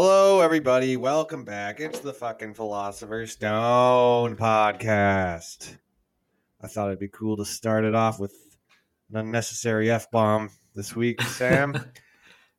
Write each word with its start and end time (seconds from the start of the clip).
Hello, 0.00 0.42
everybody. 0.42 0.96
Welcome 0.96 1.42
back. 1.42 1.80
It's 1.80 1.98
the 1.98 2.12
fucking 2.12 2.54
Philosopher's 2.54 3.32
Stone 3.32 4.36
podcast. 4.36 5.76
I 6.62 6.68
thought 6.68 6.86
it'd 6.86 7.00
be 7.00 7.08
cool 7.08 7.36
to 7.36 7.44
start 7.44 7.84
it 7.84 7.96
off 7.96 8.20
with 8.20 8.32
an 9.10 9.16
unnecessary 9.16 9.90
f 9.90 10.08
bomb 10.12 10.50
this 10.72 10.94
week. 10.94 11.20
Sam, 11.22 11.74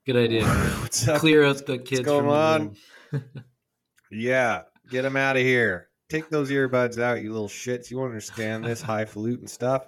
Good 0.06 0.18
idea. 0.18 0.44
what's 0.82 1.08
up? 1.08 1.22
Clear 1.22 1.46
out 1.46 1.66
the 1.66 1.78
kids. 1.78 2.02
going 2.02 2.26
from 2.26 2.30
on? 2.30 2.76
Yeah, 4.12 4.64
get 4.90 5.04
them 5.04 5.16
out 5.16 5.38
of 5.38 5.42
here. 5.42 5.88
Take 6.10 6.30
those 6.30 6.52
earbuds 6.52 7.02
out, 7.02 7.22
you 7.22 7.32
little 7.32 7.48
shits. 7.48 7.90
You 7.90 8.00
won't 8.00 8.10
understand 8.10 8.66
this 8.66 8.82
highfalutin 8.82 9.48
stuff. 9.48 9.88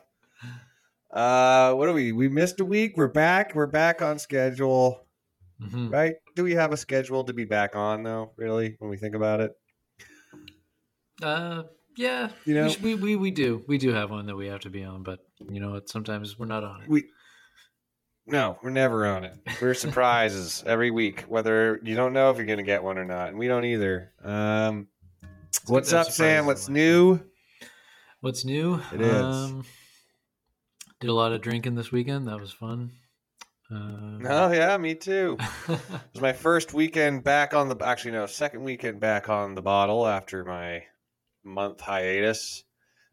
Uh, 1.12 1.74
what 1.74 1.90
are 1.90 1.94
we? 1.94 2.14
We 2.14 2.30
missed 2.30 2.62
a 2.62 2.66
week. 2.66 2.94
We're 2.96 3.10
back. 3.10 3.56
We're 3.56 3.68
back 3.68 4.02
on 4.02 4.20
schedule. 4.20 5.06
Mhm. 5.62 5.92
Right? 5.92 6.16
Do 6.42 6.46
we 6.46 6.54
have 6.54 6.74
a 6.74 6.78
schedule 6.78 7.24
to 7.26 7.34
be 7.34 7.46
back 7.46 7.76
on 7.76 8.02
though? 8.02 8.32
Really, 8.36 8.76
when 8.80 8.90
we 8.90 8.98
think 8.98 9.14
about 9.14 9.42
it, 9.42 9.52
Uh, 11.22 11.66
yeah. 11.96 12.30
You 12.46 12.56
know- 12.56 12.74
we, 12.82 12.96
we, 12.96 13.16
we 13.16 13.30
do 13.30 13.64
we 13.68 13.78
do 13.78 13.94
have 13.94 14.10
one 14.10 14.26
that 14.26 14.36
we 14.36 14.48
have 14.48 14.62
to 14.62 14.72
be 14.72 14.84
on, 14.84 15.04
but 15.04 15.20
you 15.52 15.60
know 15.60 15.70
what? 15.70 15.88
Sometimes 15.88 16.40
we're 16.40 16.48
not 16.48 16.64
on 16.64 16.82
it. 16.82 16.90
we 16.90 17.04
no, 18.26 18.58
we're 18.64 18.72
never 18.72 19.06
on 19.06 19.24
it. 19.24 19.38
We're 19.62 19.76
surprises 19.76 20.64
every 20.66 20.90
week, 20.90 21.26
whether 21.28 21.80
you 21.84 21.96
don't 21.96 22.12
know 22.14 22.32
if 22.32 22.38
you're 22.38 22.48
gonna 22.48 22.64
get 22.64 22.84
one 22.84 22.98
or 22.98 23.06
not, 23.06 23.28
and 23.30 23.38
we 23.38 23.48
don't 23.48 23.66
either. 23.66 24.12
Um, 24.24 24.88
what's 25.68 25.94
up, 25.94 26.08
Sam? 26.08 26.48
What's 26.48 26.70
new? 26.70 27.20
What's 28.22 28.44
new? 28.46 28.82
It 28.92 29.02
is. 29.02 29.24
Um, 29.24 29.64
did 31.02 31.12
a 31.12 31.14
lot 31.14 31.34
of 31.34 31.42
drinking 31.42 31.76
this 31.76 31.92
weekend. 31.92 32.28
That 32.28 32.40
was 32.40 32.52
fun. 32.52 32.94
Um, 33.72 34.26
Oh 34.28 34.52
yeah, 34.52 34.78
me 34.78 34.96
too. 34.96 35.38
It 35.70 35.80
was 36.14 36.22
my 36.22 36.34
first 36.34 36.74
weekend 36.74 37.24
back 37.24 37.54
on 37.54 37.70
the 37.70 37.78
actually 37.86 38.12
no 38.12 38.26
second 38.26 38.64
weekend 38.64 39.00
back 39.00 39.30
on 39.30 39.56
the 39.56 39.62
bottle 39.62 40.06
after 40.06 40.44
my 40.44 40.84
month 41.44 41.80
hiatus. 41.82 42.64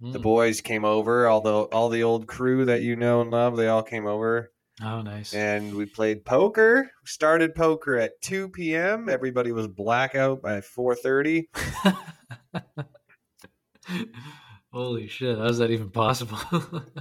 The 0.01 0.19
Mm. 0.19 0.23
boys 0.23 0.61
came 0.61 0.85
over, 0.85 1.29
although 1.29 1.65
all 1.67 1.89
the 1.89 2.03
old 2.03 2.27
crew 2.27 2.65
that 2.67 2.83
you 2.83 2.97
know 2.97 3.21
and 3.21 3.31
love, 3.31 3.57
they 3.57 3.69
all 3.69 3.83
came 3.83 4.07
over. 4.07 4.53
Oh, 4.83 5.03
nice. 5.03 5.35
and 5.35 5.75
we 5.75 5.87
played 5.87 6.25
poker. 6.25 6.83
We 7.03 7.07
started 7.07 7.55
poker 7.55 7.97
at 7.97 8.21
2 8.23 8.49
p.m. 8.51 9.09
Everybody 9.09 9.51
was 9.53 9.67
blackout 9.69 10.41
by 10.43 10.61
4:30. 10.61 11.49
Holy 14.73 15.09
shit! 15.09 15.39
How 15.39 15.45
is 15.47 15.59
that 15.59 15.71
even 15.71 15.91
possible? 15.91 16.39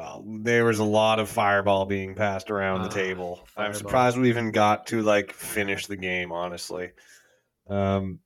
Well, 0.00 0.24
there 0.26 0.64
was 0.64 0.78
a 0.78 0.84
lot 0.84 1.18
of 1.18 1.28
fireball 1.28 1.84
being 1.84 2.14
passed 2.14 2.50
around 2.50 2.82
the 2.84 2.88
Ah, 2.88 2.92
table. 2.92 3.46
I'm 3.54 3.74
surprised 3.74 4.16
we 4.16 4.30
even 4.30 4.50
got 4.50 4.86
to 4.86 5.02
like 5.02 5.34
finish 5.34 5.86
the 5.88 5.96
game, 5.96 6.32
honestly. 6.32 6.92
Um, 7.68 8.20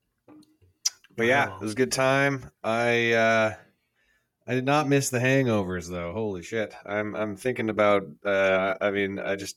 but 1.17 1.27
yeah, 1.27 1.49
Wow. 1.49 1.57
it 1.57 1.63
was 1.63 1.73
a 1.73 1.77
good 1.77 1.91
time. 1.91 2.49
I 2.63 3.13
uh, 3.15 3.55
I 4.47 4.55
did 4.55 4.65
not 4.65 4.89
miss 4.89 5.11
the 5.11 5.19
hangovers 5.19 5.91
though. 5.91 6.13
Holy 6.13 6.45
shit! 6.45 6.73
I'm 6.87 7.17
I'm 7.17 7.35
thinking 7.35 7.69
about. 7.71 8.05
Uh, 8.25 8.75
I 8.81 8.93
mean, 8.93 9.19
I 9.19 9.35
just 9.35 9.57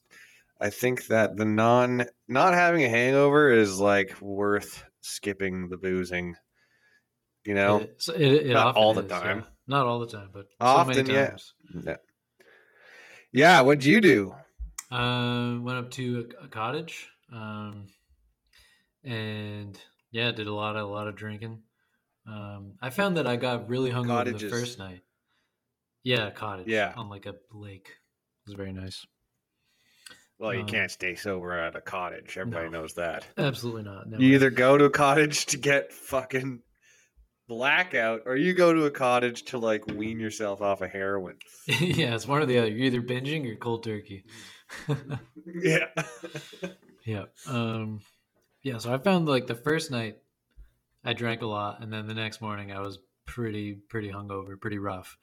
I 0.60 0.72
think 0.72 1.06
that 1.08 1.38
the 1.38 1.46
non 1.46 2.06
not 2.28 2.56
having 2.56 2.84
a 2.84 2.90
hangover 2.90 3.52
is 3.52 3.80
like 3.80 4.20
worth 4.22 4.84
skipping 5.02 5.70
the 5.70 5.78
boozing. 5.78 6.36
You 7.46 7.54
know, 7.54 7.78
It- 7.82 8.04
it, 8.16 8.34
it 8.48 8.54
Not 8.54 8.76
all 8.76 8.96
the 8.96 9.04
is, 9.04 9.10
time. 9.12 9.38
yeah. 9.40 9.46
Not 9.68 9.86
all 9.86 10.00
the 10.00 10.08
time, 10.08 10.30
but 10.34 10.48
so 10.50 10.56
Often, 10.66 11.06
yeah. 11.06 11.36
No. 11.74 11.96
Yeah, 13.38 13.62
what'd 13.62 13.86
you 13.86 14.02
do? 14.02 14.34
Uh, 14.90 15.60
went 15.62 15.78
up 15.78 15.92
to 15.92 16.28
a, 16.42 16.46
a 16.46 16.48
cottage, 16.48 17.08
um, 17.32 17.86
and 19.04 19.78
yeah, 20.12 20.32
did 20.32 20.48
a 20.48 20.54
lot 20.54 20.76
of 20.76 20.90
a 20.90 20.92
lot 20.92 21.08
of 21.08 21.16
drinking. 21.16 21.62
Um, 22.28 22.74
I 22.82 22.90
found 22.90 23.18
that 23.18 23.28
I 23.28 23.36
got 23.36 23.70
really 23.70 23.92
Cottages. 23.92 24.42
the 24.42 24.50
first 24.50 24.80
night. 24.80 25.02
Yeah, 26.04 26.28
a 26.28 26.32
cottage. 26.32 26.68
Yeah. 26.68 26.94
on 26.98 27.10
like 27.10 27.28
a 27.28 27.36
lake. 27.52 27.90
It 27.90 28.50
was 28.50 28.56
very 28.56 28.74
nice. 28.74 29.06
Well, 30.40 30.54
you 30.54 30.62
Um, 30.62 30.68
can't 30.68 30.90
stay 30.92 31.14
sober 31.16 31.54
at 31.54 31.76
a 31.76 31.82
cottage. 31.82 32.38
Everybody 32.40 32.70
no. 32.70 32.82
knows 32.82 32.94
that. 32.96 33.28
Absolutely 33.38 33.84
not. 33.84 34.10
No 34.10 34.18
You 34.18 34.30
way. 34.30 34.36
either 34.36 34.50
go 34.50 34.78
to 34.80 34.86
a 34.86 34.90
cottage 34.90 35.46
to 35.48 35.58
get 35.58 35.94
fucking 35.94 36.62
blackout, 37.48 38.24
or 38.26 38.36
you 38.36 38.54
go 38.54 38.74
to 38.74 38.86
a 38.86 38.92
cottage 38.92 39.44
to 39.46 39.58
like 39.58 39.88
wean 39.88 40.20
yourself 40.20 40.62
off 40.62 40.82
of 40.82 40.92
heroin. 40.92 41.38
yeah, 41.68 42.14
it's 42.16 42.28
one 42.28 42.42
or 42.42 42.46
the 42.46 42.58
other. 42.60 42.68
You're 42.70 42.86
either 42.88 43.02
binging 43.02 43.52
or 43.52 43.56
cold 43.56 43.84
turkey. 43.84 44.26
Yeah. 45.64 45.86
Yeah. 47.06 47.26
Um 47.48 48.02
yeah, 48.64 48.80
so 48.80 48.94
I 48.94 48.98
found 48.98 49.28
like 49.28 49.48
the 49.48 49.56
first 49.56 49.92
night 49.92 50.18
I 51.06 51.14
drank 51.14 51.42
a 51.42 51.46
lot 51.48 51.82
and 51.82 51.92
then 51.92 52.06
the 52.08 52.14
next 52.14 52.42
morning 52.42 52.72
I 52.74 52.82
was 52.82 53.00
pretty 53.26 53.76
pretty 53.90 54.12
hungover, 54.12 54.60
pretty 54.60 54.78
rough. 54.78 55.18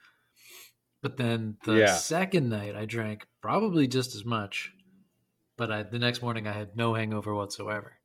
But 1.02 1.18
then 1.18 1.58
the 1.66 1.74
Yeah. 1.74 1.94
second 1.94 2.48
night 2.48 2.74
I 2.74 2.86
drank 2.86 3.26
probably 3.42 3.86
just 3.86 4.14
as 4.14 4.24
much, 4.24 4.72
but 5.58 5.70
I 5.70 5.82
the 5.82 5.98
next 5.98 6.22
morning 6.22 6.46
I 6.46 6.52
had 6.52 6.74
no 6.74 6.94
hangover 6.94 7.34
whatsoever. 7.34 7.98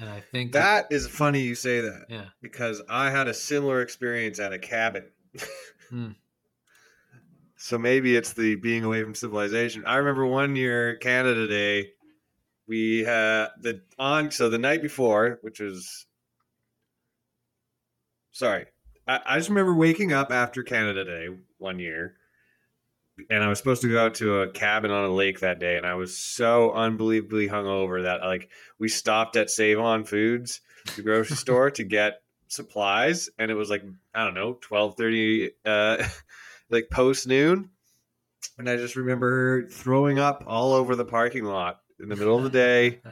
And 0.00 0.08
I 0.08 0.20
think 0.20 0.52
that 0.52 0.86
is 0.90 1.06
funny 1.06 1.40
you 1.40 1.54
say 1.54 1.80
that 1.80 2.06
yeah. 2.08 2.26
because 2.40 2.82
I 2.88 3.10
had 3.10 3.28
a 3.28 3.34
similar 3.34 3.82
experience 3.82 4.38
at 4.38 4.52
a 4.52 4.58
cabin. 4.58 5.04
Hmm. 5.90 6.10
So 7.62 7.78
maybe 7.78 8.16
it's 8.16 8.32
the 8.32 8.56
being 8.56 8.82
away 8.82 9.04
from 9.04 9.14
civilization. 9.14 9.84
I 9.86 9.94
remember 9.98 10.26
one 10.26 10.56
year 10.56 10.96
Canada 10.96 11.46
Day, 11.46 11.90
we 12.66 13.04
had 13.04 13.50
the 13.60 13.82
on 14.00 14.32
so 14.32 14.50
the 14.50 14.58
night 14.58 14.82
before, 14.82 15.38
which 15.42 15.60
was 15.60 16.06
sorry, 18.32 18.66
I, 19.06 19.20
I 19.24 19.38
just 19.38 19.48
remember 19.48 19.74
waking 19.74 20.12
up 20.12 20.32
after 20.32 20.64
Canada 20.64 21.04
Day 21.04 21.28
one 21.58 21.78
year, 21.78 22.16
and 23.30 23.42
I 23.42 23.48
was 23.48 23.58
supposed 23.58 23.82
to 23.82 23.88
go 23.88 24.04
out 24.04 24.14
to 24.16 24.42
a 24.42 24.50
cabin 24.50 24.90
on 24.90 25.04
a 25.04 25.12
lake 25.12 25.40
that 25.40 25.58
day, 25.58 25.76
and 25.76 25.86
I 25.86 25.94
was 25.94 26.16
so 26.16 26.72
unbelievably 26.72 27.48
hungover 27.48 28.02
that 28.04 28.20
like 28.22 28.50
we 28.78 28.88
stopped 28.88 29.36
at 29.36 29.50
Save 29.50 29.78
On 29.78 30.04
Foods, 30.04 30.60
the 30.96 31.02
grocery 31.02 31.36
store, 31.36 31.70
to 31.72 31.84
get 31.84 32.22
supplies, 32.48 33.30
and 33.38 33.50
it 33.50 33.54
was 33.54 33.70
like 33.70 33.82
I 34.14 34.24
don't 34.24 34.34
know 34.34 34.58
twelve 34.60 34.96
thirty, 34.96 35.50
uh, 35.64 36.06
like 36.70 36.90
post 36.90 37.26
noon, 37.26 37.70
and 38.58 38.68
I 38.68 38.76
just 38.76 38.96
remember 38.96 39.68
throwing 39.68 40.18
up 40.18 40.44
all 40.46 40.72
over 40.72 40.96
the 40.96 41.04
parking 41.04 41.44
lot 41.44 41.80
in 42.00 42.08
the 42.08 42.16
middle 42.16 42.36
of 42.36 42.44
the 42.44 42.50
day. 42.50 43.00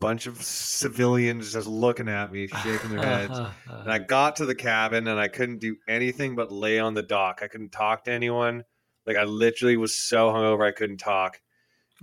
Bunch 0.00 0.26
of 0.26 0.40
civilians 0.40 1.52
just 1.52 1.66
looking 1.66 2.08
at 2.08 2.32
me, 2.32 2.46
shaking 2.46 2.88
their 2.88 3.04
heads. 3.04 3.38
And 3.68 3.92
I 3.92 3.98
got 3.98 4.36
to 4.36 4.46
the 4.46 4.54
cabin 4.54 5.06
and 5.06 5.20
I 5.20 5.28
couldn't 5.28 5.58
do 5.58 5.76
anything 5.86 6.36
but 6.36 6.50
lay 6.50 6.78
on 6.78 6.94
the 6.94 7.02
dock. 7.02 7.40
I 7.42 7.48
couldn't 7.48 7.70
talk 7.70 8.04
to 8.04 8.10
anyone. 8.10 8.64
Like 9.06 9.16
I 9.16 9.24
literally 9.24 9.76
was 9.76 9.94
so 9.96 10.30
hungover 10.30 10.66
I 10.66 10.72
couldn't 10.72 10.98
talk. 10.98 11.40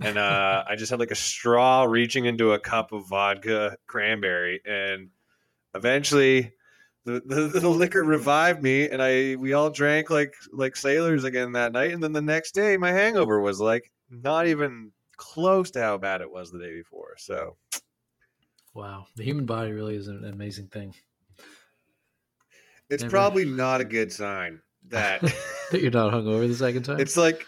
And 0.00 0.18
uh, 0.18 0.64
I 0.68 0.76
just 0.76 0.90
had 0.90 1.00
like 1.00 1.10
a 1.10 1.16
straw 1.16 1.84
reaching 1.84 2.24
into 2.24 2.52
a 2.52 2.58
cup 2.58 2.92
of 2.92 3.06
vodka 3.08 3.76
cranberry. 3.86 4.60
And 4.64 5.10
eventually 5.74 6.52
the, 7.04 7.22
the, 7.24 7.60
the 7.60 7.68
liquor 7.68 8.02
revived 8.02 8.62
me 8.62 8.88
and 8.88 9.02
I 9.02 9.36
we 9.36 9.52
all 9.52 9.70
drank 9.70 10.10
like 10.10 10.34
like 10.52 10.76
sailors 10.76 11.24
again 11.24 11.52
that 11.52 11.72
night. 11.72 11.92
And 11.92 12.02
then 12.02 12.12
the 12.12 12.22
next 12.22 12.52
day 12.52 12.76
my 12.76 12.92
hangover 12.92 13.40
was 13.40 13.60
like 13.60 13.90
not 14.10 14.46
even 14.46 14.92
close 15.16 15.70
to 15.72 15.80
how 15.80 15.98
bad 15.98 16.20
it 16.20 16.30
was 16.30 16.50
the 16.50 16.58
day 16.58 16.76
before. 16.76 17.14
So 17.18 17.56
wow. 18.74 19.06
The 19.16 19.24
human 19.24 19.46
body 19.46 19.72
really 19.72 19.96
is 19.96 20.08
an 20.08 20.24
amazing 20.24 20.68
thing. 20.68 20.94
it's 22.90 23.02
Never- 23.02 23.10
probably 23.10 23.44
not 23.44 23.80
a 23.80 23.84
good 23.84 24.12
sign 24.12 24.60
that 24.90 25.22
That 25.70 25.82
you're 25.82 25.90
not 25.90 26.12
hungover 26.12 26.48
the 26.48 26.54
second 26.54 26.84
time? 26.84 27.00
It's 27.00 27.16
like, 27.16 27.46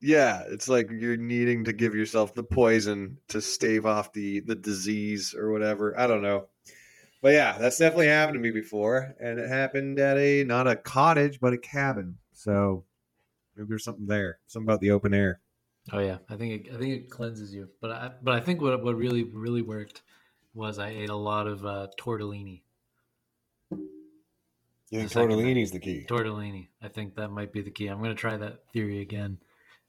yeah, 0.00 0.44
it's 0.48 0.68
like 0.68 0.88
you're 0.90 1.16
needing 1.16 1.64
to 1.64 1.72
give 1.72 1.94
yourself 1.94 2.34
the 2.34 2.44
poison 2.44 3.18
to 3.28 3.40
stave 3.40 3.84
off 3.84 4.12
the 4.12 4.40
the 4.40 4.54
disease 4.54 5.34
or 5.36 5.50
whatever. 5.50 5.98
I 5.98 6.06
don't 6.06 6.22
know, 6.22 6.46
but 7.22 7.32
yeah, 7.32 7.58
that's 7.58 7.78
definitely 7.78 8.08
happened 8.08 8.36
to 8.36 8.40
me 8.40 8.50
before, 8.50 9.14
and 9.20 9.40
it 9.40 9.48
happened 9.48 9.98
at 9.98 10.18
a 10.18 10.44
not 10.44 10.68
a 10.68 10.76
cottage 10.76 11.40
but 11.40 11.52
a 11.52 11.58
cabin. 11.58 12.18
So 12.32 12.84
maybe 13.56 13.68
there's 13.70 13.84
something 13.84 14.06
there, 14.06 14.38
something 14.46 14.68
about 14.68 14.80
the 14.80 14.92
open 14.92 15.12
air. 15.12 15.40
Oh 15.92 15.98
yeah, 16.00 16.18
I 16.28 16.36
think 16.36 16.66
it, 16.66 16.74
I 16.74 16.78
think 16.78 16.94
it 16.94 17.10
cleanses 17.10 17.52
you. 17.52 17.68
But 17.80 17.90
I 17.90 18.10
but 18.22 18.34
I 18.34 18.40
think 18.40 18.60
what 18.60 18.82
what 18.84 18.96
really 18.96 19.24
really 19.24 19.62
worked 19.62 20.02
was 20.54 20.78
I 20.78 20.90
ate 20.90 21.10
a 21.10 21.16
lot 21.16 21.48
of 21.48 21.66
uh, 21.66 21.88
tortellini. 21.98 22.62
You 24.90 25.00
think 25.00 25.12
The 25.12 25.20
tortellini's 25.20 25.72
the 25.72 25.80
key? 25.80 26.06
Tortellini. 26.08 26.68
I 26.82 26.88
think 26.88 27.16
that 27.16 27.28
might 27.30 27.52
be 27.52 27.60
the 27.62 27.70
key. 27.70 27.88
I'm 27.88 28.00
gonna 28.00 28.14
try 28.14 28.36
that 28.36 28.60
theory 28.72 29.00
again. 29.00 29.38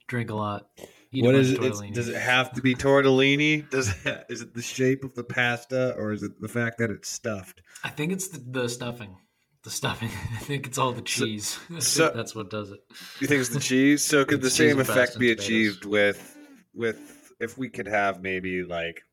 Drink 0.07 0.29
a 0.29 0.35
lot. 0.35 0.69
Eat 1.11 1.23
What 1.23 1.35
a 1.35 1.39
is 1.39 1.51
it? 1.51 1.59
of 1.59 1.65
It's, 1.65 1.81
tortellini. 1.81 1.93
does 1.93 2.07
it 2.07 2.15
have 2.15 2.51
to 2.53 2.61
be 2.61 2.73
tortellini? 2.75 3.69
Does 3.69 3.89
it, 4.05 4.25
is 4.29 4.41
it 4.41 4.53
the 4.53 4.61
shape 4.61 5.03
of 5.03 5.13
the 5.15 5.23
pasta, 5.23 5.93
or 5.97 6.13
is 6.13 6.23
it 6.23 6.39
the 6.41 6.47
fact 6.47 6.77
that 6.79 6.89
it's 6.89 7.09
stuffed? 7.09 7.61
I 7.83 7.89
think 7.89 8.11
it's 8.11 8.29
the, 8.29 8.39
the 8.39 8.69
stuffing. 8.69 9.17
The 9.63 9.69
stuffing. 9.69 10.09
I 10.33 10.39
think 10.39 10.65
it's 10.65 10.77
all 10.77 10.93
the 10.93 11.01
cheese. 11.01 11.59
I 11.65 11.73
think 11.73 11.83
so- 11.83 12.11
that's 12.15 12.33
what 12.33 12.49
does 12.49 12.71
it. 12.71 12.79
You 13.19 13.27
think 13.27 13.41
it's 13.41 13.49
the 13.49 13.59
cheese? 13.59 14.01
So 14.03 14.25
could 14.25 14.41
the 14.41 14.47
It's 14.47 14.55
same 14.55 14.79
effect 14.79 15.19
be 15.19 15.27
tomatoes. 15.35 15.45
achieved 15.45 15.85
with 15.85 16.37
with 16.73 17.33
if 17.39 17.57
we 17.57 17.69
could 17.69 17.87
have 17.87 18.21
maybe 18.21 18.63
like 18.63 19.03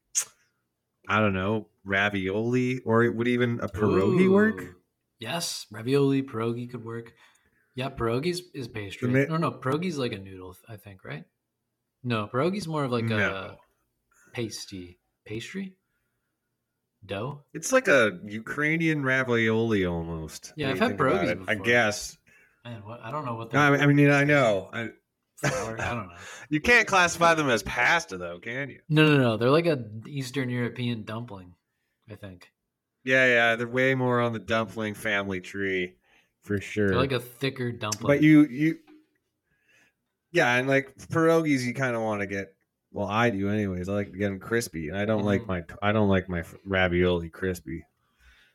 I 1.09 1.21
don't 1.21 1.35
know, 1.35 1.67
ravioli, 1.85 2.81
or 2.81 3.11
would 3.11 3.29
even 3.29 3.61
a 3.61 3.69
pierogi 3.69 4.31
work? 4.31 4.77
Yes, 5.19 5.67
ravioli, 5.71 6.23
pierogi 6.23 6.71
could 6.71 6.85
work. 6.85 7.13
Yeah, 7.75 7.91
pierogi's 7.91 8.43
is 8.55 8.69
pastry. 8.69 9.09
ma- 9.11 9.25
no, 9.29 9.37
no, 9.37 9.51
pierogi's 9.51 9.99
like 9.99 10.13
a 10.13 10.19
noodle, 10.19 10.57
I 10.69 10.77
think, 10.77 11.05
right? 11.05 11.25
No, 12.03 12.29
pierogi's 12.33 12.69
more 12.69 12.85
of 12.85 12.93
like 12.93 13.11
a 13.11 13.57
pasty 14.33 14.99
pastry 15.25 15.75
dough. 17.07 17.43
It's 17.53 17.73
like 17.73 17.89
a 17.89 18.19
Ukrainian 18.27 19.03
ravioli 19.05 19.87
almost. 19.87 20.53
Yeah, 20.57 20.71
I've 20.71 20.79
had 20.79 20.97
pierogies 20.99 21.31
it. 21.31 21.39
I 21.49 21.55
guess. 21.55 22.17
Man, 22.65 22.83
what, 22.85 23.01
I 23.03 23.11
don't 23.11 23.25
know 23.25 23.35
what. 23.35 23.53
No, 23.53 23.61
I 23.61 23.87
mean- 23.87 24.11
I 24.11 24.25
know. 24.25 24.71
I, 24.73 24.89
flour. 25.37 25.81
I 25.81 25.95
don't 25.95 26.07
know. 26.09 26.15
you 26.49 26.61
can't 26.61 26.87
classify 26.87 27.35
them 27.35 27.51
as 27.51 27.63
pasta, 27.63 28.17
though, 28.17 28.39
can 28.39 28.71
you? 28.71 28.81
No, 28.89 29.05
no, 29.07 29.19
no. 29.19 29.37
They're 29.37 29.51
like 29.51 29.67
a 29.67 29.85
Eastern 30.07 30.49
European 30.49 31.05
dumpling. 31.05 31.55
I 32.11 32.15
think 32.17 32.51
Yeah, 33.05 33.27
yeah, 33.27 33.57
they're 33.57 33.69
way 33.69 33.95
more 33.95 34.21
on 34.21 34.33
the 34.33 34.39
dumpling 34.39 34.95
family 34.95 35.41
tree, 35.41 35.95
for 36.43 36.59
sure. 36.61 36.89
they're 36.89 36.97
like 36.99 37.13
a 37.13 37.21
thicker 37.21 37.71
dumpling. 37.71 38.07
but 38.07 38.23
you, 38.23 38.47
you, 38.47 38.79
yeah, 40.33 40.55
and 40.57 40.67
like 40.69 40.97
pierogies, 40.97 41.63
you 41.63 41.75
kind 41.75 41.95
of 41.95 42.03
want 42.03 42.21
to 42.23 42.27
get. 42.27 42.55
Well, 42.93 43.07
I 43.07 43.31
do, 43.31 43.49
anyways. 43.51 43.89
I 43.89 43.93
like 43.93 44.13
to 44.13 44.19
get 44.19 44.29
them 44.29 44.39
crispy, 44.39 44.89
and 44.89 44.97
I 44.97 45.05
don't 45.05 45.25
like 45.25 45.43
Mhm. 45.43 45.49
my. 45.49 45.65
I 45.83 45.93
don't 45.93 46.09
like 46.09 46.29
my 46.29 46.45
ravioli 46.65 47.29
crispy. 47.29 47.85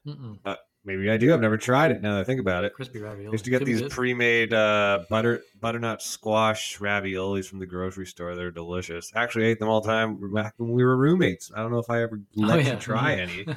Mm-mm. 0.07 0.39
Maybe 0.85 1.11
I 1.11 1.17
do. 1.17 1.33
I've 1.33 1.41
never 1.41 1.57
tried 1.57 1.91
it. 1.91 2.01
Now 2.01 2.13
that 2.15 2.21
I 2.21 2.23
think 2.23 2.39
about 2.39 2.63
it. 2.63 2.73
crispy 2.73 2.99
ravioli. 2.99 3.27
I 3.27 3.31
used 3.33 3.43
to 3.43 3.51
get 3.51 3.59
Could 3.59 3.67
these 3.67 3.81
pre-made 3.83 4.53
uh, 4.53 5.03
butter 5.09 5.43
butternut 5.59 6.01
squash 6.01 6.79
raviolis 6.79 7.47
from 7.47 7.59
the 7.59 7.65
grocery 7.65 8.05
store. 8.05 8.33
They're 8.35 8.49
delicious. 8.49 9.11
Actually, 9.13 9.45
I 9.45 9.47
ate 9.49 9.59
them 9.59 9.67
all 9.67 9.81
the 9.81 9.89
time 9.89 10.33
back 10.33 10.53
when 10.57 10.71
we 10.71 10.83
were 10.83 10.95
roommates. 10.97 11.51
I 11.53 11.59
don't 11.61 11.71
know 11.71 11.79
if 11.79 11.89
I 11.89 12.01
ever 12.01 12.21
Oh, 12.37 12.41
let 12.41 12.63
yeah. 12.65 12.73
you 12.75 12.79
try 12.79 13.15
any. 13.15 13.45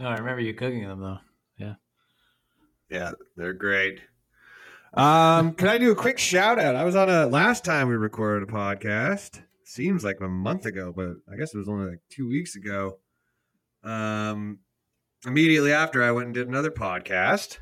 no, 0.00 0.08
I 0.08 0.16
remember 0.16 0.40
you 0.40 0.54
cooking 0.54 0.88
them 0.88 1.00
though. 1.00 1.18
Yeah, 1.58 1.74
Yeah, 2.90 3.12
they're 3.36 3.52
great. 3.52 4.00
Um, 4.94 5.52
can 5.52 5.68
I 5.68 5.78
do 5.78 5.92
a 5.92 5.94
quick 5.96 6.18
shout 6.18 6.58
out? 6.58 6.74
I 6.74 6.84
was 6.84 6.96
on 6.96 7.08
a 7.08 7.26
last 7.26 7.64
time 7.64 7.88
we 7.88 7.94
recorded 7.94 8.48
a 8.48 8.52
podcast. 8.52 9.42
Seems 9.64 10.02
like 10.02 10.20
a 10.20 10.28
month 10.28 10.64
ago, 10.64 10.92
but 10.94 11.10
I 11.32 11.36
guess 11.36 11.54
it 11.54 11.58
was 11.58 11.68
only 11.68 11.90
like 11.90 12.00
two 12.10 12.28
weeks 12.28 12.56
ago. 12.56 12.98
Um, 13.84 14.60
immediately 15.26 15.72
after, 15.72 16.02
I 16.02 16.12
went 16.12 16.26
and 16.26 16.34
did 16.34 16.48
another 16.48 16.70
podcast, 16.70 17.58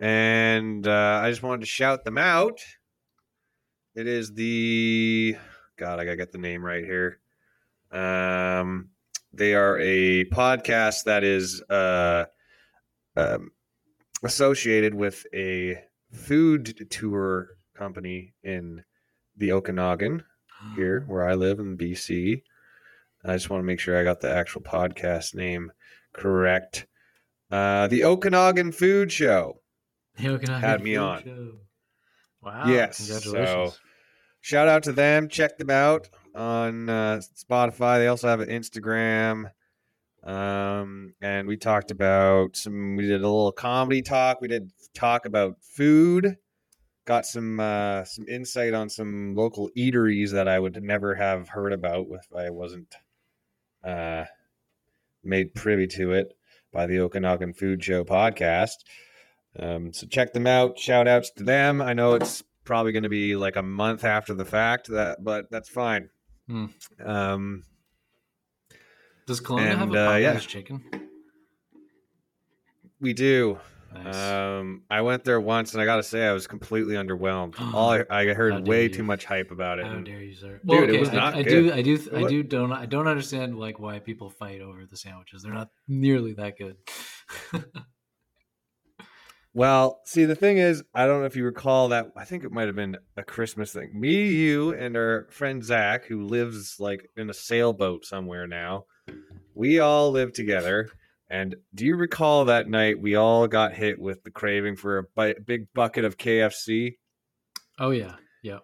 and 0.00 0.86
uh, 0.86 1.20
I 1.22 1.30
just 1.30 1.42
wanted 1.42 1.60
to 1.60 1.66
shout 1.66 2.04
them 2.04 2.18
out. 2.18 2.60
It 3.94 4.06
is 4.06 4.32
the 4.32 5.36
God, 5.76 6.00
I 6.00 6.04
gotta 6.04 6.16
get 6.16 6.32
the 6.32 6.38
name 6.38 6.64
right 6.64 6.84
here. 6.84 7.20
Um, 7.92 8.88
they 9.32 9.54
are 9.54 9.78
a 9.78 10.24
podcast 10.26 11.04
that 11.04 11.24
is 11.24 11.62
uh, 11.70 12.26
um, 13.16 13.50
associated 14.22 14.94
with 14.94 15.24
a 15.34 15.82
food 16.12 16.86
tour 16.90 17.48
company 17.74 18.34
in 18.42 18.84
the 19.36 19.52
Okanagan 19.52 20.24
here 20.76 21.04
where 21.06 21.28
I 21.28 21.34
live 21.34 21.58
in 21.58 21.76
BC. 21.76 22.42
I 23.24 23.32
just 23.34 23.50
want 23.50 23.60
to 23.62 23.66
make 23.66 23.80
sure 23.80 23.98
I 23.98 24.04
got 24.04 24.20
the 24.20 24.30
actual 24.34 24.60
podcast 24.62 25.34
name 25.34 25.72
correct. 26.12 26.86
Uh, 27.50 27.86
the 27.86 28.04
Okanagan 28.04 28.72
Food 28.72 29.12
Show. 29.12 29.60
The 30.16 30.28
Okanagan 30.30 30.60
Had 30.60 30.82
me 30.82 30.94
Food 30.96 31.00
on. 31.02 31.22
Show. 31.24 31.52
Wow! 32.42 32.64
Yes, 32.66 32.96
Congratulations. 32.98 33.72
so- 33.74 33.78
Shout 34.40 34.66
out 34.66 34.82
to 34.82 34.92
them. 34.92 35.28
Check 35.28 35.56
them 35.56 35.70
out 35.70 36.08
on 36.34 36.88
uh, 36.88 37.20
Spotify. 37.36 37.98
They 37.98 38.06
also 38.06 38.28
have 38.28 38.40
an 38.40 38.48
Instagram. 38.48 39.50
Um, 40.24 41.14
and 41.20 41.48
we 41.48 41.56
talked 41.56 41.90
about 41.90 42.56
some. 42.56 42.96
We 42.96 43.02
did 43.04 43.22
a 43.22 43.28
little 43.28 43.52
comedy 43.52 44.02
talk. 44.02 44.40
We 44.40 44.48
did 44.48 44.70
talk 44.94 45.26
about 45.26 45.56
food. 45.60 46.36
Got 47.04 47.26
some 47.26 47.58
uh, 47.58 48.04
some 48.04 48.26
insight 48.28 48.74
on 48.74 48.88
some 48.88 49.34
local 49.34 49.70
eateries 49.76 50.30
that 50.30 50.46
I 50.46 50.60
would 50.60 50.80
never 50.82 51.16
have 51.16 51.48
heard 51.48 51.72
about 51.72 52.06
if 52.10 52.26
I 52.36 52.50
wasn't 52.50 52.94
uh, 53.82 54.26
made 55.24 55.54
privy 55.54 55.88
to 55.88 56.12
it 56.12 56.36
by 56.72 56.86
the 56.86 57.00
Okanagan 57.00 57.54
Food 57.54 57.82
Show 57.82 58.04
podcast. 58.04 58.76
Um, 59.58 59.92
so 59.92 60.06
check 60.06 60.32
them 60.32 60.46
out. 60.46 60.78
Shout 60.78 61.08
outs 61.08 61.30
to 61.32 61.42
them. 61.42 61.82
I 61.82 61.92
know 61.92 62.14
it's 62.14 62.44
probably 62.64 62.92
going 62.92 63.02
to 63.02 63.08
be 63.08 63.36
like 63.36 63.56
a 63.56 63.62
month 63.62 64.04
after 64.04 64.34
the 64.34 64.44
fact 64.44 64.88
that, 64.88 65.22
but 65.22 65.50
that's 65.50 65.68
fine. 65.68 66.08
Hmm. 66.52 66.66
Um, 67.02 67.62
Does 69.26 69.40
Kelowna 69.40 69.68
have 69.68 69.80
a 69.80 69.82
and, 69.84 69.96
uh, 69.96 70.16
yeah. 70.16 70.38
chicken? 70.38 70.84
we 73.00 73.14
do. 73.14 73.58
Nice. 73.94 74.16
Um, 74.16 74.82
I 74.90 75.00
went 75.00 75.24
there 75.24 75.40
once, 75.40 75.72
and 75.72 75.82
I 75.82 75.86
got 75.86 75.96
to 75.96 76.02
say, 76.02 76.26
I 76.26 76.32
was 76.32 76.46
completely 76.46 76.94
underwhelmed. 76.94 77.54
All 77.74 77.90
I, 77.90 78.04
I 78.10 78.26
heard 78.34 78.66
way 78.66 78.84
you. 78.84 78.88
too 78.90 79.02
much 79.02 79.24
hype 79.24 79.50
about 79.50 79.78
it. 79.78 79.86
How 79.86 79.92
and- 79.92 80.04
dare 80.04 80.20
you, 80.20 80.34
sir? 80.34 80.60
Dude, 80.66 80.90
it 80.90 81.00
was 81.00 81.08
I, 81.08 81.14
not 81.14 81.34
I 81.34 81.42
good. 81.42 81.48
do, 81.50 81.72
I 81.72 81.82
do, 81.82 82.08
I 82.14 82.28
do. 82.28 82.42
Don't, 82.42 82.72
I 82.72 82.84
don't 82.86 83.08
understand 83.08 83.58
like 83.58 83.78
why 83.78 83.98
people 83.98 84.28
fight 84.28 84.60
over 84.60 84.84
the 84.84 84.96
sandwiches. 84.96 85.42
They're 85.42 85.54
not 85.54 85.70
nearly 85.88 86.34
that 86.34 86.58
good. 86.58 86.76
Well, 89.54 90.00
see, 90.04 90.24
the 90.24 90.34
thing 90.34 90.56
is, 90.56 90.82
I 90.94 91.06
don't 91.06 91.20
know 91.20 91.26
if 91.26 91.36
you 91.36 91.44
recall 91.44 91.88
that. 91.88 92.06
I 92.16 92.24
think 92.24 92.42
it 92.42 92.52
might 92.52 92.68
have 92.68 92.76
been 92.76 92.96
a 93.18 93.22
Christmas 93.22 93.72
thing. 93.72 93.90
Me, 93.98 94.28
you, 94.28 94.72
and 94.72 94.96
our 94.96 95.28
friend 95.30 95.62
Zach, 95.62 96.06
who 96.06 96.24
lives 96.24 96.76
like 96.78 97.10
in 97.16 97.28
a 97.28 97.34
sailboat 97.34 98.06
somewhere 98.06 98.46
now, 98.46 98.86
we 99.54 99.78
all 99.78 100.10
live 100.10 100.32
together. 100.32 100.88
And 101.28 101.56
do 101.74 101.84
you 101.84 101.96
recall 101.96 102.46
that 102.46 102.68
night 102.68 103.00
we 103.00 103.14
all 103.14 103.46
got 103.46 103.74
hit 103.74 103.98
with 103.98 104.22
the 104.22 104.30
craving 104.30 104.76
for 104.76 104.98
a 104.98 105.04
bi- 105.14 105.34
big 105.46 105.72
bucket 105.74 106.04
of 106.04 106.16
KFC? 106.16 106.96
oh 107.78 107.90
yeah, 107.90 108.16
yeah. 108.42 108.58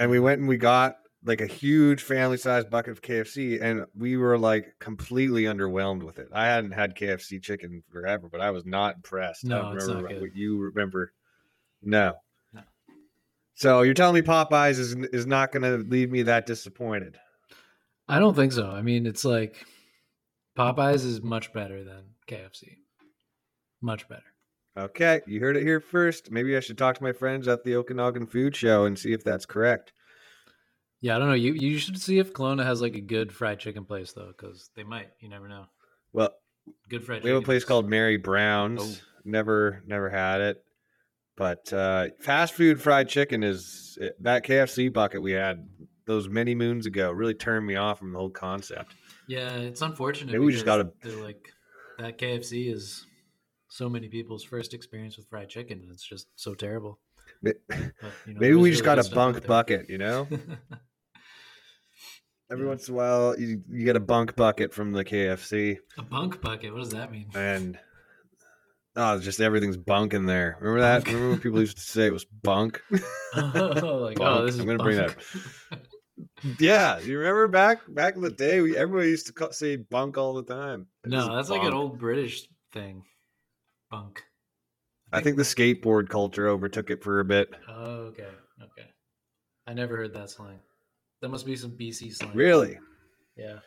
And 0.00 0.10
we 0.10 0.20
went 0.20 0.40
and 0.40 0.48
we 0.48 0.56
got 0.56 0.96
like 1.26 1.40
a 1.40 1.46
huge 1.46 2.02
family 2.02 2.36
sized 2.36 2.70
bucket 2.70 2.92
of 2.92 3.02
KFC, 3.02 3.60
and 3.60 3.86
we 3.96 4.16
were 4.16 4.38
like 4.38 4.74
completely 4.78 5.44
underwhelmed 5.44 6.02
with 6.02 6.18
it. 6.18 6.28
I 6.32 6.46
hadn't 6.46 6.72
had 6.72 6.96
KFC 6.96 7.42
chicken 7.42 7.82
forever, 7.90 8.28
but 8.30 8.40
I 8.40 8.50
was 8.50 8.66
not 8.66 8.96
impressed. 8.96 9.46
I 9.46 9.48
No, 9.48 9.62
don't 9.62 9.76
it's 9.76 9.86
not 9.88 10.08
good. 10.08 10.20
what 10.20 10.36
you 10.36 10.58
remember. 10.58 11.12
No. 11.82 12.14
No. 12.52 12.62
So 13.54 13.82
you're 13.82 13.94
telling 13.94 14.14
me 14.14 14.22
Popeyes 14.22 14.78
is 14.78 14.94
is 14.94 15.26
not 15.26 15.50
going 15.52 15.62
to 15.62 15.88
leave 15.88 16.10
me 16.10 16.22
that 16.22 16.46
disappointed? 16.46 17.16
I 18.06 18.18
don't 18.18 18.34
think 18.34 18.52
so. 18.52 18.68
I 18.70 18.82
mean, 18.82 19.06
it's 19.06 19.24
like 19.24 19.64
Popeyes 20.58 21.04
is 21.06 21.22
much 21.22 21.52
better 21.52 21.82
than 21.84 22.02
KFC. 22.28 22.76
Much 23.80 24.08
better. 24.08 24.22
Okay, 24.76 25.20
you 25.26 25.40
heard 25.40 25.56
it 25.56 25.62
here 25.62 25.78
first. 25.80 26.30
Maybe 26.32 26.56
I 26.56 26.60
should 26.60 26.76
talk 26.76 26.96
to 26.96 27.02
my 27.02 27.12
friends 27.12 27.46
at 27.48 27.62
the 27.64 27.76
Okanagan 27.76 28.26
Food 28.26 28.56
Show 28.56 28.84
and 28.86 28.98
see 28.98 29.12
if 29.12 29.22
that's 29.22 29.46
correct. 29.46 29.92
Yeah, 31.04 31.16
I 31.16 31.18
don't 31.18 31.28
know. 31.28 31.34
You 31.34 31.52
you 31.52 31.76
should 31.76 32.00
see 32.00 32.18
if 32.18 32.32
Kelowna 32.32 32.64
has 32.64 32.80
like 32.80 32.94
a 32.94 33.00
good 33.02 33.30
fried 33.30 33.58
chicken 33.58 33.84
place 33.84 34.12
though, 34.12 34.28
because 34.34 34.70
they 34.74 34.84
might. 34.84 35.08
You 35.20 35.28
never 35.28 35.48
know. 35.48 35.66
Well, 36.14 36.30
Good 36.88 37.04
fried. 37.04 37.18
Chicken. 37.18 37.28
We 37.28 37.34
have 37.34 37.42
a 37.42 37.44
place 37.44 37.62
called 37.62 37.90
Mary 37.90 38.16
Brown's. 38.16 38.80
Oh. 38.82 39.08
Never, 39.22 39.82
never 39.86 40.08
had 40.08 40.40
it. 40.40 40.64
But 41.36 41.70
uh, 41.74 42.06
fast 42.20 42.54
food 42.54 42.80
fried 42.80 43.10
chicken 43.10 43.42
is 43.42 43.98
that 44.20 44.46
KFC 44.46 44.90
bucket 44.90 45.20
we 45.20 45.32
had 45.32 45.68
those 46.06 46.26
many 46.26 46.54
moons 46.54 46.86
ago. 46.86 47.10
Really 47.12 47.34
turned 47.34 47.66
me 47.66 47.76
off 47.76 47.98
from 47.98 48.14
the 48.14 48.18
whole 48.18 48.30
concept. 48.30 48.94
Yeah, 49.28 49.54
it's 49.56 49.82
unfortunate. 49.82 50.32
Maybe 50.32 50.42
we 50.46 50.52
just 50.52 50.64
gotta- 50.64 50.90
like 51.20 51.50
that 51.98 52.16
KFC 52.16 52.72
is 52.72 53.04
so 53.68 53.90
many 53.90 54.08
people's 54.08 54.42
first 54.42 54.72
experience 54.72 55.18
with 55.18 55.28
fried 55.28 55.50
chicken. 55.50 55.80
and 55.82 55.90
It's 55.90 56.02
just 56.02 56.28
so 56.36 56.54
terrible. 56.54 56.98
But, 57.42 57.56
you 57.68 58.32
know, 58.32 58.40
Maybe 58.40 58.54
we 58.54 58.70
just 58.70 58.82
really 58.84 58.96
got 59.02 59.06
a 59.06 59.14
bunk 59.14 59.46
bucket, 59.46 59.90
you 59.90 59.98
know. 59.98 60.26
Every 62.50 62.66
once 62.66 62.88
in 62.88 62.94
a 62.94 62.96
while, 62.96 63.38
you, 63.38 63.62
you 63.70 63.84
get 63.84 63.96
a 63.96 64.00
bunk 64.00 64.36
bucket 64.36 64.74
from 64.74 64.92
the 64.92 65.04
KFC, 65.04 65.78
a 65.96 66.02
bunk 66.02 66.40
bucket. 66.40 66.72
What 66.72 66.80
does 66.80 66.90
that 66.90 67.10
mean? 67.10 67.28
and 67.34 67.78
oh, 68.96 69.18
just 69.18 69.40
everything's 69.40 69.78
bunk 69.78 70.12
in 70.12 70.26
there. 70.26 70.58
Remember 70.60 70.80
that? 70.82 71.04
Bunk. 71.04 71.06
Remember 71.06 71.30
when 71.30 71.40
people 71.40 71.60
used 71.60 71.78
to 71.78 71.82
say 71.82 72.06
it 72.06 72.12
was 72.12 72.26
bunk? 72.26 72.82
oh, 73.34 74.00
like, 74.04 74.18
Bunk. 74.18 74.40
oh, 74.40 74.44
this 74.44 74.54
is 74.54 74.60
I'm 74.60 74.66
gonna 74.66 74.82
bring 74.82 74.98
bunk. 74.98 75.16
yeah, 76.60 76.98
you 77.00 77.18
remember 77.18 77.48
back 77.48 77.80
back 77.88 78.14
in 78.14 78.20
the 78.20 78.30
day? 78.30 78.60
We, 78.60 78.76
everybody 78.76 79.08
used 79.08 79.26
to 79.28 79.32
call, 79.32 79.52
say 79.52 79.76
bunk 79.76 80.18
all 80.18 80.34
the 80.34 80.44
time. 80.44 80.86
It 81.04 81.10
no, 81.10 81.34
that's 81.34 81.48
like 81.48 81.62
an 81.62 81.72
old 81.72 81.98
British 81.98 82.46
thing. 82.72 83.04
Bunk. 83.90 84.22
I 85.12 85.20
think 85.20 85.36
the 85.38 85.44
skateboard 85.44 86.08
culture 86.08 86.48
overtook 86.48 86.90
it 86.90 87.02
for 87.02 87.20
a 87.20 87.24
bit. 87.24 87.48
Oh, 87.68 88.10
okay, 88.10 88.28
okay. 88.60 88.88
I 89.66 89.72
never 89.72 89.96
heard 89.96 90.12
that 90.14 90.28
slang. 90.28 90.58
That 91.24 91.30
must 91.30 91.46
be 91.46 91.56
some 91.56 91.70
BC 91.70 92.14
slang. 92.14 92.32
Really? 92.34 92.78
Yeah. 93.34 93.60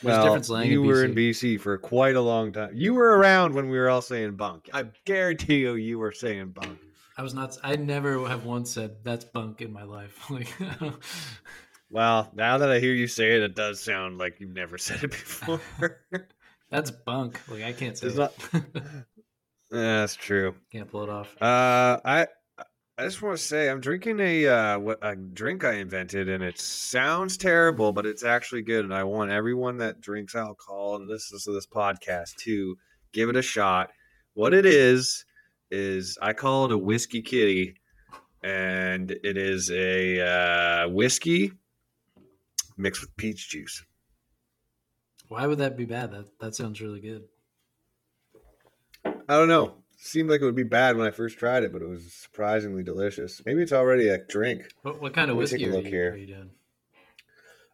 There's 0.00 0.04
Well, 0.04 0.22
different 0.26 0.46
slang 0.46 0.70
you 0.70 0.82
in 0.82 0.86
were 0.86 1.04
in 1.04 1.12
BC. 1.12 1.56
BC 1.56 1.60
for 1.60 1.76
quite 1.76 2.14
a 2.14 2.20
long 2.20 2.52
time. 2.52 2.70
You 2.72 2.94
were 2.94 3.18
around 3.18 3.52
when 3.52 3.68
we 3.68 3.76
were 3.76 3.90
all 3.90 4.00
saying 4.00 4.36
bunk. 4.36 4.70
I 4.72 4.84
guarantee 5.04 5.56
you, 5.62 5.74
you 5.74 5.98
were 5.98 6.12
saying 6.12 6.50
bunk. 6.50 6.78
I 7.18 7.22
was 7.22 7.34
not. 7.34 7.58
I 7.64 7.74
never 7.74 8.28
have 8.28 8.44
once 8.44 8.70
said 8.70 8.98
that's 9.02 9.24
bunk 9.24 9.60
in 9.60 9.72
my 9.72 9.82
life. 9.82 10.16
Like, 10.30 10.46
Well, 11.90 12.30
now 12.32 12.58
that 12.58 12.70
I 12.70 12.78
hear 12.78 12.94
you 12.94 13.08
say 13.08 13.34
it, 13.34 13.42
it 13.42 13.56
does 13.56 13.80
sound 13.80 14.18
like 14.18 14.38
you've 14.38 14.54
never 14.54 14.78
said 14.78 15.02
it 15.02 15.10
before. 15.10 15.60
That's 16.70 16.92
bunk. 16.92 17.40
Like 17.48 17.64
I 17.64 17.72
can't 17.72 17.98
say 17.98 18.06
It's 18.06 18.16
it. 18.16 18.18
not- 18.18 18.34
That's 19.72 20.14
true. 20.14 20.54
can't 20.70 20.88
pull 20.88 21.02
it 21.02 21.08
off. 21.08 21.34
Uh, 21.42 21.98
I 22.04 22.26
I 22.98 23.04
just 23.04 23.20
want 23.20 23.36
to 23.36 23.42
say 23.44 23.68
I'm 23.68 23.80
drinking 23.80 24.20
a 24.20 24.46
uh, 24.46 24.78
what 24.78 24.98
a 25.02 25.14
drink 25.14 25.64
I 25.64 25.74
invented, 25.74 26.30
and 26.30 26.42
it 26.42 26.58
sounds 26.58 27.36
terrible, 27.36 27.92
but 27.92 28.06
it's 28.06 28.24
actually 28.24 28.62
good. 28.62 28.86
And 28.86 28.94
I 28.94 29.04
want 29.04 29.30
everyone 29.30 29.76
that 29.78 30.00
drinks 30.00 30.34
alcohol 30.34 30.96
and 30.96 31.06
listens 31.06 31.44
to 31.44 31.52
this 31.52 31.66
podcast 31.66 32.36
to 32.36 32.78
give 33.12 33.28
it 33.28 33.36
a 33.36 33.42
shot. 33.42 33.90
What 34.32 34.54
it 34.54 34.64
is 34.64 35.26
is 35.70 36.16
I 36.22 36.32
call 36.32 36.64
it 36.64 36.72
a 36.72 36.78
whiskey 36.78 37.20
kitty, 37.20 37.74
and 38.42 39.10
it 39.10 39.36
is 39.36 39.70
a 39.70 40.84
uh, 40.86 40.88
whiskey 40.88 41.52
mixed 42.78 43.02
with 43.02 43.14
peach 43.18 43.50
juice. 43.50 43.84
Why 45.28 45.46
would 45.46 45.58
that 45.58 45.76
be 45.76 45.84
bad? 45.84 46.12
That 46.12 46.38
that 46.40 46.54
sounds 46.54 46.80
really 46.80 47.00
good. 47.00 47.24
I 49.04 49.36
don't 49.36 49.48
know. 49.48 49.82
Seemed 49.98 50.28
like 50.28 50.42
it 50.42 50.44
would 50.44 50.54
be 50.54 50.62
bad 50.62 50.96
when 50.96 51.06
I 51.06 51.10
first 51.10 51.38
tried 51.38 51.62
it, 51.62 51.72
but 51.72 51.80
it 51.82 51.88
was 51.88 52.12
surprisingly 52.12 52.82
delicious. 52.82 53.40
Maybe 53.46 53.62
it's 53.62 53.72
already 53.72 54.08
a 54.08 54.18
drink. 54.18 54.62
What, 54.82 55.00
what 55.00 55.14
kind 55.14 55.30
of 55.30 55.36
me 55.36 55.46
take 55.46 55.52
whiskey 55.52 55.64
a 55.64 55.68
are 55.68 55.72
look 55.72 55.84
you, 55.84 55.90
here. 55.90 56.12
are 56.12 56.16
you 56.16 56.26
doing? 56.26 56.50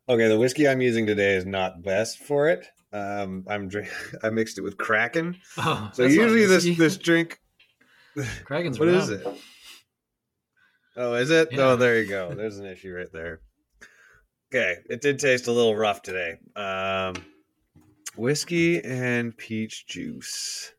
Okay, 0.09 0.29
the 0.29 0.39
whiskey 0.39 0.69
I'm 0.69 0.81
using 0.81 1.07
today 1.07 1.35
is 1.35 1.47
not 1.47 1.83
best 1.83 2.19
for 2.19 2.49
it. 2.49 2.67
Um, 2.93 3.45
I'm 3.49 3.69
drink. 3.69 3.89
I 4.23 4.31
mixed 4.31 4.59
it 4.59 4.63
with 4.63 4.77
Kraken. 4.77 5.37
Oh, 5.59 5.91
So 5.95 6.05
usually 6.05 6.47
this 6.47 6.65
this 6.77 6.97
drink. 6.97 7.41
Kraken's 8.45 8.79
What 8.79 8.89
is 8.89 9.09
it? 9.09 9.27
Oh, 10.97 11.15
is 11.15 11.31
it? 11.31 11.49
Yeah. 11.53 11.61
Oh, 11.61 11.77
there 11.77 12.01
you 12.01 12.09
go. 12.09 12.35
There's 12.35 12.59
an 12.59 12.67
issue 12.67 12.95
right 12.95 13.11
there. 13.13 13.41
Okay, 14.53 14.77
it 14.91 15.01
did 15.01 15.19
taste 15.19 15.49
a 15.49 15.53
little 15.53 15.75
rough 15.75 16.03
today. 16.03 16.37
Um, 16.55 17.15
whiskey 18.17 18.85
and 18.85 19.35
peach 19.35 19.87
juice. 19.87 20.75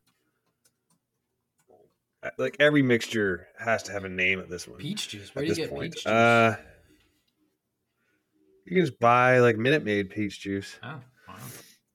Uh, 2.24 2.30
Like 2.38 2.56
every 2.60 2.82
mixture 2.82 3.48
has 3.60 3.84
to 3.84 3.92
have 3.92 4.04
a 4.06 4.10
name 4.10 4.40
at 4.40 4.50
this 4.50 4.68
one. 4.68 4.80
Peach 4.80 5.10
juice. 5.10 5.34
Where 5.36 5.44
at 5.44 5.48
do 5.48 5.54
you 5.54 5.56
get 5.68 5.70
point. 5.70 5.94
peach 5.94 6.04
juice? 6.04 6.12
Uh, 6.12 6.56
you 8.66 8.76
can 8.78 8.86
just 8.86 9.00
buy 9.00 9.40
like 9.40 9.58
Minute 9.58 9.84
Maid 9.84 10.10
peach 10.10 10.40
juice. 10.40 10.78
oh, 10.84 11.00
wow. 11.28 11.36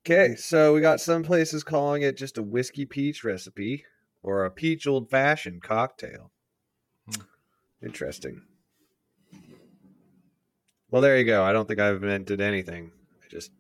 Okay, 0.07 0.37
so 0.37 0.73
we 0.75 0.81
got 0.81 1.01
some 1.01 1.23
places 1.23 1.63
calling 1.65 2.03
it 2.03 2.17
just 2.17 2.39
a 2.39 2.43
whiskey 2.43 2.85
peach 2.87 3.25
recipe 3.25 3.85
or 4.23 4.45
a 4.45 4.51
peach 4.51 4.87
old 4.87 5.11
fashioned 5.11 5.63
cocktail. 5.63 6.31
Hmm. 7.07 7.23
Interesting. 7.83 8.43
Well, 10.91 11.03
there 11.03 11.19
you 11.19 11.25
go. 11.25 11.45
I 11.45 11.53
don't 11.53 11.69
think 11.69 11.81
I've 11.81 11.97
invented 12.03 12.41
anything. 12.41 12.91
I 13.23 13.29
just 13.29 13.51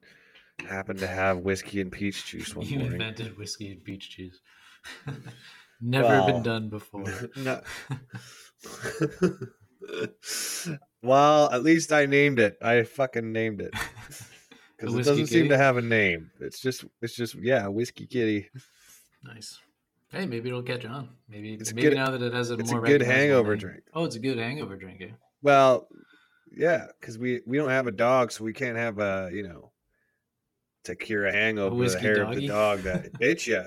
happened 0.66 1.00
to 1.00 1.06
have 1.06 1.38
whiskey 1.38 1.80
and 1.80 1.92
peach 1.92 2.24
juice 2.26 2.54
one 2.56 2.66
You 2.66 2.78
morning. 2.78 2.94
invented 3.00 3.36
whiskey 3.36 3.70
and 3.70 3.84
peach 3.84 4.10
juice. 4.16 4.40
Never 5.80 6.32
been 6.32 6.42
done 6.42 6.68
before. 6.68 7.04
no. 7.36 7.60
well, 11.02 11.50
at 11.52 11.62
least 11.62 11.92
I 11.92 12.06
named 12.06 12.38
it. 12.38 12.56
I 12.62 12.82
fucking 12.82 13.32
named 13.32 13.60
it. 13.60 13.74
Because 14.76 14.94
it 14.94 15.02
doesn't 15.02 15.26
seem 15.26 15.48
to 15.48 15.56
have 15.58 15.76
a 15.76 15.82
name. 15.82 16.30
It's 16.38 16.60
just, 16.60 16.84
it's 17.02 17.16
just, 17.16 17.34
yeah, 17.34 17.66
whiskey 17.66 18.06
kitty. 18.06 18.48
nice. 19.24 19.58
Hey, 20.12 20.24
maybe 20.24 20.50
it'll 20.50 20.62
catch 20.62 20.84
on. 20.84 21.08
Maybe 21.28 21.54
It's 21.54 21.74
maybe 21.74 21.88
good- 21.88 21.96
now 21.96 22.12
that 22.12 22.22
it 22.22 22.32
has 22.32 22.52
a 22.52 22.54
it's 22.54 22.70
a 22.70 22.74
more 22.76 22.86
good 22.86 23.02
hangover 23.02 23.56
name. 23.56 23.58
drink. 23.58 23.82
Oh, 23.92 24.04
it's 24.04 24.14
a 24.14 24.20
good 24.20 24.38
hangover 24.38 24.76
drink. 24.76 25.00
Eh? 25.02 25.08
Well, 25.42 25.88
yeah, 26.56 26.86
because 27.00 27.18
we 27.18 27.40
we 27.44 27.56
don't 27.56 27.70
have 27.70 27.88
a 27.88 27.90
dog, 27.90 28.30
so 28.30 28.44
we 28.44 28.52
can't 28.52 28.76
have 28.76 29.00
a 29.00 29.30
you 29.32 29.42
know 29.42 29.72
to 30.84 30.94
cure 30.94 31.26
a 31.26 31.32
hangover 31.32 31.70
the 31.70 31.76
whiskey 31.76 32.02
hair 32.02 32.22
of 32.22 32.36
the 32.36 32.46
dog 32.46 32.82
that 32.82 33.18
bit 33.18 33.48
you. 33.48 33.64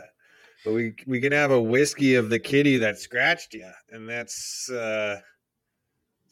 But 0.63 0.73
we 0.73 0.93
we 1.07 1.19
can 1.19 1.31
have 1.31 1.51
a 1.51 1.61
whiskey 1.61 2.15
of 2.15 2.29
the 2.29 2.39
kitty 2.39 2.77
that 2.77 2.99
scratched 2.99 3.53
you, 3.55 3.69
and 3.89 4.07
that's 4.07 4.69
uh, 4.69 5.19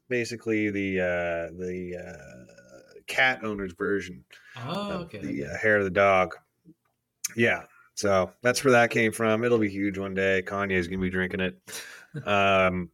basically 0.08 0.70
the 0.70 1.00
uh, 1.00 1.58
the 1.58 1.96
uh, 1.98 3.02
cat 3.08 3.40
owner's 3.44 3.74
version 3.74 4.24
Oh, 4.58 4.92
okay. 5.04 5.20
the 5.20 5.46
uh, 5.46 5.58
hair 5.58 5.78
of 5.78 5.84
the 5.84 5.90
dog. 5.90 6.36
Yeah, 7.36 7.64
so 7.96 8.32
that's 8.44 8.64
where 8.64 8.72
that 8.74 8.92
came 8.92 9.12
from. 9.12 9.44
It'll 9.44 9.58
be 9.58 9.70
huge 9.70 9.98
one 9.98 10.14
day. 10.14 10.44
Kanye's 10.46 10.88
gonna 10.88 11.02
be 11.02 11.10
drinking 11.10 11.40
it. 11.42 11.60
Um, 12.26 12.90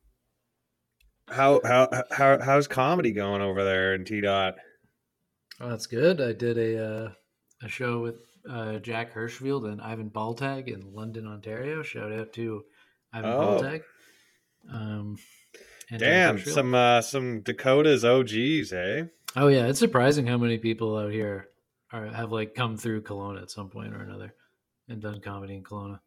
how 1.27 1.59
how 1.65 1.89
how 2.11 2.39
how's 2.41 2.67
comedy 2.67 3.11
going 3.11 3.41
over 3.41 3.63
there 3.63 3.93
in 3.93 4.05
T 4.05 4.21
dot? 4.21 4.55
Oh, 5.59 5.69
that's 5.69 5.87
good. 5.87 6.21
I 6.21 6.33
did 6.33 6.57
a 6.57 6.85
uh, 6.85 7.09
a 7.63 7.67
show 7.69 8.01
with 8.01 8.21
uh, 8.49 8.79
Jack 8.79 9.13
Hirschfield 9.13 9.71
and 9.71 9.81
Ivan 9.81 10.09
Baltag 10.09 10.67
in 10.67 10.93
London, 10.93 11.27
Ontario. 11.27 11.81
Shout 11.83 12.11
out 12.11 12.33
to 12.33 12.63
Ivan 13.13 13.31
Oh. 13.31 13.39
Baltag. 13.61 13.81
Um, 14.71 15.17
and 15.91 15.99
Damn, 15.99 16.39
some 16.39 16.73
uh, 16.73 17.01
some 17.01 17.41
Dakotas 17.41 18.03
OGs, 18.03 18.73
eh? 18.73 19.03
Oh 19.35 19.47
yeah, 19.47 19.67
it's 19.67 19.79
surprising 19.79 20.25
how 20.25 20.37
many 20.37 20.57
people 20.57 20.97
out 20.97 21.11
here 21.11 21.49
are 21.91 22.07
have 22.07 22.31
like 22.31 22.55
come 22.55 22.77
through 22.77 23.03
Kelowna 23.03 23.41
at 23.43 23.51
some 23.51 23.69
point 23.69 23.93
or 23.93 24.01
another 24.01 24.33
and 24.89 25.01
done 25.01 25.21
comedy 25.21 25.55
in 25.55 25.63
Kelowna. 25.63 25.99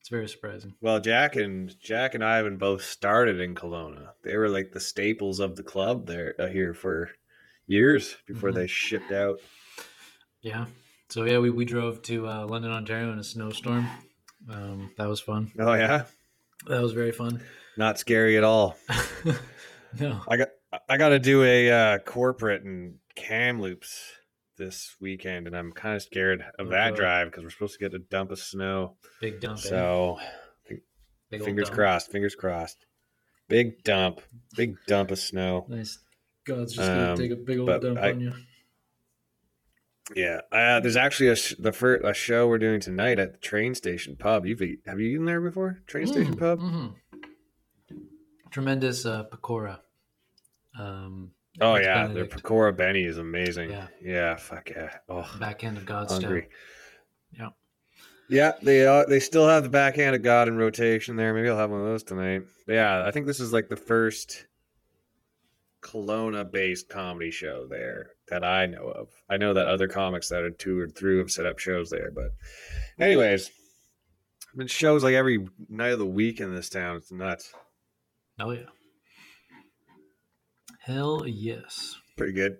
It's 0.00 0.08
very 0.08 0.28
surprising. 0.28 0.72
Well, 0.80 1.00
Jack 1.00 1.36
and 1.36 1.74
Jack 1.80 2.14
and 2.14 2.24
Ivan 2.24 2.56
both 2.56 2.82
started 2.84 3.40
in 3.40 3.54
Kelowna. 3.54 4.10
They 4.22 4.36
were 4.36 4.48
like 4.48 4.72
the 4.72 4.80
staples 4.80 5.40
of 5.40 5.56
the 5.56 5.62
club 5.64 6.06
there 6.06 6.34
uh, 6.38 6.46
here 6.46 6.72
for 6.72 7.10
years 7.66 8.16
before 8.26 8.50
Mhm. 8.50 8.54
they 8.54 8.66
shipped 8.68 9.12
out. 9.12 9.40
Yeah. 10.40 10.66
So 11.10 11.24
yeah, 11.24 11.38
we, 11.38 11.50
we 11.50 11.64
drove 11.64 12.02
to 12.02 12.28
uh, 12.28 12.46
London, 12.46 12.70
Ontario 12.72 13.12
in 13.12 13.18
a 13.18 13.24
snowstorm. 13.24 13.86
Um, 14.50 14.90
that 14.98 15.08
was 15.08 15.20
fun. 15.20 15.52
Oh 15.58 15.72
yeah, 15.74 16.04
That 16.66 16.82
was 16.82 16.92
very 16.92 17.12
fun. 17.12 17.42
not 17.76 17.98
scary 17.98 18.36
at 18.36 18.44
all. 18.44 18.76
no. 20.00 20.20
I 20.28 20.36
got 20.36 20.48
I 20.88 20.96
got 20.96 21.10
to 21.10 21.18
do 21.18 21.42
a 21.42 21.70
uh, 21.70 21.98
corporate 21.98 22.62
in 22.64 22.96
Kamloops 23.14 24.02
this 24.58 24.94
weekend, 25.00 25.46
and 25.46 25.56
I'm 25.56 25.72
kind 25.72 25.96
of 25.96 26.02
scared 26.02 26.40
of 26.58 26.66
Oh, 26.68 26.70
that 26.70 26.90
God. 26.90 26.96
drive 26.96 27.28
because 27.30 27.44
we're 27.44 27.50
supposed 27.50 27.74
to 27.74 27.78
get 27.78 27.94
a 27.94 27.98
dump 27.98 28.30
of 28.30 28.38
snow. 28.38 28.96
Big 29.20 29.40
dump. 29.40 29.58
eh? 29.58 29.62
So 29.62 30.18
Big 31.30 31.42
fingers 31.44 31.66
dump. 31.68 31.76
crossed, 31.78 32.10
fingers 32.12 32.34
crossed. 32.34 32.86
Big 33.48 33.82
dump, 33.84 34.20
big 34.56 34.76
dump 34.86 35.10
of 35.12 35.18
snow. 35.18 35.66
Nice. 35.68 35.98
God's 36.46 36.74
just 36.74 36.86
gonna 36.88 37.12
Um, 37.12 37.16
take 37.18 37.30
a 37.32 37.36
big 37.36 37.58
old 37.58 37.80
dump 37.80 37.98
I- 37.98 38.10
on 38.10 38.20
you. 38.20 38.32
Yeah, 40.14 40.40
uh, 40.52 40.80
there's 40.80 40.96
actually 40.96 41.30
a 41.30 41.36
sh- 41.36 41.54
the 41.58 41.72
first 41.72 42.04
a 42.04 42.14
show 42.14 42.46
we're 42.46 42.58
doing 42.58 42.80
tonight 42.80 43.18
at 43.18 43.32
the 43.32 43.38
train 43.38 43.74
station 43.74 44.14
pub. 44.16 44.46
You've 44.46 44.62
eat, 44.62 44.80
have 44.86 45.00
you 45.00 45.08
eaten 45.08 45.24
there 45.26 45.40
before? 45.40 45.80
Train 45.86 46.06
station 46.06 46.36
Mm, 46.36 46.38
pub. 46.38 46.60
mhm. 46.60 46.94
Tremendous 48.50 49.04
uh, 49.04 49.24
pakora. 49.24 49.80
Um, 50.78 51.32
Oh 51.60 51.76
yeah, 51.76 52.06
their 52.06 52.24
Benedict. 52.26 52.42
Pakora 52.44 52.76
Benny 52.76 53.04
is 53.04 53.16
amazing. 53.16 53.70
Yeah. 53.70 53.86
yeah, 54.02 54.36
fuck 54.36 54.68
yeah. 54.68 54.90
Oh, 55.08 55.26
back 55.40 55.64
end 55.64 55.78
of 55.78 55.86
God's 55.86 56.12
hungry. 56.12 56.48
Yeah. 57.32 57.48
Yeah, 58.28 58.52
they 58.62 58.86
uh, 58.86 59.06
they 59.06 59.20
still 59.20 59.48
have 59.48 59.62
the 59.62 59.70
backhand 59.70 60.14
of 60.14 60.22
God 60.22 60.48
in 60.48 60.56
rotation 60.56 61.16
there. 61.16 61.32
Maybe 61.32 61.48
I'll 61.48 61.56
have 61.56 61.70
one 61.70 61.80
of 61.80 61.86
those 61.86 62.02
tonight. 62.02 62.42
But 62.66 62.74
yeah, 62.74 63.04
I 63.06 63.10
think 63.10 63.26
this 63.26 63.40
is 63.40 63.52
like 63.54 63.68
the 63.70 63.76
first 63.76 64.46
Kelowna 65.86 66.50
based 66.50 66.88
comedy 66.88 67.30
show 67.30 67.66
there 67.68 68.10
that 68.28 68.42
I 68.42 68.66
know 68.66 68.88
of. 68.88 69.08
I 69.30 69.36
know 69.36 69.54
that 69.54 69.68
other 69.68 69.86
comics 69.86 70.28
that 70.30 70.42
are 70.42 70.50
toured 70.50 70.96
through 70.96 71.18
have 71.18 71.30
set 71.30 71.46
up 71.46 71.60
shows 71.60 71.90
there, 71.90 72.10
but 72.12 72.32
anyways, 72.98 73.50
it 74.58 74.70
shows 74.70 75.04
like 75.04 75.14
every 75.14 75.46
night 75.68 75.92
of 75.92 76.00
the 76.00 76.06
week 76.06 76.40
in 76.40 76.54
this 76.54 76.68
town. 76.68 76.96
It's 76.96 77.12
nuts. 77.12 77.52
Oh 78.40 78.50
yeah. 78.50 78.62
Hell 80.80 81.24
yes. 81.26 81.94
Pretty 82.16 82.32
good. 82.32 82.58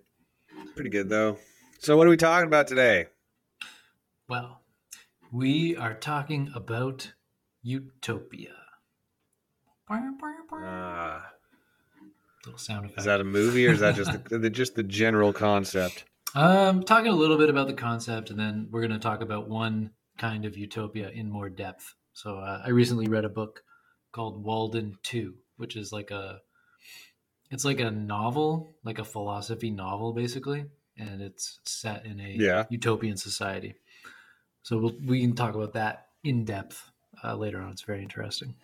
Pretty 0.74 0.90
good 0.90 1.08
though. 1.08 1.38
So 1.80 1.96
what 1.96 2.06
are 2.06 2.10
we 2.10 2.16
talking 2.16 2.46
about 2.46 2.68
today? 2.68 3.06
Well, 4.28 4.62
we 5.32 5.76
are 5.76 5.94
talking 5.94 6.50
about 6.54 7.12
Utopia. 7.62 8.54
Ah, 9.88 10.95
Little 12.46 12.58
sound 12.58 12.86
effect. 12.86 13.00
is 13.00 13.04
that 13.06 13.20
a 13.20 13.24
movie 13.24 13.66
or 13.66 13.72
is 13.72 13.80
that 13.80 13.96
just 13.96 14.12
the, 14.30 14.38
the 14.38 14.50
just 14.50 14.74
the 14.76 14.82
general 14.82 15.32
concept? 15.32 16.04
Um, 16.34 16.82
talking 16.84 17.10
a 17.10 17.14
little 17.16 17.38
bit 17.38 17.50
about 17.50 17.66
the 17.66 17.74
concept, 17.74 18.30
and 18.30 18.38
then 18.38 18.68
we're 18.70 18.80
going 18.86 18.92
to 18.92 18.98
talk 18.98 19.20
about 19.20 19.48
one 19.48 19.90
kind 20.18 20.44
of 20.44 20.56
utopia 20.56 21.10
in 21.10 21.30
more 21.30 21.48
depth. 21.48 21.94
So, 22.12 22.38
uh, 22.38 22.62
I 22.64 22.70
recently 22.70 23.08
read 23.08 23.24
a 23.24 23.28
book 23.28 23.62
called 24.12 24.42
Walden 24.44 24.98
Two, 25.02 25.34
which 25.56 25.76
is 25.76 25.92
like 25.92 26.10
a, 26.10 26.40
it's 27.50 27.64
like 27.64 27.80
a 27.80 27.90
novel, 27.90 28.74
like 28.84 28.98
a 28.98 29.04
philosophy 29.04 29.70
novel, 29.70 30.12
basically, 30.12 30.66
and 30.98 31.20
it's 31.20 31.58
set 31.64 32.06
in 32.06 32.20
a 32.20 32.30
Yeah. 32.30 32.64
utopian 32.70 33.16
society. 33.16 33.74
So 34.62 34.78
we'll, 34.78 34.94
we 35.04 35.20
can 35.20 35.34
talk 35.34 35.54
about 35.54 35.72
that 35.74 36.08
in 36.24 36.44
depth 36.44 36.90
uh, 37.24 37.34
later 37.34 37.60
on. 37.60 37.70
It's 37.72 37.82
very 37.82 38.02
interesting. 38.02 38.54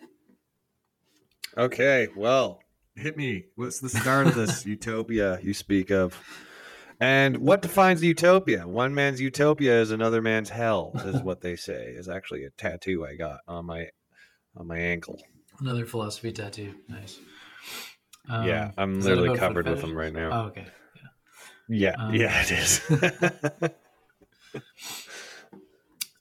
Okay, 1.57 2.07
well, 2.15 2.62
hit 2.95 3.17
me. 3.17 3.45
What's 3.55 3.79
the 3.79 3.89
start 3.89 4.27
of 4.27 4.35
this 4.35 4.65
utopia 4.65 5.39
you 5.41 5.53
speak 5.53 5.91
of? 5.91 6.19
And 6.99 7.37
what 7.39 7.61
defines 7.61 8.01
the 8.01 8.07
utopia? 8.07 8.67
One 8.67 8.93
man's 8.93 9.19
utopia 9.19 9.81
is 9.81 9.91
another 9.91 10.21
man's 10.21 10.49
hell, 10.49 10.91
is 11.05 11.21
what 11.21 11.41
they 11.41 11.55
say. 11.55 11.93
Is 11.97 12.07
actually 12.07 12.45
a 12.45 12.49
tattoo 12.51 13.05
I 13.05 13.15
got 13.15 13.39
on 13.47 13.65
my 13.65 13.87
on 14.55 14.67
my 14.67 14.77
ankle. 14.77 15.19
Another 15.59 15.85
philosophy 15.85 16.31
tattoo. 16.31 16.75
Nice. 16.87 17.19
yeah, 18.29 18.71
Um, 18.77 18.95
I'm 18.95 19.01
literally 19.01 19.37
covered 19.37 19.67
with 19.67 19.81
them 19.81 19.95
right 19.95 20.13
now. 20.13 20.29
Oh, 20.31 20.47
okay. 20.47 20.65
yeah, 21.67 21.95
um, 21.97 22.13
yeah, 22.13 22.41
it 22.41 22.51
is. 22.51 23.71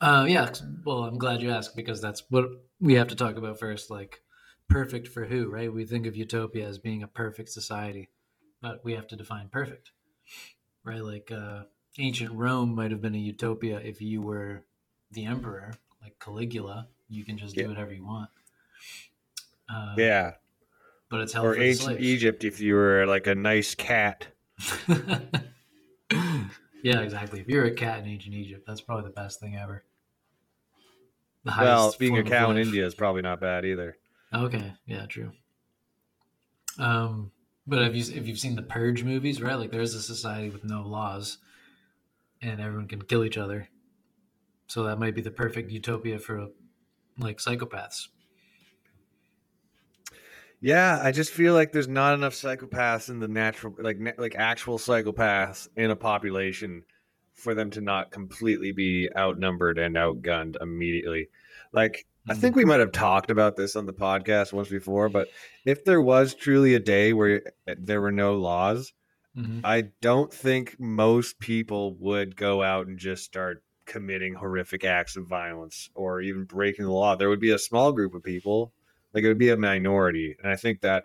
Uh, 0.01 0.27
yeah. 0.29 0.51
Well, 0.85 1.05
I'm 1.05 1.17
glad 1.17 1.43
you 1.43 1.53
asked 1.53 1.77
because 1.77 2.01
that's 2.01 2.25
what 2.29 2.47
we 2.81 2.95
have 2.95 3.07
to 3.09 3.15
talk 3.15 3.37
about 3.37 3.61
first. 3.61 3.89
Like, 3.89 4.21
perfect 4.73 5.09
for 5.09 5.27
who, 5.27 5.49
right? 5.51 5.73
We 5.73 5.85
think 5.85 6.07
of 6.07 6.17
utopia 6.17 6.67
as 6.67 6.79
being 6.79 7.03
a 7.03 7.09
perfect 7.09 7.51
society, 7.51 8.09
but 8.61 8.85
we 8.85 8.95
have 8.95 9.07
to 9.09 9.17
define 9.17 9.49
perfect, 9.49 9.93
right? 10.85 11.03
Like, 11.03 11.31
uh, 11.31 11.65
ancient 11.99 12.33
Rome 12.33 12.75
might 12.75 12.91
have 12.91 13.03
been 13.03 13.15
a 13.15 13.19
utopia 13.19 13.79
if 13.79 14.01
you 14.01 14.23
were 14.23 14.65
the 15.11 15.27
emperor, 15.27 15.73
like 16.03 16.19
Caligula. 16.19 16.89
You 17.09 17.25
can 17.25 17.37
just 17.37 17.55
Yeah. 17.55 17.65
do 17.65 17.69
whatever 17.69 17.93
you 17.93 18.05
want. 18.05 18.31
Uh, 19.69 19.95
yeah, 19.97 20.35
but 21.09 21.21
it's 21.21 21.33
hell 21.33 21.45
or 21.45 21.55
for 21.55 21.63
ancient. 21.63 22.01
Egypt 22.01 22.45
if 22.45 22.61
you 22.61 22.75
were 22.75 23.07
like 23.07 23.27
a 23.27 23.35
nice 23.35 23.75
cat. 23.75 24.29
yeah, 26.83 27.01
exactly. 27.01 27.41
If 27.41 27.49
you're 27.49 27.67
a 27.67 27.75
cat 27.75 28.01
in 28.01 28.07
ancient 28.07 28.35
Egypt, 28.35 28.65
that's 28.67 28.81
probably 28.81 29.05
the 29.05 29.15
best 29.15 29.41
thing 29.41 29.57
ever. 29.57 29.85
The 31.45 31.53
Well, 31.59 31.95
being 31.99 32.17
a 32.19 32.23
cow 32.23 32.51
in. 32.51 32.59
India 32.59 32.87
is 32.87 32.95
probably 32.95 33.23
not 33.23 33.41
bad 33.41 33.65
either. 33.65 33.97
Okay, 34.35 34.73
yeah, 34.87 35.07
true. 35.07 35.33
Um, 36.79 37.33
but 37.67 37.83
have 37.83 37.95
you 37.95 38.03
if 38.15 38.27
you've 38.27 38.39
seen 38.39 38.57
the 38.57 38.63
Purge 38.63 39.05
movies, 39.05 39.43
right? 39.43 39.55
Like 39.59 39.71
there's 39.71 39.95
a 39.95 40.03
society 40.03 40.49
with 40.49 40.65
no 40.65 40.83
laws, 40.83 41.39
and 42.41 42.61
everyone 42.61 42.89
can 42.89 43.03
kill 43.03 43.25
each 43.25 43.39
other. 43.39 43.69
So 44.67 44.85
that 44.85 44.99
might 44.99 45.15
be 45.15 45.21
the 45.21 45.31
perfect 45.31 45.71
utopia 45.71 46.19
for 46.19 46.49
like 47.19 47.39
psychopaths. 47.39 48.09
Yeah, 50.61 51.01
I 51.03 51.11
just 51.11 51.33
feel 51.33 51.55
like 51.55 51.73
there's 51.73 51.89
not 51.89 52.15
enough 52.15 52.35
psychopaths 52.35 53.11
in 53.11 53.19
the 53.19 53.29
natural, 53.29 53.75
like 53.79 53.99
like 54.17 54.35
actual 54.37 54.79
psychopaths 54.79 55.69
in 55.77 55.91
a 55.91 55.97
population 55.97 56.85
for 57.35 57.55
them 57.55 57.71
to 57.71 57.81
not 57.81 58.13
completely 58.13 58.73
be 58.73 59.09
outnumbered 59.17 59.79
and 59.79 59.97
outgunned 59.97 60.57
immediately. 60.61 61.29
Like 61.73 62.07
I 62.29 62.35
think 62.35 62.55
we 62.55 62.65
might 62.65 62.81
have 62.81 62.93
talked 62.93 63.31
about 63.31 63.57
this 63.57 63.75
on 63.75 63.87
the 63.87 63.93
podcast 63.93 64.53
once 64.53 64.69
before, 64.69 65.09
but 65.09 65.29
if 65.65 65.85
there 65.85 66.01
was 66.01 66.35
truly 66.35 66.75
a 66.75 66.81
day 66.81 67.13
where 67.13 67.43
there 67.67 68.01
were 68.01 68.13
no 68.13 68.35
laws, 68.35 68.93
Mhm. 69.37 69.61
I 69.65 69.83
don't 70.01 70.33
think 70.33 70.79
most 70.79 71.39
people 71.39 71.95
would 71.97 72.37
go 72.37 72.63
out 72.63 72.87
and 72.87 72.99
just 72.99 73.25
start 73.25 73.63
committing 73.87 74.35
horrific 74.35 74.85
acts 74.85 75.17
of 75.17 75.27
violence 75.27 75.91
or 75.95 76.21
even 76.21 76.45
breaking 76.45 76.85
the 76.85 76.93
law. 76.93 77.17
There 77.17 77.29
would 77.29 77.41
be 77.41 77.51
a 77.51 77.59
small 77.59 77.93
group 77.93 78.15
of 78.15 78.23
people, 78.23 78.73
like 79.13 79.25
it 79.25 79.29
would 79.29 79.39
be 79.39 79.51
a 79.51 79.57
minority. 79.57 80.37
And 80.39 80.51
I 80.51 80.57
think 80.57 80.83
that 80.83 81.05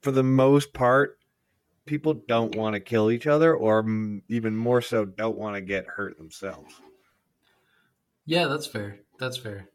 for 0.00 0.10
the 0.10 0.22
most 0.24 0.72
part, 0.72 1.18
people 1.84 2.14
don't 2.14 2.56
want 2.56 2.74
to 2.74 2.80
kill 2.80 3.10
each 3.10 3.26
other 3.26 3.54
or 3.54 3.84
mm, 3.84 4.22
even 4.28 4.56
more 4.56 4.80
so 4.80 5.04
don't 5.04 5.38
want 5.38 5.54
to 5.54 5.60
get 5.60 5.86
hurt 5.86 6.16
themselves. 6.18 6.74
Yeah, 8.24 8.46
that's 8.46 8.66
fair. 8.66 9.00
That's 9.18 9.36
fair. 9.36 9.68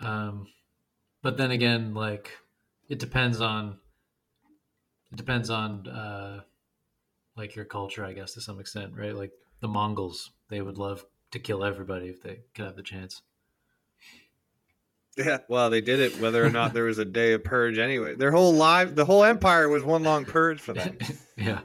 Um, 0.00 0.48
but 1.22 1.36
then 1.36 1.50
again, 1.50 1.94
like 1.94 2.32
it 2.88 2.98
depends 2.98 3.40
on 3.40 3.78
it 5.12 5.16
depends 5.16 5.50
on 5.50 5.86
uh, 5.88 6.40
like 7.36 7.56
your 7.56 7.64
culture, 7.64 8.04
I 8.04 8.12
guess, 8.12 8.34
to 8.34 8.40
some 8.40 8.60
extent, 8.60 8.92
right? 8.96 9.14
Like 9.14 9.32
the 9.60 9.68
Mongols, 9.68 10.30
they 10.48 10.60
would 10.60 10.78
love 10.78 11.04
to 11.30 11.38
kill 11.38 11.64
everybody 11.64 12.08
if 12.08 12.22
they 12.22 12.40
could 12.54 12.66
have 12.66 12.76
the 12.76 12.82
chance. 12.82 13.22
Yeah, 15.16 15.38
well, 15.48 15.68
they 15.68 15.80
did 15.80 15.98
it 15.98 16.20
whether 16.20 16.44
or 16.44 16.50
not 16.50 16.72
there 16.72 16.84
was 16.84 16.98
a 16.98 17.04
day 17.04 17.32
of 17.32 17.42
purge 17.42 17.78
anyway. 17.78 18.14
Their 18.14 18.30
whole 18.30 18.54
life, 18.54 18.94
the 18.94 19.04
whole 19.04 19.24
empire 19.24 19.68
was 19.68 19.82
one 19.82 20.04
long 20.04 20.24
purge 20.24 20.60
for 20.60 20.74
them. 20.74 20.96
yeah. 21.36 21.60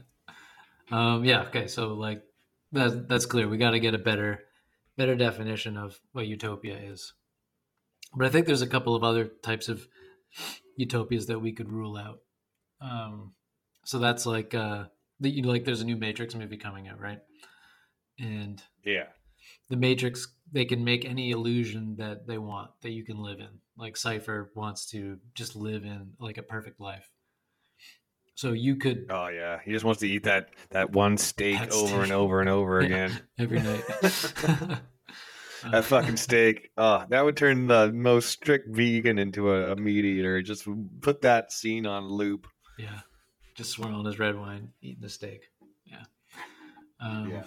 um, 0.90 1.24
yeah. 1.24 1.42
Okay. 1.42 1.68
So 1.68 1.94
like 1.94 2.24
that, 2.72 3.08
that's 3.08 3.26
clear. 3.26 3.48
We 3.48 3.58
got 3.58 3.70
to 3.70 3.80
get 3.80 3.94
a 3.94 3.98
better, 3.98 4.40
better 4.96 5.14
definition 5.14 5.76
of 5.76 6.00
what 6.12 6.26
utopia 6.26 6.76
is. 6.76 7.12
But 8.14 8.26
I 8.26 8.30
think 8.30 8.46
there's 8.46 8.62
a 8.62 8.66
couple 8.66 8.94
of 8.94 9.04
other 9.04 9.26
types 9.26 9.68
of 9.68 9.86
utopias 10.76 11.26
that 11.26 11.40
we 11.40 11.52
could 11.52 11.70
rule 11.72 11.96
out. 11.96 12.20
Um, 12.80 13.32
so 13.84 13.98
that's 13.98 14.26
like, 14.26 14.54
uh, 14.54 14.84
the, 15.20 15.30
you 15.30 15.42
know, 15.42 15.48
like 15.48 15.64
there's 15.64 15.80
a 15.80 15.84
new 15.86 15.96
Matrix 15.96 16.34
movie 16.34 16.56
coming 16.56 16.88
out, 16.88 17.00
right? 17.00 17.20
And 18.18 18.62
Yeah. 18.84 19.06
the 19.68 19.76
Matrix, 19.76 20.28
they 20.52 20.64
can 20.64 20.84
make 20.84 21.04
any 21.04 21.30
illusion 21.30 21.96
that 21.96 22.26
they 22.26 22.38
want 22.38 22.70
that 22.82 22.90
you 22.90 23.04
can 23.04 23.18
live 23.18 23.40
in. 23.40 23.60
Like 23.76 23.96
Cypher 23.96 24.50
wants 24.54 24.86
to 24.90 25.18
just 25.34 25.54
live 25.56 25.84
in 25.84 26.12
like 26.18 26.38
a 26.38 26.42
perfect 26.42 26.80
life. 26.80 27.10
So 28.34 28.52
you 28.52 28.76
could 28.76 29.06
Oh 29.10 29.28
yeah, 29.28 29.58
he 29.64 29.72
just 29.72 29.84
wants 29.84 30.00
to 30.00 30.08
eat 30.08 30.22
that 30.24 30.50
that 30.70 30.92
one 30.92 31.16
steak 31.16 31.58
That 31.58 31.72
over 31.72 32.02
and 32.04 32.12
over 32.12 32.40
and 32.40 32.48
over 32.48 32.80
Yeah. 32.80 32.86
again. 32.86 33.20
every 33.38 33.60
night. 33.60 33.84
That 35.72 35.84
fucking 35.84 36.16
steak. 36.16 36.70
Oh, 36.76 37.04
that 37.08 37.24
would 37.24 37.36
turn 37.36 37.66
the 37.66 37.92
most 37.92 38.30
strict 38.30 38.68
vegan 38.74 39.18
into 39.18 39.50
a, 39.50 39.72
a 39.72 39.76
meat 39.76 40.04
eater. 40.04 40.40
Just 40.42 40.66
put 41.00 41.22
that 41.22 41.52
scene 41.52 41.86
on 41.86 42.08
loop. 42.08 42.46
yeah, 42.78 43.00
just 43.56 43.70
swirling 43.70 44.06
his 44.06 44.18
red 44.18 44.36
wine, 44.36 44.72
eating 44.82 45.02
the 45.02 45.08
steak. 45.08 45.42
Yeah. 45.84 46.04
Um, 47.00 47.42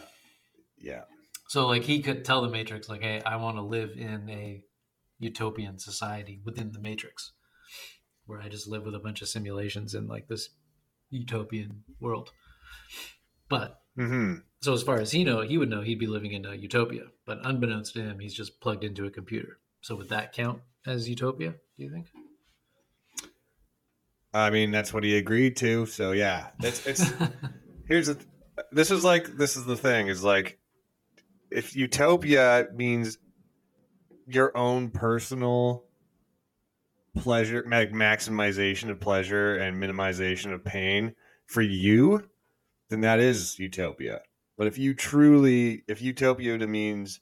Yeah. 0.78 1.04
So 1.48 1.68
like 1.68 1.84
he 1.84 2.02
could 2.02 2.26
tell 2.26 2.42
the 2.42 2.50
Matrix 2.50 2.90
like, 2.90 3.02
"Hey, 3.02 3.22
I 3.26 3.36
want 3.36 3.58
to 3.58 3.62
live 3.62 3.92
in 3.98 4.30
a 4.30 4.64
utopian 5.20 5.78
society 5.80 6.40
within 6.44 6.72
the 6.72 6.80
Matrix, 6.80 7.34
where 8.26 8.42
I 8.42 8.50
just 8.50 8.68
live 8.68 8.84
with 8.84 8.96
a 8.96 9.00
bunch 9.00 9.22
of 9.22 9.28
simulations 9.30 9.94
in 9.94 10.08
like 10.08 10.28
this 10.28 10.50
utopian 11.10 11.84
world." 12.00 12.32
But 13.50 13.82
hmm 13.96 14.36
so 14.62 14.74
as 14.74 14.84
far 14.84 15.00
as 15.00 15.12
he 15.12 15.24
know, 15.24 15.42
he 15.42 15.58
would 15.58 15.70
know 15.70 15.82
he'd 15.82 16.00
be 16.00 16.08
living 16.08 16.34
in 16.34 16.46
a 16.46 16.54
utopia. 16.54 17.06
But 17.26 17.40
unbeknownst 17.44 17.94
to 17.96 18.02
him, 18.02 18.20
he's 18.20 18.34
just 18.34 18.60
plugged 18.60 18.84
into 18.84 19.06
a 19.06 19.12
computer. 19.12 19.58
So 19.82 19.96
would 19.96 20.10
that 20.10 20.34
count 20.34 20.62
as 20.86 21.10
utopia? 21.10 21.52
Do 21.78 21.84
you 21.84 21.92
think? 21.92 22.08
I 24.34 24.50
mean, 24.50 24.72
that's 24.72 24.94
what 24.94 25.04
he 25.04 25.18
agreed 25.18 25.58
to. 25.58 25.86
So 25.88 26.12
yeah, 26.12 26.48
it's 26.60 26.86
it's 26.86 27.12
here's 27.88 28.08
the 28.08 28.18
this 28.72 28.92
is 28.92 29.04
like 29.04 29.36
this 29.38 29.58
is 29.58 29.66
the 29.66 29.76
thing 29.76 30.08
is 30.08 30.24
like 30.24 30.60
if 31.50 31.76
utopia 31.76 32.68
means 32.74 33.18
your 34.28 34.56
own 34.56 34.90
personal 34.90 35.84
pleasure 37.18 37.64
ma- 37.68 37.86
maximization 37.86 38.90
of 38.90 39.00
pleasure 39.00 39.58
and 39.58 39.82
minimization 39.82 40.54
of 40.54 40.64
pain 40.64 41.14
for 41.46 41.62
you 41.62 42.24
then 42.88 43.02
that 43.02 43.20
is 43.20 43.60
utopia 43.60 44.22
but 44.62 44.68
if 44.68 44.78
you 44.78 44.94
truly 44.94 45.84
if 45.88 46.04
utopia 46.04 46.56
means 46.68 47.20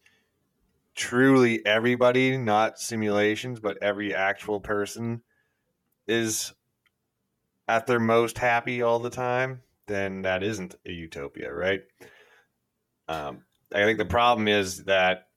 truly 0.94 1.66
everybody 1.66 2.36
not 2.36 2.78
simulations 2.78 3.62
but 3.62 3.82
every 3.82 4.14
actual 4.14 4.60
person 4.60 5.22
is 6.06 6.52
at 7.70 7.88
their 7.88 8.02
most 8.02 8.38
happy 8.38 8.82
all 8.82 9.00
the 9.00 9.10
time 9.10 9.62
then 9.90 10.22
that 10.22 10.44
isn't 10.44 10.76
a 10.86 10.92
utopia, 10.92 11.52
right? 11.52 11.82
Um, 13.10 13.42
I 13.74 13.84
think 13.84 13.98
the 13.98 14.06
problem 14.06 14.48
is 14.48 14.86
that 14.86 15.28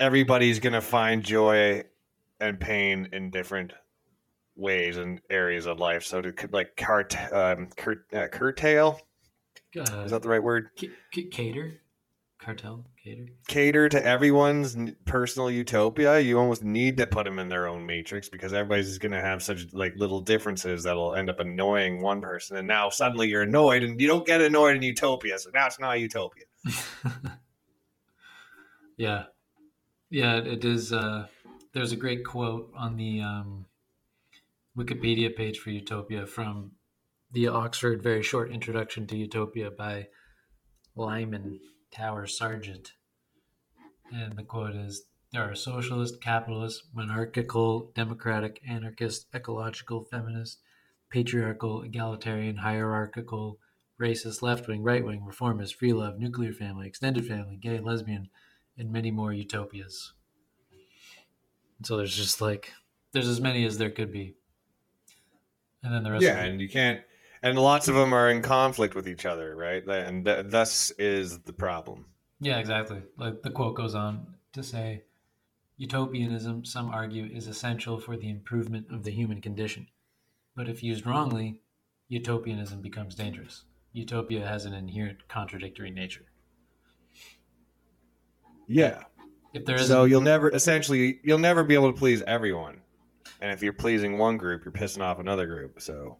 everybody's 0.00 0.58
going 0.58 0.72
to 0.72 0.80
find 0.80 1.22
joy 1.22 1.84
and 2.40 2.58
pain 2.58 3.10
in 3.12 3.30
different 3.30 3.74
ways 4.56 4.96
and 4.96 5.20
areas 5.30 5.66
of 5.66 5.78
life. 5.78 6.04
So 6.04 6.22
to 6.22 6.34
like 6.50 6.76
cart, 6.76 7.14
um, 7.32 7.68
cur, 7.76 8.04
uh, 8.12 8.28
curtail, 8.28 9.00
uh, 9.76 10.02
is 10.04 10.10
that 10.10 10.22
the 10.22 10.28
right 10.28 10.42
word? 10.42 10.70
c- 10.76 10.90
c- 11.12 11.28
cater, 11.28 11.80
cartel, 12.38 12.84
cater. 13.02 13.26
Cater 13.46 13.88
to 13.88 14.04
everyone's 14.04 14.76
personal 15.04 15.50
utopia. 15.50 16.18
You 16.20 16.38
almost 16.38 16.64
need 16.64 16.96
to 16.98 17.06
put 17.06 17.24
them 17.24 17.38
in 17.38 17.48
their 17.48 17.68
own 17.68 17.84
matrix 17.84 18.28
because 18.28 18.52
everybody's 18.52 18.98
going 18.98 19.12
to 19.12 19.20
have 19.20 19.42
such 19.42 19.72
like 19.72 19.94
little 19.96 20.20
differences 20.20 20.84
that'll 20.84 21.14
end 21.14 21.28
up 21.28 21.40
annoying 21.40 22.00
one 22.00 22.20
person. 22.20 22.56
And 22.56 22.66
now 22.68 22.88
suddenly 22.88 23.28
you're 23.28 23.42
annoyed 23.42 23.82
and 23.82 24.00
you 24.00 24.06
don't 24.06 24.26
get 24.26 24.40
annoyed 24.40 24.76
in 24.76 24.82
utopia. 24.82 25.38
So 25.38 25.50
now 25.52 25.66
it's 25.66 25.78
not 25.78 25.96
a 25.96 25.98
utopia. 25.98 26.44
yeah, 28.96 29.24
yeah. 30.10 30.36
It 30.36 30.64
is. 30.64 30.92
Uh, 30.92 31.26
there's 31.72 31.92
a 31.92 31.96
great 31.96 32.24
quote 32.24 32.72
on 32.76 32.96
the 32.96 33.20
um, 33.20 33.66
Wikipedia 34.76 35.34
page 35.34 35.58
for 35.58 35.70
Utopia 35.70 36.26
from 36.26 36.72
the 37.30 37.48
Oxford 37.48 38.02
Very 38.02 38.22
Short 38.22 38.50
Introduction 38.50 39.06
to 39.06 39.16
Utopia 39.16 39.70
by 39.70 40.08
Lyman 40.96 41.60
Tower 41.90 42.26
Sargent, 42.26 42.92
and 44.12 44.36
the 44.36 44.42
quote 44.42 44.74
is: 44.74 45.04
"There 45.32 45.42
are 45.42 45.54
socialist, 45.54 46.22
capitalist, 46.22 46.84
monarchical, 46.94 47.92
democratic, 47.94 48.60
anarchist, 48.66 49.26
ecological, 49.34 50.04
feminist." 50.04 50.62
Patriarchal, 51.10 51.82
egalitarian, 51.82 52.56
hierarchical, 52.58 53.58
racist, 53.98 54.42
left 54.42 54.68
wing, 54.68 54.82
right 54.82 55.02
wing, 55.02 55.24
reformist, 55.24 55.74
free 55.74 55.94
love, 55.94 56.18
nuclear 56.18 56.52
family, 56.52 56.86
extended 56.86 57.26
family, 57.26 57.56
gay, 57.56 57.80
lesbian, 57.80 58.28
and 58.76 58.92
many 58.92 59.10
more 59.10 59.32
utopias. 59.32 60.12
And 61.78 61.86
so 61.86 61.96
there's 61.96 62.14
just 62.14 62.42
like 62.42 62.72
there's 63.12 63.28
as 63.28 63.40
many 63.40 63.64
as 63.64 63.78
there 63.78 63.90
could 63.90 64.12
be. 64.12 64.34
And 65.82 65.94
then 65.94 66.02
the 66.02 66.10
rest 66.10 66.24
Yeah, 66.24 66.42
and 66.42 66.60
you 66.60 66.68
can't, 66.68 67.00
and 67.42 67.58
lots 67.58 67.88
of 67.88 67.94
them 67.94 68.12
are 68.12 68.30
in 68.30 68.42
conflict 68.42 68.94
with 68.94 69.08
each 69.08 69.26
other, 69.26 69.54
right? 69.54 69.86
And 69.86 70.24
th- 70.24 70.46
thus 70.48 70.90
is 70.92 71.38
the 71.40 71.52
problem. 71.52 72.06
Yeah, 72.40 72.58
exactly. 72.58 73.02
Like 73.16 73.42
the 73.42 73.50
quote 73.50 73.76
goes 73.76 73.94
on 73.94 74.34
to 74.52 74.62
say, 74.62 75.02
utopianism, 75.76 76.64
some 76.64 76.90
argue, 76.90 77.28
is 77.32 77.46
essential 77.46 77.98
for 77.98 78.16
the 78.16 78.30
improvement 78.30 78.86
of 78.90 79.04
the 79.04 79.10
human 79.10 79.40
condition. 79.40 79.86
But 80.54 80.68
if 80.68 80.82
used 80.82 81.06
wrongly, 81.06 81.60
utopianism 82.08 82.80
becomes 82.80 83.14
dangerous. 83.14 83.64
Utopia 83.92 84.46
has 84.46 84.64
an 84.64 84.74
inherent 84.74 85.26
contradictory 85.28 85.90
nature. 85.90 86.26
Yeah. 88.66 89.04
If 89.54 89.64
there 89.64 89.76
is 89.76 89.88
So 89.88 90.04
you'll 90.04 90.20
never, 90.20 90.50
essentially, 90.50 91.20
you'll 91.22 91.38
never 91.38 91.64
be 91.64 91.74
able 91.74 91.92
to 91.92 91.98
please 91.98 92.22
everyone. 92.22 92.80
And 93.40 93.52
if 93.52 93.62
you're 93.62 93.72
pleasing 93.72 94.18
one 94.18 94.36
group, 94.36 94.64
you're 94.64 94.72
pissing 94.72 95.00
off 95.00 95.18
another 95.18 95.46
group. 95.46 95.80
So, 95.80 96.18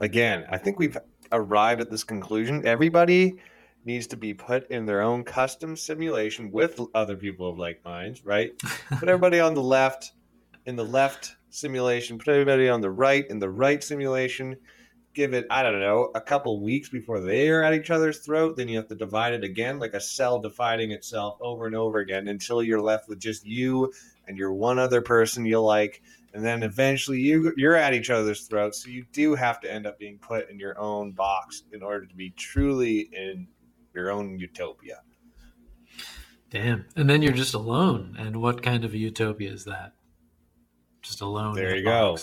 again, 0.00 0.44
I 0.50 0.58
think 0.58 0.78
we've 0.78 0.98
arrived 1.32 1.80
at 1.80 1.90
this 1.90 2.04
conclusion. 2.04 2.66
Everybody 2.66 3.36
needs 3.84 4.06
to 4.08 4.16
be 4.16 4.34
put 4.34 4.70
in 4.70 4.86
their 4.86 5.02
own 5.02 5.24
custom 5.24 5.76
simulation 5.76 6.50
with 6.50 6.80
other 6.94 7.16
people 7.16 7.48
of 7.48 7.58
like 7.58 7.84
minds, 7.84 8.24
right? 8.24 8.52
Put 8.98 9.08
everybody 9.08 9.40
on 9.40 9.54
the 9.54 9.62
left 9.62 10.12
in 10.66 10.76
the 10.76 10.84
left 10.84 11.36
simulation, 11.50 12.18
put 12.18 12.28
everybody 12.28 12.68
on 12.68 12.80
the 12.80 12.90
right 12.90 13.28
in 13.28 13.38
the 13.38 13.50
right 13.50 13.82
simulation. 13.84 14.56
Give 15.12 15.32
it, 15.32 15.46
I 15.48 15.62
don't 15.62 15.78
know, 15.78 16.10
a 16.16 16.20
couple 16.20 16.60
weeks 16.60 16.88
before 16.88 17.20
they 17.20 17.48
are 17.48 17.62
at 17.62 17.74
each 17.74 17.90
other's 17.90 18.18
throat. 18.18 18.56
Then 18.56 18.66
you 18.66 18.78
have 18.78 18.88
to 18.88 18.96
divide 18.96 19.32
it 19.32 19.44
again, 19.44 19.78
like 19.78 19.94
a 19.94 20.00
cell 20.00 20.40
dividing 20.40 20.90
itself 20.90 21.36
over 21.40 21.66
and 21.66 21.76
over 21.76 21.98
again 21.98 22.26
until 22.26 22.62
you're 22.62 22.80
left 22.80 23.08
with 23.08 23.20
just 23.20 23.46
you 23.46 23.92
and 24.26 24.36
your 24.36 24.52
one 24.52 24.80
other 24.80 25.02
person 25.02 25.44
you 25.44 25.60
like. 25.60 26.02
And 26.34 26.44
then 26.44 26.64
eventually 26.64 27.20
you 27.20 27.54
you're 27.56 27.76
at 27.76 27.94
each 27.94 28.10
other's 28.10 28.42
throats. 28.42 28.82
So 28.82 28.90
you 28.90 29.06
do 29.12 29.36
have 29.36 29.60
to 29.60 29.72
end 29.72 29.86
up 29.86 29.98
being 29.98 30.18
put 30.18 30.50
in 30.50 30.58
your 30.58 30.78
own 30.78 31.12
box 31.12 31.62
in 31.72 31.82
order 31.82 32.06
to 32.06 32.14
be 32.14 32.30
truly 32.30 33.08
in 33.12 33.46
your 33.94 34.10
own 34.10 34.38
utopia. 34.38 35.00
Damn. 36.50 36.86
And 36.96 37.08
then 37.08 37.22
you're 37.22 37.32
just 37.32 37.54
alone. 37.54 38.16
And 38.18 38.42
what 38.42 38.62
kind 38.62 38.84
of 38.84 38.94
a 38.94 38.98
utopia 38.98 39.50
is 39.50 39.64
that? 39.64 39.92
Just 41.02 41.20
alone. 41.20 41.54
There 41.54 41.74
a 41.74 41.78
you 41.78 41.84
go. 41.84 42.16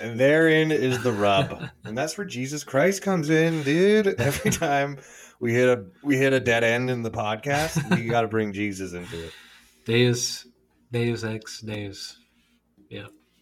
And 0.00 0.18
therein 0.18 0.72
is 0.72 1.02
the 1.02 1.12
rub. 1.12 1.68
and 1.84 1.96
that's 1.96 2.18
where 2.18 2.26
Jesus 2.26 2.64
Christ 2.64 3.02
comes 3.02 3.30
in, 3.30 3.62
dude. 3.62 4.06
Every 4.18 4.50
time 4.50 4.98
we 5.38 5.54
hit 5.54 5.68
a 5.68 5.84
we 6.02 6.16
hit 6.16 6.32
a 6.32 6.40
dead 6.40 6.64
end 6.64 6.90
in 6.90 7.02
the 7.02 7.10
podcast, 7.10 7.94
we 7.94 8.06
got 8.06 8.22
to 8.22 8.28
bring 8.28 8.52
Jesus 8.52 8.92
into 8.92 9.24
it. 9.24 9.32
Deus, 9.84 10.46
Deus 10.90 11.24
ex 11.24 11.60
Deus. 11.60 12.18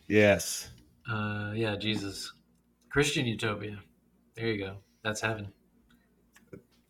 Yes. 0.09 0.71
Uh, 1.11 1.53
yeah, 1.55 1.77
Jesus. 1.77 2.33
Christian 2.90 3.27
utopia. 3.27 3.79
There 4.35 4.47
you 4.47 4.59
go. 4.59 4.77
That's 5.05 5.21
heaven. 5.21 5.53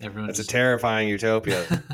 Everyone 0.00 0.28
That's 0.28 0.38
a 0.38 0.46
terrifying 0.46 1.08
utopia. 1.08 1.66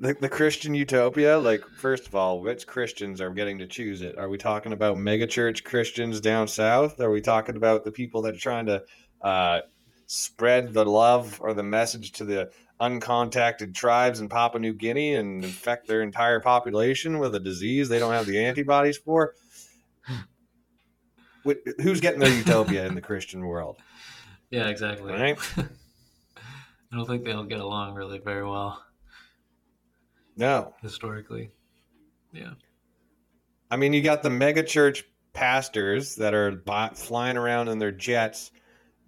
The, 0.00 0.14
the 0.14 0.28
Christian 0.28 0.72
utopia, 0.72 1.36
like, 1.36 1.62
first 1.76 2.06
of 2.06 2.14
all, 2.14 2.40
which 2.40 2.66
Christians 2.66 3.20
are 3.20 3.30
getting 3.30 3.58
to 3.58 3.66
choose 3.66 4.02
it? 4.02 4.16
Are 4.16 4.28
we 4.28 4.38
talking 4.38 4.72
about 4.72 4.96
megachurch 4.96 5.64
Christians 5.64 6.20
down 6.20 6.46
south? 6.46 7.00
Are 7.00 7.10
we 7.10 7.20
talking 7.20 7.56
about 7.56 7.84
the 7.84 7.90
people 7.90 8.22
that 8.22 8.36
are 8.36 8.38
trying 8.38 8.66
to 8.66 8.84
uh, 9.20 9.60
spread 10.06 10.72
the 10.72 10.84
love 10.84 11.38
or 11.42 11.54
the 11.54 11.64
message 11.64 12.12
to 12.12 12.24
the 12.24 12.50
uncontacted 12.80 13.74
tribes 13.74 14.20
in 14.20 14.28
Papua 14.28 14.60
New 14.60 14.72
Guinea 14.72 15.16
and 15.16 15.44
infect 15.44 15.88
their 15.88 16.02
entire 16.02 16.38
population 16.38 17.18
with 17.18 17.34
a 17.34 17.40
disease 17.40 17.88
they 17.88 17.98
don't 17.98 18.12
have 18.12 18.26
the 18.26 18.42
antibodies 18.42 18.96
for? 18.96 19.34
Wh- 21.44 21.80
Who's 21.82 22.00
getting 22.00 22.20
their 22.20 22.34
utopia 22.34 22.86
in 22.86 22.94
the 22.94 23.00
Christian 23.00 23.46
world? 23.46 23.78
yeah, 24.50 24.68
exactly. 24.68 25.12
Right? 25.12 25.38
I 25.56 26.96
don't 26.96 27.06
think 27.06 27.24
they'll 27.24 27.44
get 27.44 27.60
along 27.60 27.94
really 27.94 28.18
very 28.18 28.44
well 28.44 28.82
No. 30.36 30.74
historically. 30.80 31.50
Yeah. 32.32 32.52
I 33.70 33.76
mean, 33.76 33.92
you 33.92 34.00
got 34.02 34.22
the 34.22 34.30
mega 34.30 34.62
church 34.62 35.04
pastors 35.34 36.16
that 36.16 36.32
are 36.34 36.62
flying 36.94 37.36
around 37.36 37.68
in 37.68 37.78
their 37.78 37.92
jets. 37.92 38.50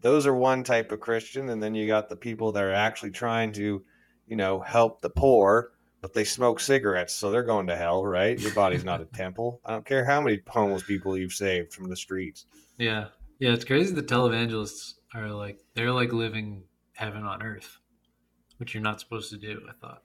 Those 0.03 0.27
are 0.27 0.35
one 0.35 0.63
type 0.65 0.93
of 0.93 1.01
Christian, 1.01 1.49
and 1.49 1.63
then 1.63 1.75
you 1.75 1.87
got 1.87 2.09
the 2.09 2.17
people 2.17 2.53
that 2.53 2.65
are 2.65 2.73
actually 2.73 3.11
trying 3.13 3.53
to, 3.53 3.83
you 4.27 4.37
know, 4.37 4.61
help 4.61 5.01
the 5.01 5.11
poor, 5.11 5.73
but 6.01 6.15
they 6.15 6.25
smoke 6.25 6.61
cigarettes, 6.61 7.15
so 7.15 7.31
they're 7.31 7.43
going 7.43 7.67
to 7.67 7.77
hell, 7.77 8.05
right? 8.07 8.39
Your 8.39 8.55
body's 8.55 8.85
not 8.85 9.01
a 9.01 9.05
temple. 9.15 9.61
I 9.65 9.73
don't 9.73 9.85
care 9.85 10.05
how 10.05 10.21
many 10.21 10.41
homeless 10.49 10.83
people 10.83 11.17
you've 11.17 11.33
saved 11.33 11.73
from 11.73 11.89
the 11.89 11.97
streets. 11.97 12.47
Yeah. 12.79 13.07
Yeah, 13.39 13.53
it's 13.53 13.65
crazy 13.65 13.95
the 13.95 14.03
televangelists 14.03 14.95
are 15.15 15.29
like 15.31 15.59
they're 15.75 15.93
like 15.93 16.13
living 16.13 16.65
heaven 16.93 17.25
on 17.25 17.43
earth, 17.43 17.79
which 18.59 18.75
you're 18.75 18.83
not 18.83 19.01
supposed 19.01 19.31
to 19.31 19.37
do, 19.39 19.61
I 19.69 19.73
thought. 19.81 20.03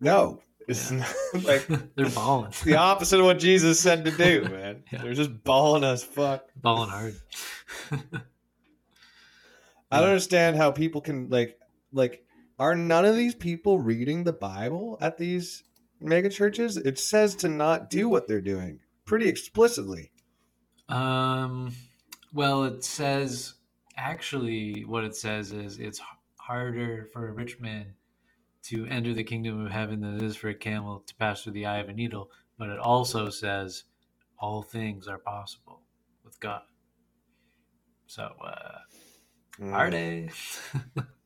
No, 0.00 0.40
it's 0.68 0.90
Yeah. 0.90 0.98
not, 0.98 1.14
like 1.44 1.66
they're 1.94 2.08
balling. 2.10 2.48
it's 2.48 2.62
the 2.62 2.76
opposite 2.76 3.20
of 3.20 3.24
what 3.26 3.38
Jesus 3.38 3.80
said 3.80 4.04
to 4.04 4.10
do, 4.10 4.42
man. 4.50 4.82
Yeah. 4.92 5.02
They're 5.02 5.14
just 5.14 5.42
balling 5.44 5.84
us 5.84 6.02
fuck. 6.04 6.44
balling 6.56 6.90
hard. 6.90 7.14
I 9.90 10.00
don't 10.00 10.08
understand 10.08 10.56
how 10.56 10.70
people 10.70 11.00
can 11.00 11.28
like 11.28 11.58
like 11.92 12.24
are 12.58 12.74
none 12.74 13.04
of 13.04 13.16
these 13.16 13.34
people 13.34 13.78
reading 13.80 14.24
the 14.24 14.32
Bible 14.32 14.98
at 15.00 15.18
these 15.18 15.64
mega 16.00 16.28
churches? 16.28 16.76
It 16.76 16.98
says 16.98 17.34
to 17.36 17.48
not 17.48 17.90
do 17.90 18.08
what 18.08 18.28
they're 18.28 18.40
doing 18.40 18.80
pretty 19.04 19.28
explicitly. 19.28 20.12
Um, 20.88 21.72
well, 22.32 22.64
it 22.64 22.84
says 22.84 23.54
actually 23.96 24.84
what 24.84 25.04
it 25.04 25.16
says 25.16 25.52
is 25.52 25.78
it's 25.78 26.00
harder 26.38 27.08
for 27.12 27.28
a 27.28 27.32
rich 27.32 27.60
man 27.60 27.94
to 28.64 28.86
enter 28.86 29.14
the 29.14 29.24
kingdom 29.24 29.64
of 29.64 29.72
heaven 29.72 30.00
than 30.00 30.16
it 30.16 30.22
is 30.22 30.36
for 30.36 30.48
a 30.48 30.54
camel 30.54 31.02
to 31.06 31.14
pass 31.16 31.42
through 31.42 31.52
the 31.52 31.66
eye 31.66 31.78
of 31.78 31.88
a 31.88 31.92
needle. 31.92 32.30
But 32.58 32.68
it 32.68 32.78
also 32.78 33.30
says 33.30 33.84
all 34.38 34.62
things 34.62 35.08
are 35.08 35.18
possible 35.18 35.82
with 36.24 36.38
God. 36.40 36.62
So, 38.06 38.24
uh, 38.44 38.78
Mm. 39.60 39.72
are 39.74 39.90
they? 39.90 40.30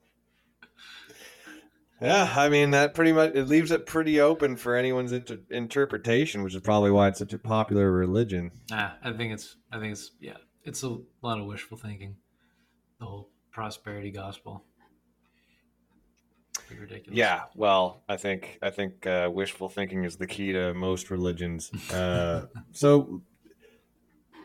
Yeah, 2.01 2.33
I 2.37 2.49
mean 2.49 2.73
that 2.73 2.95
pretty 2.95 3.13
much 3.13 3.33
it 3.35 3.49
leaves 3.49 3.71
it 3.71 3.87
pretty 3.87 4.21
open 4.21 4.57
for 4.57 4.77
anyone's 4.77 5.13
inter- 5.13 5.41
interpretation, 5.51 6.43
which 6.43 6.55
is 6.55 6.61
probably 6.61 6.91
why 6.91 7.09
it's 7.09 7.19
such 7.19 7.33
a 7.33 7.39
popular 7.39 7.91
religion. 7.91 8.51
nah, 8.71 8.91
I 9.03 9.13
think 9.13 9.33
it's, 9.33 9.57
I 9.73 9.79
think 9.79 9.93
it's, 9.93 10.13
yeah, 10.21 10.37
it's 10.65 10.83
a 10.83 10.99
lot 11.23 11.41
of 11.41 11.47
wishful 11.47 11.79
thinking. 11.79 12.17
The 13.01 13.07
whole 13.07 13.31
prosperity 13.51 14.11
gospel. 14.11 14.65
Pretty 16.67 16.81
ridiculous. 16.81 17.17
Yeah, 17.17 17.43
well, 17.55 18.03
I 18.09 18.17
think 18.17 18.59
I 18.61 18.71
think 18.71 19.07
uh, 19.07 19.31
wishful 19.33 19.69
thinking 19.69 20.05
is 20.05 20.17
the 20.17 20.27
key 20.27 20.53
to 20.53 20.75
most 20.75 21.11
religions. 21.11 21.71
Uh, 21.93 22.47
so 22.73 23.23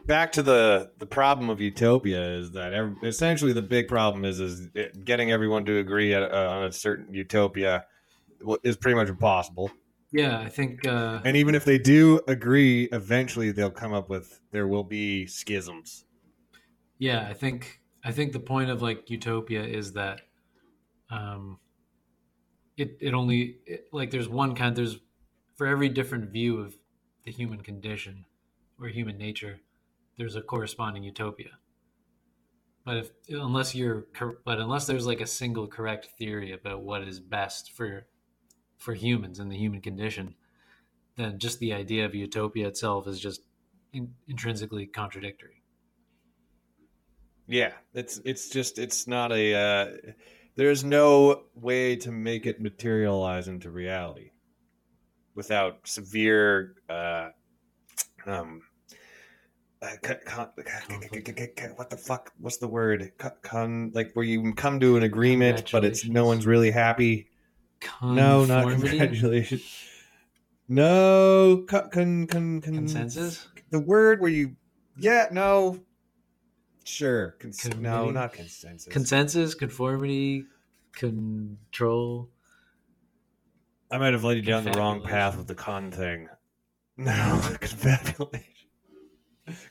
back 0.05 0.31
to 0.33 0.43
the 0.43 0.91
the 0.97 1.05
problem 1.05 1.49
of 1.49 1.61
utopia 1.61 2.21
is 2.33 2.51
that 2.51 2.73
ev 2.73 2.95
essentially 3.03 3.53
the 3.53 3.61
big 3.61 3.87
problem 3.87 4.25
is 4.25 4.39
is 4.39 4.69
it, 4.73 5.03
getting 5.05 5.31
everyone 5.31 5.65
to 5.65 5.77
agree 5.77 6.13
at, 6.13 6.23
uh, 6.23 6.49
on 6.49 6.63
a 6.65 6.71
certain 6.71 7.13
utopia 7.13 7.85
is 8.63 8.77
pretty 8.77 8.95
much 8.95 9.09
impossible. 9.09 9.71
Yeah, 10.11 10.39
I 10.39 10.49
think 10.49 10.85
uh, 10.85 11.23
And 11.23 11.35
even 11.37 11.55
if 11.55 11.65
they 11.65 11.77
do 11.79 12.21
agree, 12.27 12.83
eventually 12.91 13.51
they'll 13.51 13.71
come 13.71 13.91
up 13.93 14.07
with 14.09 14.39
there 14.51 14.67
will 14.67 14.83
be 14.83 15.25
schisms. 15.25 16.05
yeah, 16.97 17.27
I 17.27 17.33
think 17.33 17.81
I 18.03 18.11
think 18.11 18.33
the 18.33 18.39
point 18.39 18.69
of 18.69 18.81
like 18.81 19.09
utopia 19.09 19.63
is 19.63 19.93
that 19.93 20.21
um 21.09 21.59
it 22.77 22.97
it 22.99 23.13
only 23.13 23.59
it, 23.65 23.87
like 23.91 24.11
there's 24.11 24.29
one 24.29 24.55
kind 24.55 24.75
there's 24.75 24.99
for 25.55 25.67
every 25.67 25.89
different 25.89 26.31
view 26.31 26.59
of 26.59 26.77
the 27.23 27.31
human 27.31 27.61
condition 27.61 28.25
or 28.79 28.87
human 28.87 29.17
nature 29.17 29.61
there's 30.17 30.35
a 30.35 30.41
corresponding 30.41 31.03
utopia. 31.03 31.49
But 32.83 32.97
if 32.97 33.11
unless 33.29 33.75
you're 33.75 34.07
but 34.43 34.59
unless 34.59 34.87
there's 34.87 35.05
like 35.05 35.21
a 35.21 35.27
single 35.27 35.67
correct 35.67 36.09
theory 36.17 36.51
about 36.51 36.81
what 36.81 37.07
is 37.07 37.19
best 37.19 37.71
for 37.73 38.07
for 38.77 38.93
humans 38.93 39.39
and 39.39 39.51
the 39.51 39.57
human 39.57 39.81
condition, 39.81 40.35
then 41.15 41.37
just 41.37 41.59
the 41.59 41.73
idea 41.73 42.05
of 42.05 42.15
utopia 42.15 42.67
itself 42.67 43.07
is 43.07 43.19
just 43.19 43.41
in, 43.93 44.13
intrinsically 44.27 44.87
contradictory. 44.87 45.61
Yeah, 47.47 47.73
it's 47.93 48.19
it's 48.25 48.49
just 48.49 48.79
it's 48.79 49.07
not 49.07 49.31
a 49.31 49.53
uh, 49.53 50.13
there's 50.55 50.83
no 50.83 51.43
way 51.53 51.95
to 51.97 52.11
make 52.11 52.45
it 52.45 52.61
materialize 52.61 53.47
into 53.47 53.69
reality 53.69 54.31
without 55.35 55.87
severe 55.87 56.75
uh, 56.89 57.29
um, 58.25 58.61
Uh, 59.81 59.95
con- 60.03 60.17
what 61.75 61.89
the 61.89 61.97
fuck? 61.97 62.31
What's 62.39 62.57
the 62.57 62.67
word? 62.67 63.13
Con 63.41 63.91
like 63.95 64.11
where 64.13 64.25
you 64.25 64.53
come 64.53 64.79
to 64.79 64.95
an 64.95 65.03
agreement, 65.03 65.71
but 65.71 65.83
it's 65.83 66.05
no 66.05 66.25
one's 66.25 66.45
really 66.45 66.69
happy. 66.71 67.29
No, 68.01 68.45
not 68.45 68.67
congratulations. 68.67 69.63
No, 70.67 71.65
con, 71.67 71.89
con, 71.89 72.27
con, 72.27 72.61
con- 72.61 72.73
Consensus? 72.73 73.47
The 73.71 73.79
word 73.79 74.21
where 74.21 74.29
you, 74.29 74.55
yeah, 74.97 75.27
no, 75.31 75.79
sure, 76.85 77.35
Cons- 77.39 77.75
no, 77.75 78.09
not 78.11 78.33
consensus. 78.33 78.93
Consensus, 78.93 79.55
conformity, 79.55 80.45
control. 80.93 82.29
I 83.89 83.97
might 83.97 84.13
have 84.13 84.23
led 84.23 84.37
you 84.37 84.43
down 84.43 84.63
the 84.63 84.71
wrong 84.71 85.01
path 85.01 85.37
with 85.37 85.47
the 85.47 85.55
con 85.55 85.91
thing. 85.91 86.29
No, 86.97 87.41
confabulation. 87.59 88.50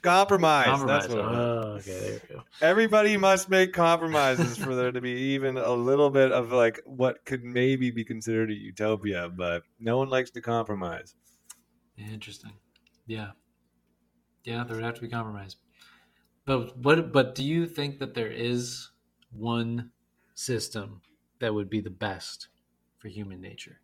Compromise. 0.02 0.66
Compromise. 0.66 1.02
That's 1.02 1.14
what 1.14 1.24
oh, 1.24 1.78
okay, 1.78 2.00
there 2.00 2.20
we 2.28 2.34
go. 2.34 2.42
Everybody 2.60 3.16
must 3.16 3.48
make 3.48 3.72
compromises 3.72 4.56
for 4.56 4.74
there 4.74 4.92
to 4.92 5.00
be 5.00 5.10
even 5.10 5.56
a 5.56 5.72
little 5.72 6.10
bit 6.10 6.32
of 6.32 6.52
like 6.52 6.80
what 6.84 7.24
could 7.24 7.44
maybe 7.44 7.90
be 7.90 8.04
considered 8.04 8.50
a 8.50 8.54
utopia, 8.54 9.28
but 9.28 9.62
no 9.78 9.96
one 9.96 10.10
likes 10.10 10.30
to 10.32 10.40
compromise. 10.40 11.14
Interesting. 11.96 12.52
Yeah. 13.06 13.30
Yeah, 14.44 14.64
there 14.64 14.76
would 14.76 14.84
have 14.84 14.94
to 14.94 15.00
be 15.00 15.08
compromise. 15.08 15.56
But 16.44 16.76
what 16.78 17.12
but 17.12 17.34
do 17.34 17.44
you 17.44 17.66
think 17.66 17.98
that 17.98 18.14
there 18.14 18.30
is 18.30 18.90
one 19.30 19.90
system 20.34 21.02
that 21.38 21.54
would 21.54 21.70
be 21.70 21.80
the 21.80 21.90
best 21.90 22.48
for 22.98 23.08
human 23.08 23.40
nature? 23.40 23.80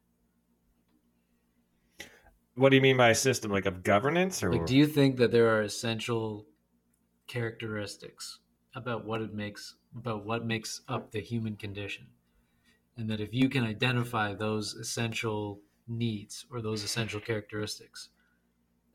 What 2.56 2.70
do 2.70 2.76
you 2.76 2.82
mean 2.82 2.96
by 2.96 3.10
a 3.10 3.14
system 3.14 3.52
like 3.52 3.66
of 3.66 3.84
governance 3.84 4.42
or 4.42 4.50
Like 4.50 4.66
do 4.66 4.76
you 4.76 4.86
think 4.86 5.16
that 5.18 5.30
there 5.30 5.48
are 5.56 5.62
essential 5.62 6.46
characteristics 7.26 8.40
about 8.74 9.04
what 9.04 9.22
it 9.22 9.34
makes 9.34 9.76
about 9.96 10.24
what 10.24 10.46
makes 10.46 10.82
up 10.88 11.12
the 11.12 11.20
human 11.20 11.56
condition? 11.56 12.08
And 12.96 13.10
that 13.10 13.20
if 13.20 13.34
you 13.34 13.48
can 13.48 13.64
identify 13.64 14.34
those 14.34 14.74
essential 14.74 15.62
needs 15.88 16.46
or 16.50 16.62
those 16.62 16.84
essential 16.84 17.20
characteristics 17.20 18.10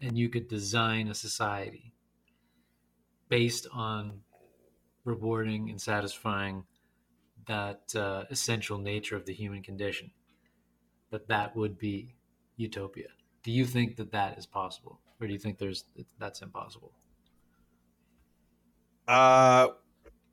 and 0.01 0.17
you 0.17 0.29
could 0.29 0.47
design 0.47 1.07
a 1.09 1.15
society 1.15 1.93
based 3.29 3.67
on 3.71 4.21
rewarding 5.05 5.69
and 5.69 5.81
satisfying 5.81 6.65
that 7.47 7.95
uh, 7.95 8.25
essential 8.29 8.77
nature 8.77 9.15
of 9.17 9.25
the 9.25 9.33
human 9.33 9.63
condition 9.63 10.11
that 11.11 11.27
that 11.27 11.55
would 11.55 11.77
be 11.77 12.15
utopia 12.57 13.09
do 13.43 13.51
you 13.51 13.65
think 13.65 13.95
that 13.97 14.11
that 14.11 14.37
is 14.37 14.45
possible 14.45 14.99
or 15.19 15.27
do 15.27 15.33
you 15.33 15.39
think 15.39 15.57
there's 15.57 15.85
that's 16.19 16.41
impossible 16.41 16.91
Uh, 19.07 19.67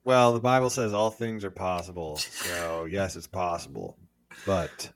well, 0.04 0.32
the 0.32 0.40
Bible 0.40 0.70
says 0.70 0.94
all 0.94 1.10
things 1.10 1.44
are 1.44 1.50
possible. 1.50 2.16
So, 2.16 2.84
yes, 2.84 3.16
it's 3.16 3.26
possible. 3.26 3.98
But 4.46 4.90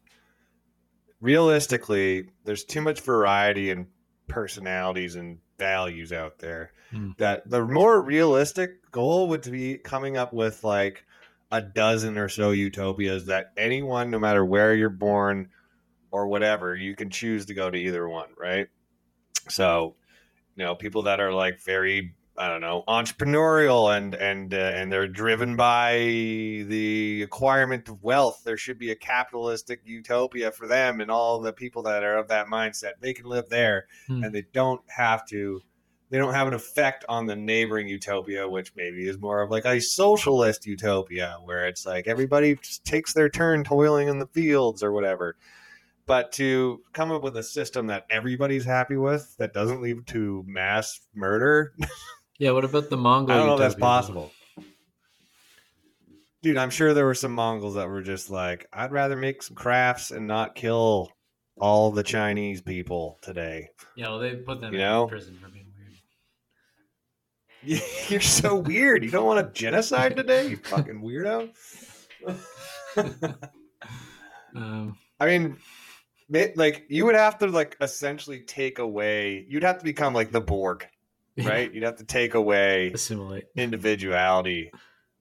realistically, 1.20 2.28
there's 2.44 2.64
too 2.64 2.80
much 2.80 3.00
variety 3.00 3.70
and 3.70 3.86
personalities 4.28 5.16
and 5.16 5.38
values 5.58 6.12
out 6.12 6.38
there 6.38 6.72
Hmm. 6.90 7.10
that 7.18 7.48
the 7.48 7.64
more 7.64 8.02
realistic 8.02 8.90
goal 8.90 9.28
would 9.28 9.50
be 9.50 9.78
coming 9.78 10.16
up 10.18 10.32
with 10.32 10.62
like 10.62 11.04
a 11.50 11.60
dozen 11.62 12.18
or 12.18 12.28
so 12.28 12.50
utopias 12.50 13.26
that 13.26 13.52
anyone, 13.56 14.10
no 14.10 14.18
matter 14.18 14.44
where 14.44 14.74
you're 14.74 14.90
born 14.90 15.48
or 16.12 16.28
whatever, 16.28 16.76
you 16.76 16.94
can 16.94 17.10
choose 17.10 17.46
to 17.46 17.54
go 17.54 17.70
to 17.70 17.76
either 17.76 18.08
one, 18.08 18.28
right? 18.38 18.68
So, 19.48 19.96
you 20.54 20.64
know, 20.64 20.74
people 20.76 21.02
that 21.02 21.18
are 21.18 21.32
like 21.32 21.60
very 21.60 22.14
I 22.38 22.48
don't 22.48 22.62
know, 22.62 22.82
entrepreneurial 22.88 23.94
and 23.94 24.14
and 24.14 24.54
uh, 24.54 24.56
and 24.56 24.90
they're 24.90 25.06
driven 25.08 25.54
by 25.54 25.96
the 26.66 27.22
acquirement 27.24 27.88
of 27.88 28.02
wealth. 28.02 28.40
There 28.44 28.56
should 28.56 28.78
be 28.78 28.90
a 28.90 28.94
capitalistic 28.96 29.82
utopia 29.84 30.50
for 30.50 30.66
them 30.66 31.00
and 31.02 31.10
all 31.10 31.40
the 31.40 31.52
people 31.52 31.82
that 31.82 32.02
are 32.02 32.16
of 32.16 32.28
that 32.28 32.46
mindset. 32.46 32.92
They 33.00 33.12
can 33.12 33.26
live 33.26 33.48
there 33.50 33.86
Hmm. 34.06 34.24
and 34.24 34.34
they 34.34 34.44
don't 34.52 34.80
have 34.88 35.26
to 35.28 35.60
they 36.08 36.18
don't 36.18 36.34
have 36.34 36.48
an 36.48 36.54
effect 36.54 37.06
on 37.08 37.24
the 37.24 37.36
neighboring 37.36 37.88
utopia, 37.88 38.46
which 38.46 38.72
maybe 38.76 39.08
is 39.08 39.18
more 39.18 39.40
of 39.40 39.50
like 39.50 39.64
a 39.64 39.80
socialist 39.80 40.66
utopia 40.66 41.38
where 41.44 41.66
it's 41.66 41.86
like 41.86 42.06
everybody 42.06 42.54
just 42.56 42.84
takes 42.84 43.14
their 43.14 43.30
turn 43.30 43.64
toiling 43.64 44.08
in 44.08 44.18
the 44.18 44.26
fields 44.26 44.82
or 44.82 44.92
whatever. 44.92 45.36
But 46.06 46.32
to 46.32 46.80
come 46.92 47.10
up 47.12 47.22
with 47.22 47.36
a 47.36 47.42
system 47.42 47.86
that 47.86 48.06
everybody's 48.10 48.64
happy 48.64 48.96
with 48.96 49.34
that 49.38 49.52
doesn't 49.54 49.80
lead 49.80 50.06
to 50.08 50.44
mass 50.46 51.00
murder 51.14 51.74
yeah 52.38 52.50
what 52.50 52.64
about 52.64 52.90
the 52.90 52.96
mongol 52.96 53.34
I 53.34 53.38
don't 53.38 53.46
know 53.46 53.54
if 53.54 53.60
that's 53.60 53.74
possible. 53.76 54.32
Dude, 56.42 56.56
I'm 56.56 56.70
sure 56.70 56.92
there 56.92 57.04
were 57.06 57.14
some 57.14 57.32
Mongols 57.32 57.76
that 57.76 57.86
were 57.86 58.02
just 58.02 58.28
like, 58.28 58.66
I'd 58.72 58.90
rather 58.90 59.14
make 59.14 59.44
some 59.44 59.54
crafts 59.54 60.10
and 60.10 60.26
not 60.26 60.56
kill 60.56 61.12
all 61.56 61.92
the 61.92 62.02
Chinese 62.02 62.60
people 62.60 63.18
today. 63.22 63.68
yeah 63.96 64.08
well 64.08 64.18
they 64.18 64.34
put 64.34 64.60
them 64.60 64.72
You 64.74 64.80
in 64.80 64.84
know? 64.84 65.06
prison 65.06 65.38
for 65.40 65.48
being 65.50 65.66
weird 67.62 67.80
You're 68.08 68.20
so 68.20 68.56
weird. 68.56 69.04
You 69.04 69.10
don't 69.12 69.26
want 69.26 69.38
a 69.46 69.52
genocide 69.52 70.16
today, 70.16 70.48
you 70.48 70.56
fucking 70.56 71.00
weirdo. 71.00 71.50
um, 74.56 74.96
I 75.20 75.26
mean, 75.26 75.56
like 76.28 76.84
you 76.88 77.04
would 77.06 77.14
have 77.14 77.38
to 77.38 77.46
like 77.46 77.76
essentially 77.80 78.40
take 78.40 78.78
away. 78.78 79.44
You'd 79.48 79.62
have 79.62 79.78
to 79.78 79.84
become 79.84 80.14
like 80.14 80.32
the 80.32 80.40
Borg, 80.40 80.86
right? 81.38 81.72
You'd 81.72 81.84
have 81.84 81.96
to 81.96 82.04
take 82.04 82.34
away 82.34 82.92
assimilate 82.92 83.44
individuality. 83.56 84.72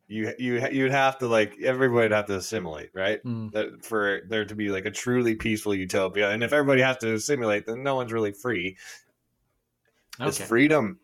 You 0.07 0.33
you 0.37 0.67
you'd 0.71 0.91
have 0.91 1.19
to 1.19 1.27
like 1.27 1.57
everybody 1.61 2.03
would 2.03 2.11
have 2.11 2.25
to 2.27 2.35
assimilate, 2.35 2.89
right? 2.93 3.23
Mm. 3.23 3.51
that 3.53 3.85
for 3.85 4.21
there 4.27 4.45
to 4.45 4.55
be 4.55 4.69
like 4.69 4.85
a 4.85 4.91
truly 4.91 5.35
peaceful 5.35 5.73
utopia. 5.73 6.29
And 6.31 6.43
if 6.43 6.53
everybody 6.53 6.81
has 6.81 6.97
to 6.97 7.13
assimilate, 7.13 7.65
then 7.65 7.83
no 7.83 7.95
one's 7.95 8.11
really 8.11 8.33
free. 8.33 8.77
Is 10.19 10.37
freedom 10.37 10.99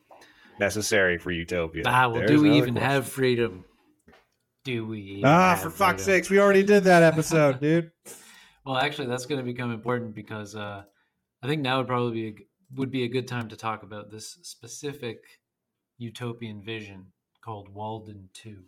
necessary 0.59 1.17
for 1.17 1.31
utopia? 1.31 1.83
ah, 1.85 2.09
well 2.09 2.19
There's 2.19 2.31
do 2.31 2.41
we 2.41 2.57
even 2.57 2.73
question. 2.73 2.89
have 2.89 3.07
freedom 3.07 3.63
do 4.67 4.85
we 4.85 4.99
even 4.99 5.25
Ah, 5.25 5.55
for 5.55 5.69
fuck's 5.69 6.03
sakes, 6.03 6.29
we 6.29 6.39
already 6.39 6.61
did 6.61 6.83
that 6.83 7.01
episode, 7.01 7.59
dude. 7.61 7.91
Well, 8.67 8.75
actually, 8.75 9.07
that's 9.07 9.25
going 9.25 9.39
to 9.39 9.45
become 9.45 9.71
important 9.71 10.13
because 10.13 10.53
uh, 10.53 10.83
I 11.41 11.47
think 11.47 11.61
now 11.61 11.77
would 11.77 11.87
probably 11.87 12.11
be 12.11 12.27
a, 12.27 12.75
would 12.75 12.91
be 12.91 13.05
a 13.05 13.07
good 13.07 13.25
time 13.25 13.47
to 13.47 13.55
talk 13.55 13.81
about 13.81 14.11
this 14.11 14.39
specific 14.41 15.23
utopian 15.97 16.61
vision 16.61 17.05
called 17.41 17.69
Walden 17.73 18.27
Two. 18.33 18.63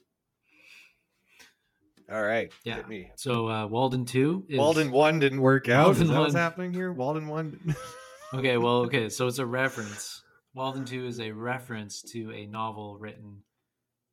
All 2.09 2.23
right, 2.23 2.49
Yeah. 2.63 2.81
So 3.17 3.49
uh, 3.49 3.67
Walden 3.67 4.05
Two 4.05 4.45
is 4.47 4.57
Walden 4.57 4.89
one 4.91 5.19
didn't 5.19 5.41
work 5.41 5.67
out. 5.67 5.87
Walden 5.87 6.03
Is 6.03 6.09
that 6.11 6.19
what's 6.19 6.33
happening 6.33 6.71
here? 6.71 6.93
Walden 6.93 7.27
one. 7.27 7.75
Okay, 8.31 8.57
well, 8.57 8.81
okay, 8.81 9.09
so 9.09 9.25
it's 9.25 9.39
a 9.39 9.45
reference. 9.45 10.21
Walden 10.53 10.85
Two 10.85 11.07
is 11.07 11.19
a 11.19 11.31
reference 11.31 12.03
to 12.11 12.31
a 12.31 12.45
novel 12.45 12.95
written 12.99 13.41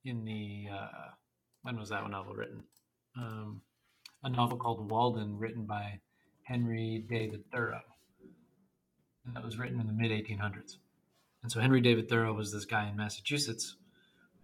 in 0.06 0.24
the 0.24 0.68
uh, 0.72 1.10
when 1.60 1.78
was 1.78 1.90
that 1.90 2.08
novel 2.08 2.32
written? 2.32 2.64
Um, 3.14 3.60
a 4.26 4.30
novel 4.30 4.58
called 4.58 4.90
Walden, 4.90 5.38
written 5.38 5.64
by 5.64 6.00
Henry 6.42 7.04
David 7.08 7.44
Thoreau, 7.50 7.80
and 9.24 9.34
that 9.34 9.44
was 9.44 9.58
written 9.58 9.80
in 9.80 9.86
the 9.86 9.92
mid 9.92 10.10
1800s. 10.10 10.76
And 11.42 11.52
so 11.52 11.60
Henry 11.60 11.80
David 11.80 12.08
Thoreau 12.08 12.32
was 12.32 12.52
this 12.52 12.64
guy 12.64 12.88
in 12.88 12.96
Massachusetts 12.96 13.76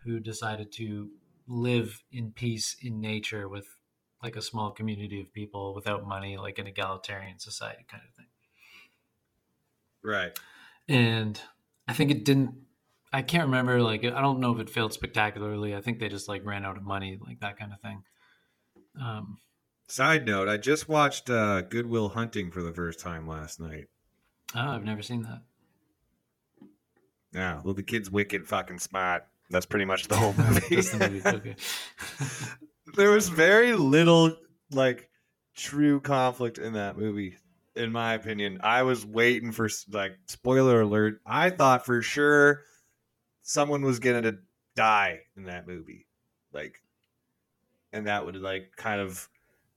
who 0.05 0.21
decided 0.21 0.73
to 0.73 1.11
live 1.49 2.03
in 2.13 2.33
peace 2.33 2.77
in 2.81 3.01
nature 3.01 3.49
with 3.49 3.67
like 4.23 4.37
a 4.37 4.43
small 4.43 4.71
community 4.71 5.21
of 5.21 5.33
people 5.33 5.75
without 5.75 6.07
money, 6.07 6.37
like 6.37 6.59
an 6.59 6.69
egalitarian 6.69 7.41
society 7.41 7.85
kind 7.91 8.05
of 8.09 8.15
thing 8.15 8.27
right. 10.03 10.39
and 10.89 11.41
I 11.89 11.93
think 11.93 12.11
it 12.11 12.25
didn't. 12.25 12.55
I 13.13 13.23
can't 13.23 13.45
remember. 13.45 13.83
Like, 13.83 14.05
I 14.05 14.21
don't 14.21 14.41
know 14.41 14.55
if 14.55 14.61
it 14.61 14.71
failed 14.71 14.93
spectacularly. 14.93 15.75
I 15.75 15.81
think 15.81 15.99
they 15.99 16.09
just 16.09 16.29
like 16.29 16.45
ran 16.47 16.65
out 16.65 16.77
of 16.77 16.83
money, 16.83 17.19
like 17.21 17.41
that 17.41 17.59
kind 17.59 17.73
of 17.73 17.81
thing. 17.81 18.03
Um, 19.01 19.39
Side 19.89 20.25
note: 20.27 20.49
I 20.49 20.57
just 20.57 20.89
watched 20.89 21.29
uh, 21.29 21.63
Good 21.63 21.87
Will 21.87 22.09
Hunting 22.11 22.51
for 22.51 22.63
the 22.63 22.73
first 22.73 22.99
time 23.01 23.27
last 23.27 23.61
night. 23.61 23.87
oh, 24.55 24.61
I've 24.71 24.85
never 24.85 25.03
seen 25.03 25.23
that. 25.23 25.43
Yeah, 27.33 27.61
well, 27.65 27.75
the 27.75 27.83
kid's 27.83 28.11
wicked 28.11 28.47
fucking 28.47 28.79
smart. 28.79 29.27
That's 29.51 29.67
pretty 29.67 29.85
much 29.85 30.09
the 30.09 30.17
whole 30.19 30.35
movie. 30.35 30.77
The 30.77 30.99
movie. 30.99 31.23
Okay. 31.29 31.57
there 32.97 33.11
was 33.11 33.29
very 33.29 33.75
little 33.75 34.37
like 34.71 35.09
true 35.55 36.01
conflict 36.01 36.59
in 36.59 36.73
that 36.75 36.97
movie 36.97 37.37
in 37.77 37.93
my 37.93 38.15
opinion 38.15 38.59
i 38.63 38.83
was 38.83 39.05
waiting 39.05 39.53
for 39.53 39.69
like 39.91 40.13
spoiler 40.27 40.81
alert 40.81 41.21
i 41.27 41.51
thought 41.51 41.85
for 41.85 42.01
sure 42.03 42.63
someone 43.43 43.83
was 43.83 43.99
gonna 43.99 44.23
to 44.23 44.39
die 44.77 45.21
in 45.37 45.45
that 45.45 45.67
movie 45.67 46.07
like 46.53 46.81
and 47.93 48.07
that 48.07 48.25
would 48.25 48.37
like 48.37 48.73
kind 48.77 49.01
of 49.01 49.29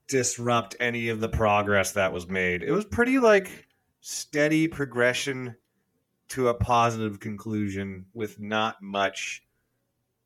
disrupt 0.08 0.76
any 0.78 1.08
of 1.08 1.20
the 1.20 1.28
progress 1.28 1.92
that 1.92 2.12
was 2.12 2.28
made 2.28 2.62
it 2.62 2.70
was 2.70 2.84
pretty 2.84 3.18
like 3.18 3.66
steady 4.00 4.68
progression 4.68 5.56
to 6.28 6.48
a 6.48 6.54
positive 6.54 7.20
conclusion 7.20 8.06
with 8.14 8.40
not 8.40 8.82
much 8.82 9.42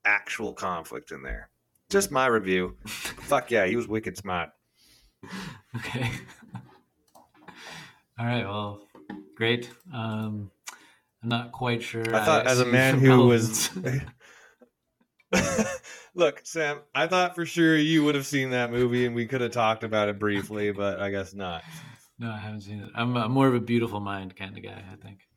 actual 0.05 0.53
conflict 0.53 1.13
in 1.13 1.23
there. 1.23 1.51
Just 1.89 2.11
my 2.11 2.27
review. 2.27 2.77
Fuck 2.87 3.51
yeah, 3.51 3.67
he 3.67 3.77
was 3.77 3.89
wicked 3.89 4.17
smart. 4.17 4.51
Okay. 5.77 6.11
All 8.19 8.27
right. 8.27 8.45
Well, 8.45 8.81
great. 9.37 9.71
Um, 9.95 10.51
I'm 11.23 11.29
not 11.29 11.53
quite 11.53 11.81
sure. 11.81 12.03
I 12.13 12.25
thought, 12.25 12.49
I 12.49 12.51
as 12.51 12.59
a 12.59 12.67
man 12.67 12.99
who 12.99 13.27
was. 13.29 13.71
Look, 16.15 16.41
Sam, 16.45 16.81
I 16.95 17.07
thought 17.07 17.35
for 17.35 17.47
sure 17.47 17.77
you 17.77 18.05
would 18.05 18.15
have 18.15 18.27
seen 18.27 18.51
that 18.51 18.71
movie 18.73 19.07
and 19.07 19.15
we 19.15 19.27
could 19.27 19.41
have 19.41 19.53
talked 19.53 19.85
about 19.85 20.09
it 20.09 20.19
briefly, 20.19 20.73
but 20.73 21.01
I 21.01 21.11
guess 21.11 21.35
not. 21.35 21.63
no, 22.19 22.31
I 22.31 22.37
haven't 22.39 22.63
seen 22.63 22.81
it. 22.81 22.91
I'm, 22.95 23.17
I'm 23.17 23.31
more 23.33 23.47
of 23.47 23.55
a 23.55 23.61
beautiful 23.61 24.01
mind 24.01 24.35
kind 24.37 24.57
of 24.57 24.63
guy. 24.63 24.83
I 24.93 24.97
think. 24.97 25.21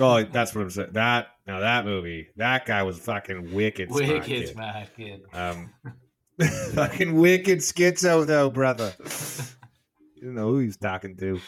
Oh, 0.00 0.22
that's 0.22 0.54
what 0.54 0.60
I'm 0.60 0.70
saying. 0.70 0.90
That 0.92 1.28
now 1.46 1.60
that 1.60 1.86
movie, 1.86 2.28
that 2.36 2.66
guy 2.66 2.82
was 2.82 2.98
fucking 2.98 3.54
wicked. 3.54 3.88
smart, 3.88 4.02
Wicked 4.06 4.24
kid. 4.24 4.48
smart 4.50 4.88
kid. 4.96 5.22
Um, 5.32 5.70
fucking 6.74 7.14
wicked 7.16 7.60
schizo 7.60 8.26
though, 8.26 8.50
brother. 8.50 8.92
You 10.16 10.32
know 10.32 10.48
who 10.48 10.58
he's 10.58 10.76
talking 10.76 11.16
to. 11.16 11.40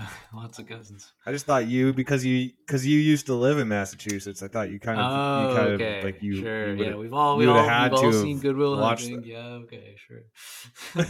Lots 0.34 0.58
of 0.58 0.66
cousins. 0.68 1.12
I 1.26 1.32
just 1.32 1.46
thought 1.46 1.66
you 1.66 1.92
because 1.92 2.24
you 2.24 2.50
because 2.66 2.86
you 2.86 2.98
used 2.98 3.26
to 3.26 3.34
live 3.34 3.58
in 3.58 3.68
Massachusetts. 3.68 4.42
I 4.42 4.48
thought 4.48 4.70
you 4.70 4.78
kind 4.80 5.00
of 5.00 5.06
Oh, 5.10 5.48
you 5.48 5.56
kind 5.56 5.68
okay. 5.74 5.98
of 5.98 6.04
like 6.04 6.22
you, 6.22 6.34
sure. 6.40 6.74
you 6.74 6.84
yeah, 6.84 6.94
we've 6.96 7.12
all 7.12 7.36
we 7.36 7.46
all, 7.46 7.62
had 7.62 7.92
we've 7.92 8.04
all 8.04 8.12
seen 8.12 8.38
Good 8.38 8.56
Will 8.56 8.76
Hunting. 8.76 9.16
that. 9.16 9.26
Yeah. 9.26 9.60
Okay. 9.64 9.96
Sure. 10.06 10.22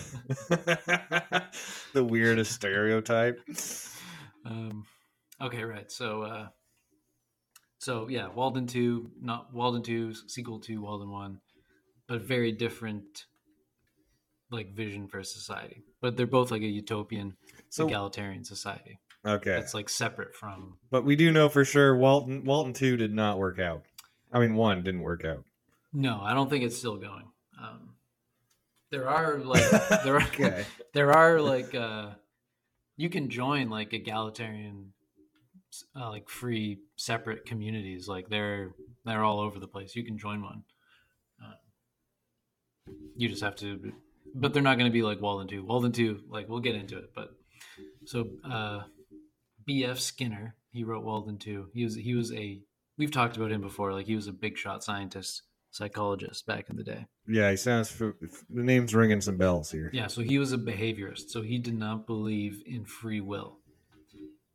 the 1.92 2.04
weirdest 2.04 2.52
stereotype. 2.52 3.40
Um, 4.44 4.84
okay, 5.40 5.64
right. 5.64 5.90
So, 5.90 6.22
uh, 6.22 6.48
so 7.78 8.08
yeah, 8.08 8.28
Walden 8.28 8.66
two, 8.66 9.10
not 9.20 9.52
Walden 9.52 9.82
two, 9.82 10.14
sequel 10.14 10.60
to 10.60 10.80
Walden 10.80 11.10
one, 11.10 11.40
but 12.08 12.22
very 12.22 12.52
different, 12.52 13.26
like 14.50 14.74
vision 14.74 15.06
for 15.08 15.22
society. 15.22 15.82
But 16.00 16.16
they're 16.16 16.26
both 16.26 16.50
like 16.50 16.62
a 16.62 16.66
utopian, 16.66 17.36
So 17.68 17.86
egalitarian 17.86 18.44
society. 18.44 18.98
okay, 19.24 19.50
That's 19.50 19.74
like 19.74 19.88
separate 19.88 20.34
from. 20.34 20.78
but 20.90 21.04
we 21.04 21.16
do 21.16 21.30
know 21.30 21.48
for 21.48 21.64
sure 21.64 21.96
Walden 21.96 22.44
Walden 22.44 22.72
two 22.72 22.96
did 22.96 23.12
not 23.14 23.38
work 23.38 23.58
out. 23.58 23.82
I 24.32 24.38
mean, 24.40 24.54
one 24.54 24.82
didn't 24.82 25.02
work 25.02 25.24
out. 25.24 25.44
No, 25.92 26.20
I 26.22 26.34
don't 26.34 26.48
think 26.48 26.64
it's 26.64 26.76
still 26.78 26.96
going. 26.96 27.24
Um, 27.60 27.94
there 28.90 29.08
are 29.08 29.38
like 29.38 29.68
there 30.04 30.16
are 30.16 30.22
Okay. 30.22 30.64
there 30.94 31.12
are 31.12 31.40
like 31.40 31.74
uh, 31.74 32.10
you 32.96 33.08
can 33.10 33.28
join 33.28 33.70
like 33.70 33.92
egalitarian, 33.92 34.92
uh, 35.96 36.08
like 36.10 36.28
free 36.28 36.78
separate 36.96 37.44
communities. 37.44 38.08
Like 38.08 38.28
they're 38.28 38.72
they're 39.04 39.24
all 39.24 39.40
over 39.40 39.58
the 39.58 39.68
place. 39.68 39.94
You 39.96 40.04
can 40.04 40.18
join 40.18 40.42
one. 40.42 40.62
Uh, 41.42 42.92
you 43.16 43.28
just 43.28 43.42
have 43.42 43.56
to, 43.56 43.92
but 44.34 44.52
they're 44.52 44.62
not 44.62 44.78
going 44.78 44.90
to 44.90 44.92
be 44.92 45.02
like 45.02 45.20
Walden 45.20 45.48
two. 45.48 45.64
Walden 45.64 45.92
two, 45.92 46.20
like 46.28 46.48
we'll 46.48 46.60
get 46.60 46.74
into 46.74 46.98
it. 46.98 47.10
But 47.14 47.30
so 48.04 48.26
uh, 48.44 48.82
B.F. 49.66 49.98
Skinner, 49.98 50.56
he 50.70 50.84
wrote 50.84 51.04
Walden 51.04 51.38
two. 51.38 51.68
He 51.74 51.84
was 51.84 51.94
he 51.94 52.14
was 52.14 52.32
a 52.32 52.60
we've 52.98 53.10
talked 53.10 53.36
about 53.36 53.52
him 53.52 53.60
before. 53.60 53.92
Like 53.92 54.06
he 54.06 54.16
was 54.16 54.26
a 54.26 54.32
big 54.32 54.56
shot 54.56 54.84
scientist, 54.84 55.42
psychologist 55.70 56.46
back 56.46 56.70
in 56.70 56.76
the 56.76 56.84
day. 56.84 57.06
Yeah, 57.26 57.50
he 57.50 57.56
sounds. 57.56 57.96
The 57.96 58.14
name's 58.50 58.94
ringing 58.94 59.20
some 59.20 59.36
bells 59.36 59.70
here. 59.70 59.90
Yeah, 59.92 60.08
so 60.08 60.22
he 60.22 60.38
was 60.38 60.52
a 60.52 60.58
behaviorist. 60.58 61.30
So 61.30 61.42
he 61.42 61.58
did 61.58 61.78
not 61.78 62.06
believe 62.06 62.62
in 62.66 62.84
free 62.84 63.20
will. 63.20 63.58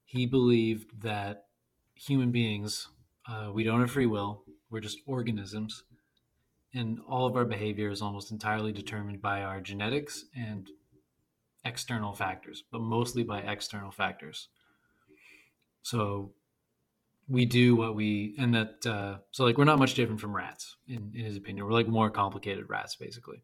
He 0.06 0.26
believed 0.26 1.02
that 1.02 1.46
human 1.96 2.32
beings, 2.32 2.88
uh, 3.28 3.52
we 3.54 3.64
don't 3.64 3.82
have 3.82 3.92
free 3.92 4.06
will. 4.06 4.44
We're 4.70 4.82
just 4.82 5.00
organisms. 5.06 5.84
And 6.76 7.00
all 7.08 7.26
of 7.26 7.36
our 7.38 7.46
behavior 7.46 7.90
is 7.90 8.02
almost 8.02 8.32
entirely 8.32 8.74
determined 8.74 9.22
by 9.22 9.42
our 9.42 9.62
genetics 9.62 10.26
and 10.36 10.70
external 11.64 12.14
factors, 12.14 12.64
but 12.72 12.82
mostly 12.82 13.24
by 13.24 13.40
external 13.40 13.92
factors. 13.92 14.50
So 15.84 16.34
we 17.30 17.46
do 17.46 17.78
what 17.78 17.96
we, 17.96 18.36
and 18.38 18.54
that, 18.54 18.86
uh, 18.86 19.18
so 19.32 19.46
like 19.46 19.58
we're 19.58 19.64
not 19.64 19.80
much 19.80 19.94
different 19.94 20.20
from 20.20 20.36
rats, 20.36 20.76
in, 20.88 21.12
in 21.16 21.26
his 21.26 21.38
opinion. 21.38 21.66
We're 21.66 21.72
like 21.72 21.88
more 21.88 22.10
complicated 22.10 22.66
rats, 22.68 22.96
basically. 22.96 23.42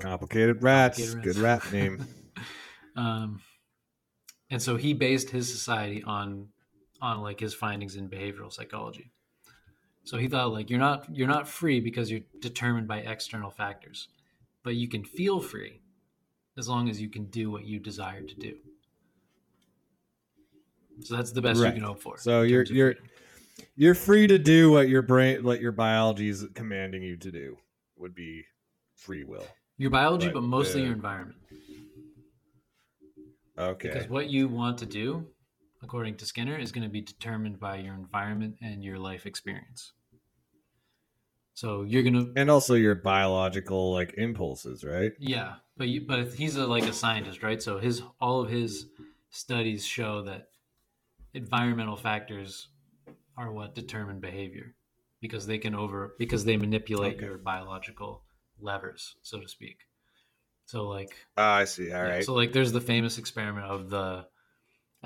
Complicated 0.00 0.62
rats. 0.62 0.98
Complicated 0.98 1.34
Good 1.34 1.42
rats. 1.42 1.64
rat 1.64 1.72
name. 1.72 2.06
um, 2.96 3.40
and 4.50 4.62
so 4.62 4.76
he 4.76 4.94
based 4.94 5.30
his 5.30 5.50
society 5.50 6.02
on 6.04 6.48
on 7.02 7.20
like 7.20 7.40
his 7.40 7.52
findings 7.52 7.96
in 7.96 8.08
behavioral 8.08 8.50
psychology 8.50 9.10
so 10.06 10.16
he 10.18 10.28
thought 10.28 10.52
like 10.52 10.70
you're 10.70 10.78
not 10.78 11.04
you're 11.14 11.28
not 11.28 11.46
free 11.48 11.80
because 11.80 12.10
you're 12.10 12.20
determined 12.40 12.86
by 12.88 12.98
external 13.00 13.50
factors 13.50 14.08
but 14.62 14.74
you 14.76 14.88
can 14.88 15.04
feel 15.04 15.40
free 15.40 15.80
as 16.56 16.68
long 16.68 16.88
as 16.88 17.00
you 17.00 17.08
can 17.08 17.24
do 17.26 17.50
what 17.50 17.64
you 17.66 17.78
desire 17.78 18.22
to 18.22 18.34
do 18.36 18.54
so 21.02 21.16
that's 21.16 21.32
the 21.32 21.42
best 21.42 21.60
Right. 21.60 21.68
you 21.68 21.80
can 21.80 21.82
hope 21.82 22.00
for 22.00 22.16
So 22.18 22.42
you're- 22.42 22.64
you're- 22.70 22.94
freedom. 22.94 23.10
You're 23.74 23.94
free 23.94 24.26
to 24.26 24.38
do 24.38 24.70
what 24.70 24.88
your 24.88 25.00
brain, 25.00 25.42
what 25.42 25.60
your 25.62 25.72
biology 25.72 26.28
is 26.28 26.46
commanding 26.54 27.02
you 27.02 27.16
to 27.16 27.30
do. 27.32 27.56
Would 27.96 28.14
be 28.14 28.44
free 28.94 29.24
will. 29.24 29.46
your 29.78 29.90
biology 29.90 30.26
but 30.28 30.34
but 30.34 30.42
mostly 30.42 30.80
the- 30.80 30.86
your 30.88 30.94
environment 30.96 31.38
Okay. 33.58 33.88
Because 33.88 34.08
what 34.10 34.28
you 34.28 34.48
want 34.48 34.76
to 34.78 34.86
do, 34.86 35.26
according 35.82 36.16
to 36.16 36.26
Skinner, 36.26 36.58
is 36.58 36.72
going 36.72 36.84
to 36.84 36.90
be 36.90 37.00
determined 37.00 37.60
by 37.60 37.76
your 37.76 37.94
environment 37.94 38.56
and 38.60 38.82
your 38.84 38.98
life 38.98 39.26
experience. 39.26 39.92
So 41.54 41.82
you're 41.84 42.02
gonna, 42.02 42.26
and 42.36 42.50
also 42.50 42.74
your 42.74 42.94
biological 42.94 43.92
like 43.92 44.14
impulses, 44.18 44.84
right? 44.84 45.12
yeah, 45.18 45.54
but 45.76 45.88
you, 45.88 46.02
but 46.06 46.34
he's 46.34 46.56
a, 46.56 46.66
like 46.66 46.84
a 46.84 46.92
scientist, 46.92 47.42
right? 47.42 47.62
So 47.62 47.78
his 47.78 48.02
all 48.20 48.42
of 48.42 48.50
his 48.50 48.86
studies 49.30 49.84
show 49.86 50.22
that 50.24 50.48
environmental 51.32 51.96
factors 51.96 52.68
are 53.38 53.50
what 53.52 53.74
determine 53.74 54.20
behavior 54.20 54.74
because 55.20 55.46
they 55.46 55.58
can 55.58 55.74
over 55.74 56.14
because 56.18 56.44
they 56.44 56.56
manipulate 56.58 57.16
Okay. 57.16 57.26
your 57.26 57.38
biological 57.38 58.22
levers, 58.60 59.16
so 59.22 59.40
to 59.40 59.48
speak. 59.48 59.78
So 60.66 60.88
like 60.88 61.16
Ah, 61.36 61.56
I 61.56 61.64
see. 61.64 61.92
All 61.92 62.02
Yeah, 62.02 62.08
right. 62.10 62.24
So 62.24 62.34
like, 62.34 62.52
there's 62.52 62.72
the 62.72 62.80
famous 62.80 63.18
experiment 63.18 63.66
of 63.66 63.90
the. 63.90 64.26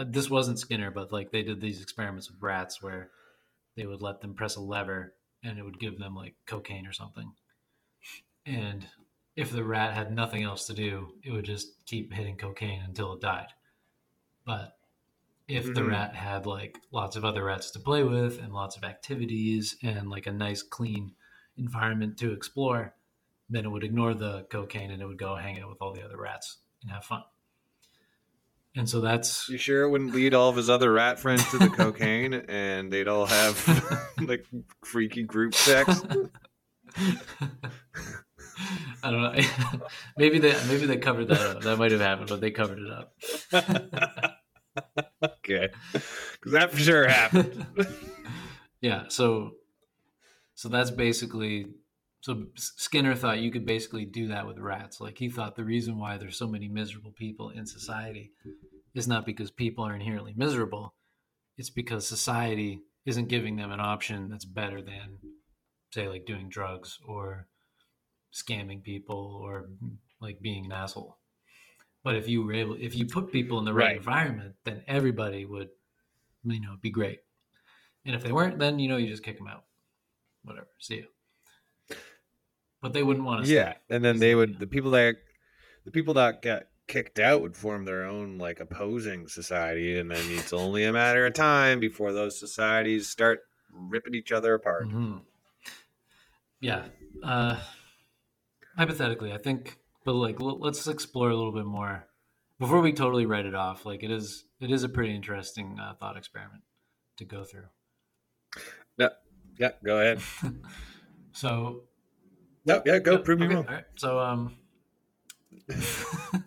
Uh, 0.00 0.04
this 0.08 0.30
wasn't 0.30 0.58
Skinner, 0.58 0.90
but 0.90 1.12
like 1.12 1.30
they 1.30 1.42
did 1.42 1.60
these 1.60 1.82
experiments 1.82 2.30
with 2.30 2.40
rats 2.40 2.82
where 2.82 3.10
they 3.76 3.84
would 3.84 4.00
let 4.00 4.22
them 4.22 4.32
press 4.32 4.56
a 4.56 4.60
lever 4.60 5.14
and 5.44 5.58
it 5.58 5.62
would 5.62 5.78
give 5.78 5.98
them 5.98 6.14
like 6.14 6.36
cocaine 6.46 6.86
or 6.86 6.92
something. 6.92 7.34
And 8.46 8.86
if 9.36 9.50
the 9.50 9.62
rat 9.62 9.92
had 9.92 10.10
nothing 10.10 10.42
else 10.42 10.66
to 10.68 10.72
do, 10.72 11.12
it 11.22 11.30
would 11.32 11.44
just 11.44 11.84
keep 11.84 12.14
hitting 12.14 12.38
cocaine 12.38 12.80
until 12.80 13.12
it 13.12 13.20
died. 13.20 13.48
But 14.46 14.78
if 15.48 15.74
the 15.74 15.82
Mhm. 15.82 15.88
rat 15.88 16.16
had 16.16 16.46
like 16.46 16.78
lots 16.90 17.16
of 17.16 17.24
other 17.26 17.44
rats 17.44 17.70
to 17.72 17.78
play 17.78 18.02
with 18.02 18.40
and 18.40 18.54
lots 18.54 18.78
of 18.78 18.84
activities 18.84 19.76
and 19.82 20.08
like 20.08 20.26
a 20.26 20.32
nice 20.32 20.62
clean 20.62 21.14
environment 21.58 22.16
to 22.20 22.32
explore, 22.32 22.94
then 23.50 23.66
it 23.66 23.68
would 23.68 23.84
ignore 23.84 24.14
the 24.14 24.44
cocaine 24.44 24.90
and 24.92 25.02
it 25.02 25.06
would 25.06 25.18
go 25.18 25.36
hang 25.36 25.61
out 25.61 25.68
with 25.68 25.82
all 25.82 25.92
the 25.92 26.03
other 26.03 26.16
rats 26.16 26.57
and 26.80 26.90
have 26.90 27.05
fun. 27.05 27.22
And 28.77 28.89
so 28.89 29.01
that's 29.01 29.49
You 29.49 29.59
sure 29.59 29.83
it 29.83 29.91
wouldn't 29.91 30.14
lead 30.14 30.33
all 30.33 30.49
of 30.49 30.57
his 30.57 30.71
other 30.71 30.93
rat 30.93 31.18
friends 31.18 31.49
to 31.51 31.59
the 31.59 31.68
cocaine 31.77 32.35
and 32.35 32.93
they'd 32.93 33.09
all 33.09 33.27
have 33.27 34.07
like 34.21 34.47
freaky 34.85 35.25
group 35.25 35.55
sex? 35.55 36.03
I 39.03 39.11
don't 39.11 39.23
know. 39.23 39.35
maybe 40.18 40.39
they 40.39 40.55
maybe 40.68 40.87
they 40.87 40.99
covered 40.99 41.29
that 41.29 41.41
up. 41.41 41.62
That 41.62 41.79
might 41.79 41.93
have 41.93 42.01
happened, 42.01 42.29
but 42.29 42.41
they 42.41 42.51
covered 42.51 42.79
it 42.79 42.91
up. 42.93 43.14
okay. 45.23 45.68
Because 45.93 46.53
that 46.53 46.71
for 46.71 46.79
sure 46.79 47.09
happened. 47.09 47.66
yeah. 48.81 49.05
So 49.09 49.53
so 50.55 50.68
that's 50.68 50.91
basically 50.91 51.68
so 52.21 52.47
Skinner 52.55 53.14
thought 53.14 53.39
you 53.41 53.51
could 53.51 53.64
basically 53.66 54.05
do 54.05 54.29
that 54.29 54.47
with 54.47 54.59
rats. 54.59 55.01
Like 55.01 55.18
he 55.18 55.29
thought 55.31 55.57
the 55.57 55.64
reason 55.64 55.99
why 55.99 56.18
there's 56.18 56.37
so 56.37 56.47
many 56.47 56.68
miserable 56.68 57.12
people 57.12 57.51
in 57.51 57.66
society 57.66 58.33
is 58.95 59.09
not 59.09 59.25
because 59.25 59.51
people 59.51 59.85
are 59.85 59.95
inherently 59.95 60.35
miserable. 60.37 60.95
It's 61.57 61.71
because 61.71 62.07
society 62.07 62.83
isn't 63.07 63.29
giving 63.29 63.57
them 63.57 63.73
an 63.73 63.81
option 63.81 64.29
that's 64.29 64.45
better 64.45 64.83
than 64.83 65.18
say 65.93 66.09
like 66.09 66.27
doing 66.27 66.49
drugs 66.49 66.99
or 67.07 67.47
scamming 68.33 68.83
people 68.83 69.41
or 69.43 69.71
like 70.21 70.41
being 70.41 70.66
an 70.66 70.73
asshole. 70.73 71.16
But 72.05 72.16
if 72.16 72.29
you 72.29 72.43
were 72.45 72.53
able 72.55 72.77
if 72.79 72.95
you 72.95 73.07
put 73.07 73.33
people 73.33 73.59
in 73.59 73.64
the 73.64 73.73
right, 73.75 73.89
Right. 73.89 73.97
environment, 73.97 74.55
then 74.64 74.83
everybody 74.87 75.45
would 75.45 75.68
you 76.45 76.61
know 76.61 76.77
be 76.81 76.91
great. 76.91 77.21
And 78.05 78.14
if 78.14 78.23
they 78.23 78.33
weren't, 78.33 78.59
then 78.59 78.79
you 78.79 78.89
know 78.89 78.97
you 78.99 79.09
just 79.09 79.23
kick 79.25 79.39
them 79.39 79.47
out. 79.49 79.64
Whatever. 80.45 80.68
See 80.79 80.97
you. 80.97 81.07
But 82.83 82.93
they 82.93 83.03
wouldn't 83.03 83.26
want 83.26 83.45
to. 83.45 83.53
yeah, 83.53 83.74
and 83.89 84.05
then 84.05 84.18
they 84.18 84.35
would 84.35 84.59
the 84.59 84.66
people 84.66 84.91
that 84.93 85.16
the 85.85 85.91
people 85.91 86.14
that 86.14 86.43
got 86.43 86.64
kicked 86.87 87.18
out 87.18 87.41
would 87.43 87.57
form 87.57 87.85
their 87.85 88.05
own 88.05 88.39
like 88.39 88.59
opposing 88.61 89.28
society, 89.28 89.99
and 89.99 90.11
then 90.11 90.24
it's 90.31 90.53
only 90.53 90.85
a 90.85 90.93
matter 90.93 91.26
of 91.26 91.35
time 91.35 91.78
before 91.81 92.12
those 92.12 92.39
societies 92.39 93.09
start 93.09 93.41
ripping 93.72 94.14
each 94.14 94.33
other 94.33 94.55
apart. 94.55 94.89
hmm 94.89 95.18
Yeah. 96.61 96.87
Uh, 97.22 97.57
hypothetically, 98.76 99.33
I 99.33 99.39
think, 99.39 99.78
but 100.05 100.14
like, 100.14 100.41
l- 100.41 100.59
let's 100.59 100.87
explore 100.87 101.31
a 101.31 101.37
little 101.37 101.53
bit 101.53 101.66
more 101.66 102.07
before 102.59 102.81
we 102.81 102.93
totally 102.93 103.26
write 103.26 103.47
it 103.47 103.55
off. 103.55 103.85
Like, 103.87 104.03
it 104.03 104.11
is, 104.11 104.45
it 104.61 104.70
is 104.70 104.83
a 104.85 104.89
pretty 104.89 105.14
interesting 105.14 105.78
uh, 105.78 105.95
thought 105.95 106.16
experiment 106.16 106.62
to 107.18 107.24
go 107.24 107.45
through. 107.45 107.66
Yeah. 108.97 109.09
Yeah, 109.59 109.72
go 109.85 109.99
ahead. 110.01 110.20
So, 111.33 111.85
No, 112.64 112.82
yeah, 112.84 112.98
go 112.98 113.18
prove 113.18 113.38
me 113.38 113.46
wrong. 113.46 113.66
all 113.66 113.74
right. 113.74 113.84
So 113.96 114.18
um 114.18 114.56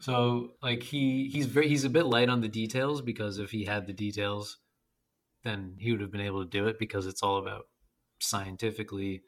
So 0.00 0.54
like 0.62 0.82
he 0.82 1.28
he's 1.28 1.46
very 1.46 1.68
he's 1.68 1.84
a 1.84 1.90
bit 1.90 2.06
light 2.06 2.28
on 2.28 2.40
the 2.40 2.48
details 2.48 3.00
because 3.02 3.38
if 3.38 3.50
he 3.52 3.64
had 3.64 3.86
the 3.86 3.92
details 3.92 4.58
then 5.44 5.76
he 5.78 5.90
would 5.92 6.00
have 6.00 6.10
been 6.10 6.20
able 6.20 6.42
to 6.42 6.48
do 6.48 6.66
it 6.66 6.78
because 6.78 7.06
it's 7.06 7.22
all 7.22 7.38
about 7.38 7.66
scientifically 8.20 9.22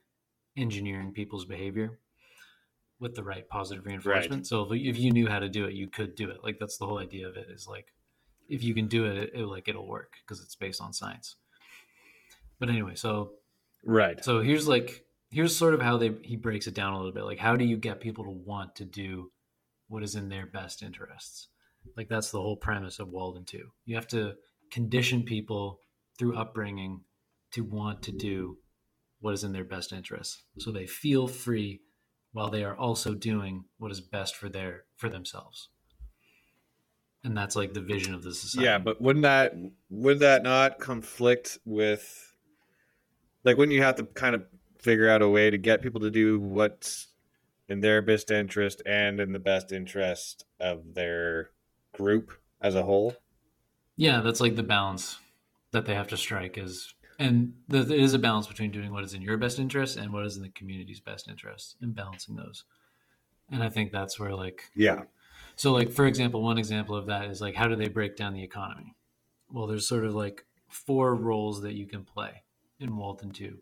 engineering 0.57 1.13
people's 1.13 1.45
behavior 1.45 1.99
with 3.01 3.15
the 3.17 3.23
right 3.25 3.49
positive 3.49 3.85
reinforcement. 3.87 4.47
So 4.47 4.73
if, 4.73 4.81
if 4.81 4.99
you 4.99 5.11
knew 5.11 5.27
how 5.29 5.41
to 5.41 5.49
do 5.49 5.65
it, 5.65 5.75
you 5.75 5.89
could 5.89 6.15
do 6.15 6.31
it. 6.31 6.43
Like 6.45 6.59
that's 6.59 6.79
the 6.79 6.87
whole 6.87 6.99
idea 6.99 7.29
of 7.29 7.37
it 7.37 7.49
is 7.51 7.67
like 7.69 7.93
if 8.49 8.63
you 8.63 8.75
can 8.75 8.87
do 8.89 9.05
it, 9.07 9.17
it, 9.17 9.31
it 9.35 9.47
like 9.47 9.69
it'll 9.69 9.87
work 9.89 10.15
because 10.25 10.43
it's 10.43 10.55
based 10.55 10.81
on 10.81 10.93
science. 10.93 11.37
But 12.59 12.69
anyway, 12.69 12.95
so 12.95 13.33
Right. 13.85 14.25
so 14.25 14.41
here's 14.41 14.67
like 14.67 15.05
here's 15.35 15.57
sort 15.57 15.75
of 15.75 15.83
how 15.83 15.97
they 15.97 16.13
he 16.23 16.37
breaks 16.37 16.67
it 16.67 16.75
down 16.75 16.93
a 16.93 16.97
little 16.97 17.13
bit. 17.13 17.25
Like 17.25 17.39
how 17.39 17.57
do 17.57 17.65
you 17.65 17.77
get 17.77 18.01
people 18.01 18.25
to 18.25 18.31
want 18.31 18.77
to 18.77 18.85
do 18.85 19.33
what 19.89 20.05
is 20.05 20.15
in 20.15 20.29
their 20.29 20.47
best 20.47 20.83
interests? 20.83 21.49
Like 21.97 22.09
that's 22.09 22.31
the 22.31 22.41
whole 22.41 22.57
premise 22.57 23.01
of 23.01 23.09
Walden 23.09 23.45
2. 23.45 23.59
You 23.85 23.97
have 23.97 24.07
to 24.09 24.35
condition 24.71 25.25
people 25.25 25.81
through 26.19 26.37
upbringing 26.37 27.01
to 27.53 27.63
want 27.65 28.03
to 28.03 28.13
do 28.13 28.59
what 29.21 29.35
is 29.35 29.45
in 29.45 29.53
their 29.53 29.65
best 29.65 29.93
interests. 29.93 30.43
So 30.59 30.71
they 30.71 30.87
feel 30.87 31.27
free 31.27 31.81
while 32.33 32.51
they 32.51 32.65
are 32.65 32.77
also 32.77 33.15
doing 33.15 33.65
what 33.79 33.91
is 33.91 34.01
best 34.01 34.37
for 34.37 34.49
their 34.49 34.85
for 34.97 35.09
themselves. 35.09 35.69
And 37.25 37.37
that's 37.37 37.57
like 37.57 37.73
the 37.73 37.81
vision 37.81 38.15
of 38.15 38.23
the 38.23 38.35
society. 38.35 38.67
Yeah, 38.67 38.79
but 38.79 39.01
wouldn't 39.01 39.25
that 39.25 39.55
would 39.91 40.21
that 40.21 40.45
not 40.45 40.79
conflict 40.79 41.59
with 41.65 42.33
like 43.45 43.57
wouldn't 43.57 43.75
you 43.75 43.83
have 43.83 43.97
to 43.97 44.05
kind 44.05 44.35
of 44.35 44.45
figure 44.85 45.09
out 45.09 45.23
a 45.23 45.29
way 45.29 45.51
to 45.51 45.59
get 45.59 45.83
people 45.83 46.01
to 46.03 46.11
do 46.11 46.39
what's 46.39 47.09
in 47.69 47.81
their 47.81 48.03
best 48.03 48.31
interest 48.31 48.83
and 48.87 49.21
in 49.21 49.33
the 49.33 49.39
best 49.39 49.73
interest 49.73 50.45
of 50.61 50.95
their 50.95 51.51
group 51.95 52.33
as 52.61 52.75
a 52.75 52.83
whole? 52.85 53.17
Yeah, 53.97 54.21
that's 54.21 54.41
like 54.41 54.57
the 54.57 54.63
balance 54.63 55.19
that 55.71 55.87
they 55.87 55.95
have 55.95 56.09
to 56.09 56.17
strike 56.17 56.59
is 56.59 56.95
and 57.19 57.55
there 57.69 57.91
is 57.93 58.13
a 58.13 58.19
balance 58.19 58.49
between 58.49 58.73
doing 58.73 58.93
what 58.93 59.05
is 59.05 59.15
in 59.15 59.23
your 59.23 59.37
best 59.37 59.59
interest 59.59 59.97
and 59.97 60.13
what 60.13 60.27
is 60.27 60.37
in 60.37 60.43
the 60.43 60.49
community's 60.49 61.01
best 61.01 61.29
interest 61.29 61.77
and 61.81 61.95
balancing 61.95 62.35
those. 62.35 62.65
And 63.51 63.63
I 63.63 63.69
think 63.69 63.93
that's 63.93 64.19
where 64.19 64.35
like 64.35 64.71
Yeah. 64.75 65.05
so 65.57 65.73
like 65.73 65.91
for 65.91 66.07
example, 66.07 66.43
one 66.43 66.59
example 66.59 66.97
of 66.97 67.07
that 67.07 67.27
is 67.31 67.41
like 67.41 67.55
how 67.57 67.69
do 67.69 67.77
they 67.77 67.89
break 67.89 68.17
down 68.17 68.35
the 68.35 68.43
economy? 68.43 68.95
Well, 69.51 69.67
there's 69.67 69.89
sort 69.89 70.05
of 70.07 70.15
like 70.15 70.47
four 70.69 71.15
roles 71.15 71.63
that 71.63 71.75
you 71.75 71.87
can 71.87 72.05
play 72.05 72.43
in 72.81 72.97
Walden 72.97 73.31
2. 73.33 73.59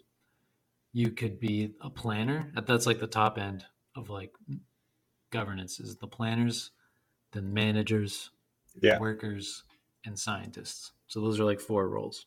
You 0.93 1.11
could 1.11 1.41
be 1.41 1.75
a 1.81 1.89
planner. 1.91 2.53
That's 2.67 2.87
like 2.87 3.01
the 3.01 3.07
top 3.07 3.39
end 3.39 3.65
of 3.97 4.11
like 4.11 4.33
governance 5.31 5.81
is 5.81 5.97
the 5.97 6.07
planners, 6.07 6.71
then 7.33 7.53
managers, 7.55 8.31
Yeah. 8.81 8.99
workers, 8.99 9.65
and 10.05 10.19
scientists. 10.19 10.93
So 11.07 11.21
those 11.21 11.39
are 11.41 11.45
like 11.45 11.61
four 11.61 11.89
roles. 11.89 12.27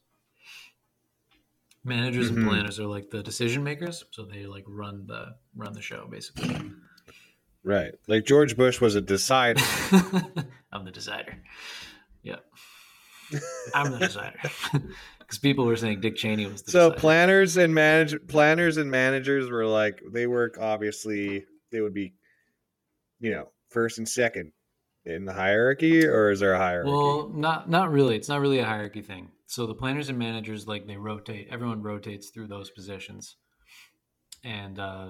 Managers 1.84 2.32
Mhm. 2.32 2.38
and 2.38 2.48
planners 2.48 2.80
are 2.80 2.88
like 2.88 3.12
the 3.12 3.22
decision 3.22 3.64
makers, 3.64 4.04
so 4.12 4.26
they 4.26 4.46
like 4.48 4.64
run 4.68 5.06
the 5.06 5.36
run 5.56 5.74
the 5.74 5.82
show 5.82 6.08
basically. 6.08 6.72
Right. 7.64 7.94
Like 8.08 8.26
George 8.26 8.56
Bush 8.58 8.82
was 8.82 8.96
a 8.96 9.02
decider. 9.02 9.62
I'm 10.72 10.86
the 10.86 10.92
decider. 10.92 11.44
Yeah, 12.24 12.38
I'm 13.76 13.92
the 13.92 14.00
decider. 14.00 14.40
Because 15.26 15.40
people 15.40 15.66
were 15.66 15.76
saying 15.76 16.02
Dick 16.02 16.16
Cheney 16.16 16.46
was 16.46 16.62
the 16.62 16.72
so 16.72 16.90
decider. 16.90 17.00
planners 17.02 17.58
and 17.58 17.74
manage 17.74 18.16
planners 18.28 18.78
and 18.78 18.92
managers 18.92 19.50
were 19.50 19.66
like 19.66 20.02
they 20.14 20.28
work 20.28 20.58
obviously 20.60 21.46
they 21.72 21.82
would 21.82 21.94
be 21.94 22.14
you 23.20 23.32
know 23.32 23.50
first 23.70 23.98
and 23.98 24.08
second 24.08 24.52
in 25.04 25.26
the 25.26 25.34
hierarchy 25.34 26.06
or 26.06 26.30
is 26.32 26.40
there 26.40 26.54
a 26.54 26.58
hierarchy 26.58 26.92
Well, 26.92 27.30
not 27.34 27.70
not 27.70 27.92
really. 27.92 28.16
It's 28.16 28.30
not 28.30 28.40
really 28.42 28.60
a 28.60 28.66
hierarchy 28.66 29.02
thing. 29.02 29.32
So 29.48 29.68
the 29.68 29.76
planners 29.76 30.10
and 30.10 30.18
managers, 30.18 30.68
like 30.68 30.88
they 30.88 30.98
rotate. 30.98 31.48
Everyone 31.52 31.82
rotates 31.84 32.30
through 32.32 32.48
those 32.48 32.72
positions, 32.72 33.36
and 34.44 34.80
uh, 34.80 35.10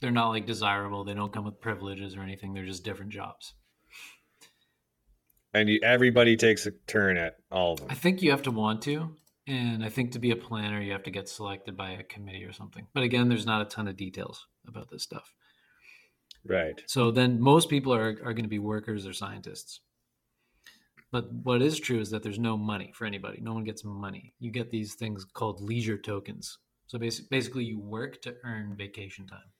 they're 0.00 0.10
not 0.10 0.30
like 0.30 0.46
desirable. 0.46 1.04
They 1.04 1.12
don't 1.14 1.32
come 1.32 1.44
with 1.44 1.60
privileges 1.60 2.16
or 2.16 2.22
anything. 2.22 2.54
They're 2.54 2.64
just 2.64 2.84
different 2.84 3.12
jobs. 3.12 3.52
and 5.52 5.68
you, 5.68 5.80
everybody 5.82 6.36
takes 6.36 6.64
a 6.66 6.70
turn 6.86 7.18
at 7.18 7.36
all 7.50 7.74
of 7.74 7.80
them 7.80 7.88
I 7.90 7.94
think 7.94 8.22
you 8.22 8.30
have 8.30 8.42
to 8.42 8.50
want 8.50 8.80
to, 8.82 9.14
and 9.52 9.84
I 9.84 9.90
think 9.90 10.12
to 10.12 10.18
be 10.18 10.30
a 10.30 10.36
planner, 10.36 10.80
you 10.80 10.92
have 10.92 11.02
to 11.02 11.10
get 11.10 11.28
selected 11.28 11.76
by 11.76 11.90
a 11.90 12.02
committee 12.02 12.44
or 12.44 12.52
something. 12.52 12.86
But 12.94 13.02
again, 13.02 13.28
there's 13.28 13.44
not 13.44 13.60
a 13.60 13.66
ton 13.66 13.86
of 13.86 13.96
details 13.98 14.46
about 14.66 14.90
this 14.90 15.02
stuff. 15.02 15.34
right 16.46 16.82
So 16.86 17.10
then 17.10 17.38
most 17.38 17.68
people 17.68 17.92
are, 17.92 18.16
are 18.24 18.32
going 18.32 18.44
to 18.44 18.48
be 18.48 18.58
workers 18.58 19.06
or 19.06 19.12
scientists. 19.12 19.80
But 21.10 21.30
what 21.30 21.60
is 21.60 21.78
true 21.78 22.00
is 22.00 22.08
that 22.10 22.22
there's 22.22 22.38
no 22.38 22.56
money 22.56 22.92
for 22.94 23.04
anybody. 23.04 23.40
No 23.42 23.52
one 23.52 23.64
gets 23.64 23.84
money. 23.84 24.32
You 24.40 24.50
get 24.50 24.70
these 24.70 24.94
things 24.94 25.26
called 25.26 25.60
leisure 25.60 25.98
tokens. 25.98 26.56
So 26.86 26.98
basic, 26.98 27.28
basically, 27.28 27.64
you 27.64 27.78
work 27.78 28.22
to 28.22 28.34
earn 28.44 28.74
vacation 28.74 29.26
time. 29.26 29.50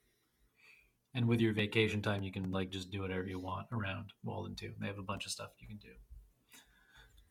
And 1.14 1.28
with 1.28 1.42
your 1.42 1.52
vacation 1.52 2.00
time, 2.00 2.22
you 2.22 2.32
can 2.32 2.50
like 2.50 2.70
just 2.70 2.90
do 2.90 3.02
whatever 3.02 3.26
you 3.26 3.38
want 3.38 3.66
around 3.70 4.14
Walden 4.24 4.54
two. 4.54 4.72
They 4.80 4.86
have 4.86 4.98
a 4.98 5.02
bunch 5.02 5.26
of 5.26 5.32
stuff 5.32 5.50
you 5.58 5.68
can 5.68 5.76
do. 5.76 5.92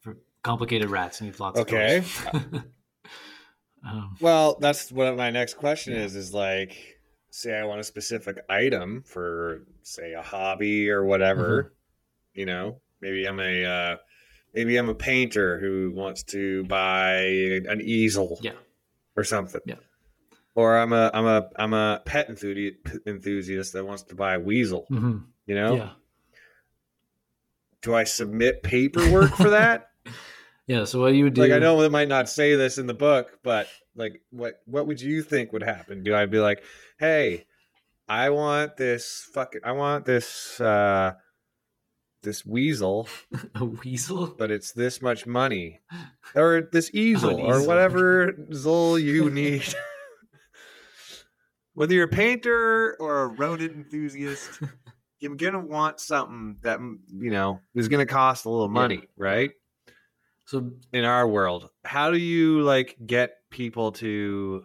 For 0.01 0.17
complicated 0.43 0.89
rats 0.89 1.21
needs 1.21 1.39
lots 1.39 1.59
Okay. 1.59 1.97
of 1.97 2.31
tools. 2.31 2.63
um, 3.87 4.15
well 4.19 4.57
that's 4.59 4.91
what 4.91 5.15
my 5.17 5.29
next 5.31 5.55
question 5.55 5.93
is 5.93 6.15
is 6.15 6.33
like 6.33 6.97
say 7.29 7.57
i 7.57 7.63
want 7.63 7.79
a 7.79 7.83
specific 7.83 8.37
item 8.49 9.03
for 9.05 9.63
say 9.83 10.13
a 10.13 10.21
hobby 10.21 10.89
or 10.89 11.03
whatever 11.05 11.63
Mm-hmm. 11.63 12.39
you 12.39 12.45
know 12.45 12.81
maybe 13.01 13.25
i'm 13.25 13.39
a 13.39 13.65
uh, 13.65 13.95
maybe 14.53 14.77
i'm 14.77 14.89
a 14.89 14.95
painter 14.95 15.59
who 15.59 15.91
wants 15.95 16.23
to 16.23 16.63
buy 16.65 17.15
an 17.67 17.81
easel 17.81 18.37
yeah. 18.41 18.51
or 19.15 19.23
something. 19.23 19.61
Yeah. 19.65 19.75
Or 20.53 20.77
I'm 20.77 20.91
a 20.91 21.09
I'm 21.13 21.25
a 21.25 21.49
I'm 21.55 21.73
a 21.73 22.01
pet 22.05 22.27
enthusiast 22.29 22.75
enthusiast 23.07 23.73
that 23.73 23.85
wants 23.85 24.03
to 24.03 24.15
buy 24.15 24.33
a 24.35 24.39
weasel. 24.39 24.85
Mhm. 24.91 25.23
You 25.45 25.55
know, 25.55 25.75
Yeah. 25.75 25.89
do 27.81 27.95
I 27.95 28.03
submit 28.03 28.61
paperwork 28.63 29.31
for 29.35 29.49
that? 29.51 29.87
Yeah. 30.71 30.85
So 30.85 31.01
what 31.01 31.13
you 31.13 31.25
would 31.25 31.33
do? 31.33 31.41
like 31.41 31.51
I 31.51 31.59
know 31.59 31.81
it 31.81 31.91
might 31.91 32.07
not 32.07 32.29
say 32.29 32.55
this 32.55 32.77
in 32.77 32.87
the 32.87 32.93
book, 32.93 33.39
but 33.43 33.67
like 33.93 34.21
what 34.29 34.61
what 34.63 34.87
would 34.87 35.01
you 35.01 35.21
think 35.21 35.51
would 35.51 35.63
happen? 35.63 36.01
Do 36.01 36.15
I 36.15 36.25
be 36.27 36.39
like, 36.39 36.63
hey, 36.97 37.45
I 38.07 38.29
want 38.29 38.77
this 38.77 39.27
fucking 39.33 39.59
I 39.65 39.73
want 39.73 40.05
this 40.05 40.61
uh 40.61 41.11
this 42.23 42.45
weasel, 42.45 43.09
a 43.55 43.65
weasel. 43.65 44.27
but 44.27 44.49
it's 44.49 44.71
this 44.71 45.01
much 45.01 45.27
money. 45.27 45.81
Or 46.35 46.69
this 46.71 46.89
easel, 46.93 47.41
or 47.41 47.57
easel. 47.57 47.67
whatever 47.67 48.31
zol 48.51 49.01
you 49.01 49.29
need. 49.29 49.65
Whether 51.73 51.95
you're 51.95 52.05
a 52.05 52.07
painter 52.07 52.95
or 52.97 53.23
a 53.23 53.27
rodent 53.27 53.73
enthusiast, 53.73 54.61
you're 55.19 55.35
gonna 55.35 55.59
want 55.59 55.99
something 55.99 56.59
that 56.61 56.79
you 56.79 57.29
know 57.29 57.59
is 57.75 57.89
gonna 57.89 58.05
cost 58.05 58.45
a 58.45 58.49
little 58.49 58.69
money, 58.69 59.09
right? 59.17 59.51
So 60.51 60.71
in 60.91 61.05
our 61.05 61.27
world 61.27 61.69
how 61.85 62.11
do 62.11 62.17
you 62.17 62.61
like 62.61 62.97
get 63.05 63.37
people 63.49 63.93
to 63.93 64.63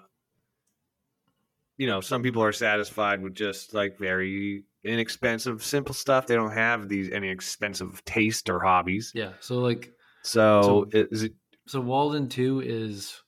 you 1.76 1.87
know 1.87 2.01
some 2.01 2.22
people 2.22 2.43
are 2.43 2.53
satisfied 2.53 3.22
with 3.22 3.34
just 3.34 3.72
like 3.72 3.99
very 3.99 4.64
inexpensive 4.82 5.64
simple 5.64 5.95
stuff 5.95 6.26
they 6.26 6.34
don't 6.34 6.53
have 6.53 6.89
these 6.89 7.11
any 7.11 7.28
expensive 7.28 8.05
taste 8.05 8.51
or 8.51 8.61
hobbies 8.61 9.12
yeah. 9.14 9.32
So 9.41 9.59
like 9.59 9.93
so, 10.26 10.89
is 10.93 11.22
it 11.22 11.34
so 11.68 11.80
Walden 11.80 12.28
2 12.28 12.62
is 12.64 13.22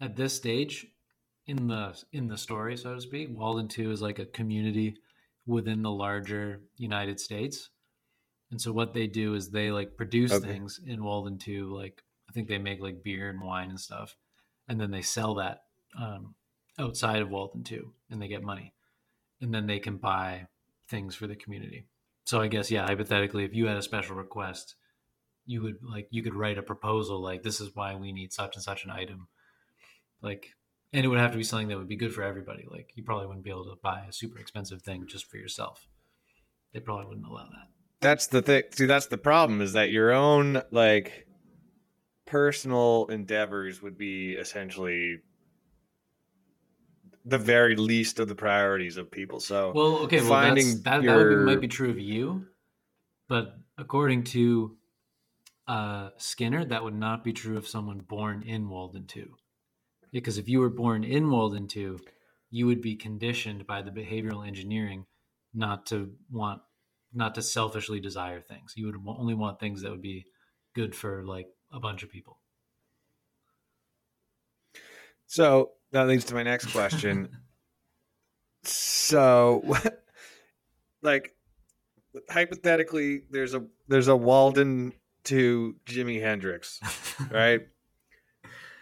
at 0.00 0.16
this 0.16 0.34
stage 0.34 0.86
in 1.46 1.68
the 1.68 1.96
in 2.12 2.26
the 2.26 2.36
story, 2.36 2.76
so 2.76 2.94
to 2.94 3.00
speak. 3.00 3.28
Walden 3.30 3.68
2 3.68 3.92
is 3.92 4.02
like 4.02 4.18
a 4.18 4.26
community 4.26 4.96
within 5.46 5.82
the 5.82 5.90
larger 5.90 6.60
United 6.76 7.20
States. 7.20 7.70
And 8.50 8.60
so 8.60 8.72
what 8.72 8.94
they 8.94 9.06
do 9.06 9.34
is 9.34 9.50
they 9.50 9.70
like 9.70 9.96
produce 9.96 10.32
Okay. 10.32 10.46
things 10.46 10.80
in 10.86 11.04
Walden 11.04 11.38
2, 11.38 11.74
like 11.74 12.02
I 12.28 12.32
think 12.32 12.48
they 12.48 12.58
make 12.58 12.80
like 12.80 13.02
beer 13.02 13.28
and 13.30 13.40
wine 13.40 13.70
and 13.70 13.80
stuff. 13.80 14.16
And 14.68 14.80
then 14.80 14.90
they 14.90 15.02
sell 15.02 15.34
that 15.36 15.64
um, 15.98 16.34
outside 16.78 17.20
of 17.22 17.30
Walden 17.30 17.64
2 17.64 17.92
and 18.10 18.20
they 18.22 18.28
get 18.28 18.42
money. 18.42 18.74
And 19.40 19.54
then 19.54 19.66
they 19.66 19.78
can 19.78 19.96
buy 19.98 20.46
things 20.88 21.14
for 21.14 21.26
the 21.26 21.36
community. 21.36 21.86
so 22.24 22.40
I 22.40 22.48
guess 22.48 22.70
yeah, 22.70 22.86
hypothetically, 22.86 23.44
if 23.44 23.54
you 23.54 23.66
had 23.66 23.76
a 23.76 23.82
special 23.82 24.16
request, 24.16 24.74
you 25.46 25.62
would 25.62 25.76
like 25.82 26.08
you 26.10 26.22
could 26.22 26.34
write 26.34 26.58
a 26.58 26.62
proposal 26.62 27.20
like 27.22 27.42
this 27.42 27.60
is 27.60 27.74
why 27.74 27.94
we 27.94 28.12
need 28.12 28.32
such 28.32 28.54
and 28.56 28.62
such 28.62 28.84
an 28.84 28.90
item, 28.90 29.28
like, 30.22 30.54
and 30.92 31.04
it 31.04 31.08
would 31.08 31.18
have 31.18 31.32
to 31.32 31.38
be 31.38 31.44
something 31.44 31.68
that 31.68 31.78
would 31.78 31.88
be 31.88 31.96
good 31.96 32.14
for 32.14 32.22
everybody. 32.22 32.66
Like 32.70 32.92
you 32.94 33.02
probably 33.02 33.26
wouldn't 33.26 33.44
be 33.44 33.50
able 33.50 33.64
to 33.64 33.76
buy 33.82 34.04
a 34.08 34.12
super 34.12 34.38
expensive 34.38 34.82
thing 34.82 35.06
just 35.06 35.26
for 35.30 35.36
yourself. 35.38 35.86
They 36.72 36.80
probably 36.80 37.06
wouldn't 37.06 37.26
allow 37.26 37.44
that. 37.46 37.68
That's 38.00 38.28
the 38.28 38.42
thing. 38.42 38.62
See, 38.70 38.86
that's 38.86 39.06
the 39.06 39.18
problem 39.18 39.60
is 39.60 39.72
that 39.72 39.90
your 39.90 40.12
own 40.12 40.62
like 40.70 41.26
personal 42.26 43.06
endeavors 43.06 43.82
would 43.82 43.98
be 43.98 44.32
essentially 44.32 45.20
the 47.24 47.38
very 47.38 47.76
least 47.76 48.20
of 48.20 48.28
the 48.28 48.34
priorities 48.34 48.96
of 48.96 49.10
people. 49.10 49.40
So 49.40 49.72
well, 49.74 49.98
okay, 50.04 50.20
well, 50.20 50.28
finding 50.28 50.82
that, 50.82 51.02
your... 51.02 51.30
that 51.30 51.44
be, 51.44 51.44
might 51.44 51.60
be 51.60 51.68
true 51.68 51.90
of 51.90 51.98
you, 51.98 52.46
but 53.28 53.56
according 53.76 54.24
to 54.24 54.76
uh, 55.66 56.10
Skinner, 56.16 56.64
that 56.64 56.82
would 56.84 56.94
not 56.94 57.24
be 57.24 57.32
true 57.32 57.56
of 57.56 57.68
someone 57.68 57.98
born 57.98 58.42
in 58.42 58.68
Walden 58.68 59.06
Two, 59.06 59.34
because 60.12 60.38
if 60.38 60.48
you 60.48 60.60
were 60.60 60.70
born 60.70 61.04
in 61.04 61.30
Walden 61.30 61.66
Two, 61.66 61.98
you 62.50 62.66
would 62.66 62.80
be 62.80 62.96
conditioned 62.96 63.66
by 63.66 63.82
the 63.82 63.90
behavioral 63.90 64.46
engineering 64.46 65.04
not 65.52 65.86
to 65.86 66.12
want, 66.30 66.62
not 67.12 67.34
to 67.34 67.42
selfishly 67.42 68.00
desire 68.00 68.40
things. 68.40 68.74
You 68.76 68.86
would 68.86 68.96
only 69.06 69.34
want 69.34 69.60
things 69.60 69.82
that 69.82 69.90
would 69.90 70.02
be 70.02 70.26
good 70.74 70.94
for 70.94 71.24
like 71.24 71.46
a 71.72 71.80
bunch 71.80 72.02
of 72.02 72.10
people. 72.10 72.38
So 75.26 75.72
that 75.92 76.06
leads 76.08 76.24
to 76.26 76.34
my 76.34 76.42
next 76.42 76.72
question. 76.72 77.28
so, 78.62 79.76
like, 81.02 81.34
hypothetically, 82.30 83.22
there's 83.30 83.54
a 83.54 83.64
there's 83.88 84.08
a 84.08 84.16
Walden 84.16 84.92
two 85.24 85.76
Jimi 85.86 86.20
Hendrix, 86.20 86.80
right? 87.30 87.68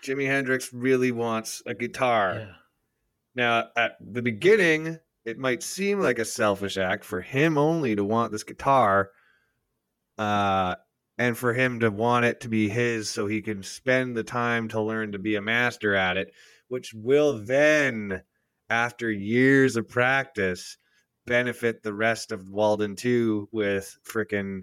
Jimi 0.02 0.26
Hendrix 0.26 0.72
really 0.72 1.10
wants 1.10 1.62
a 1.66 1.74
guitar. 1.74 2.36
Yeah. 2.38 2.52
Now, 3.34 3.68
at 3.76 3.96
the 4.00 4.22
beginning, 4.22 4.98
it 5.26 5.38
might 5.38 5.62
seem 5.62 6.00
like 6.00 6.18
a 6.18 6.24
selfish 6.24 6.78
act 6.78 7.04
for 7.04 7.20
him 7.20 7.58
only 7.58 7.94
to 7.96 8.04
want 8.04 8.32
this 8.32 8.44
guitar, 8.44 9.10
uh, 10.16 10.76
and 11.18 11.36
for 11.36 11.52
him 11.52 11.80
to 11.80 11.90
want 11.90 12.24
it 12.24 12.40
to 12.40 12.48
be 12.48 12.68
his 12.68 13.10
so 13.10 13.26
he 13.26 13.42
can 13.42 13.62
spend 13.62 14.16
the 14.16 14.24
time 14.24 14.68
to 14.68 14.80
learn 14.80 15.12
to 15.12 15.18
be 15.18 15.36
a 15.36 15.42
master 15.42 15.94
at 15.94 16.16
it 16.16 16.32
which 16.68 16.92
will 16.94 17.38
then, 17.38 18.22
after 18.70 19.10
years 19.10 19.76
of 19.76 19.88
practice, 19.88 20.76
benefit 21.26 21.82
the 21.82 21.94
rest 21.94 22.32
of 22.32 22.50
Walden 22.50 22.96
2 22.96 23.48
with 23.52 23.98
freaking, 24.04 24.62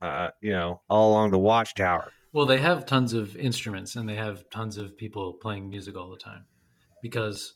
uh, 0.00 0.28
you 0.40 0.52
know, 0.52 0.80
all 0.88 1.12
along 1.12 1.30
the 1.30 1.38
watchtower. 1.38 2.12
Well, 2.32 2.46
they 2.46 2.58
have 2.58 2.84
tons 2.84 3.14
of 3.14 3.36
instruments 3.36 3.96
and 3.96 4.08
they 4.08 4.16
have 4.16 4.48
tons 4.50 4.76
of 4.76 4.96
people 4.96 5.34
playing 5.34 5.70
music 5.70 5.96
all 5.96 6.10
the 6.10 6.18
time 6.18 6.44
because 7.02 7.54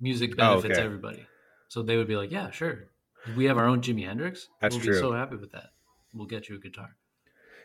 music 0.00 0.32
oh, 0.34 0.36
benefits 0.36 0.78
oh, 0.78 0.80
okay. 0.80 0.86
everybody. 0.86 1.26
So 1.74 1.82
they 1.82 1.96
would 1.96 2.06
be 2.06 2.14
like, 2.14 2.30
yeah, 2.30 2.52
sure. 2.52 2.84
We 3.36 3.46
have 3.46 3.58
our 3.58 3.66
own 3.66 3.80
Jimi 3.80 4.06
Hendrix. 4.06 4.48
That's 4.60 4.76
we'll 4.76 4.84
true. 4.84 4.94
be 4.94 5.00
so 5.00 5.12
happy 5.12 5.34
with 5.34 5.50
that. 5.50 5.70
We'll 6.12 6.28
get 6.28 6.48
you 6.48 6.54
a 6.54 6.58
guitar. 6.60 6.94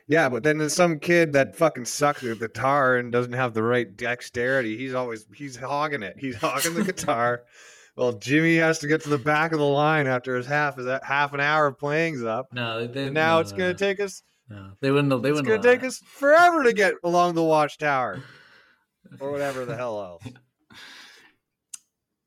Yeah, 0.07 0.29
but 0.29 0.41
then 0.41 0.57
there's 0.57 0.73
some 0.73 0.97
kid 0.97 1.33
that 1.33 1.55
fucking 1.55 1.85
sucks 1.85 2.23
at 2.23 2.29
the 2.39 2.47
guitar 2.47 2.97
and 2.97 3.11
doesn't 3.11 3.33
have 3.33 3.53
the 3.53 3.61
right 3.61 3.95
dexterity. 3.95 4.77
He's 4.77 4.95
always 4.95 5.27
he's 5.35 5.55
hogging 5.55 6.01
it. 6.01 6.15
He's 6.17 6.35
hogging 6.35 6.73
the 6.73 6.83
guitar. 6.83 7.43
Well, 7.95 8.13
Jimi 8.13 8.57
has 8.59 8.79
to 8.79 8.87
get 8.87 9.01
to 9.03 9.09
the 9.09 9.17
back 9.17 9.51
of 9.51 9.59
the 9.59 9.65
line 9.65 10.07
after 10.07 10.37
his 10.37 10.45
half 10.45 10.79
is 10.79 10.85
that 10.85 11.03
half 11.03 11.33
an 11.33 11.41
hour 11.41 11.67
of 11.67 11.77
playing's 11.77 12.23
up. 12.23 12.47
No, 12.53 12.87
they, 12.87 13.07
and 13.07 13.13
now 13.13 13.35
no, 13.35 13.39
it's 13.41 13.51
going 13.51 13.75
to 13.75 13.77
take 13.77 13.99
us. 13.99 14.23
No, 14.47 14.71
they 14.79 14.89
wouldn't. 14.89 15.09
They 15.09 15.31
wouldn't. 15.33 15.39
It's 15.39 15.47
going 15.49 15.61
to 15.61 15.67
take 15.67 15.81
that. 15.81 15.87
us 15.87 15.97
forever 15.97 16.63
to 16.63 16.71
get 16.71 16.93
along 17.03 17.35
the 17.35 17.43
watchtower, 17.43 18.23
or 19.19 19.31
whatever 19.31 19.65
the 19.65 19.75
hell 19.75 20.01
else. 20.01 20.23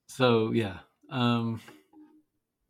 So 0.09 0.53
yeah. 0.53 0.80
Um, 1.13 1.61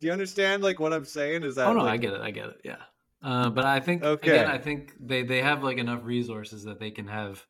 Do 0.01 0.07
you 0.07 0.13
understand 0.13 0.61
like 0.61 0.79
what 0.79 0.93
I'm 0.93 1.05
saying? 1.05 1.43
Is 1.43 1.55
that? 1.55 1.67
Oh 1.67 1.73
no, 1.73 1.83
like, 1.83 1.93
I 1.93 1.97
get 1.97 2.13
it. 2.13 2.21
I 2.21 2.31
get 2.31 2.49
it. 2.49 2.61
Yeah. 2.63 2.77
Uh, 3.23 3.49
but 3.49 3.63
I 3.63 3.79
think 3.79 4.03
okay. 4.03 4.31
again, 4.31 4.51
I 4.51 4.57
think 4.57 4.93
they 4.99 5.23
they 5.23 5.41
have 5.41 5.63
like 5.63 5.77
enough 5.77 6.01
resources 6.03 6.63
that 6.65 6.79
they 6.79 6.91
can 6.91 7.07
have 7.07 7.43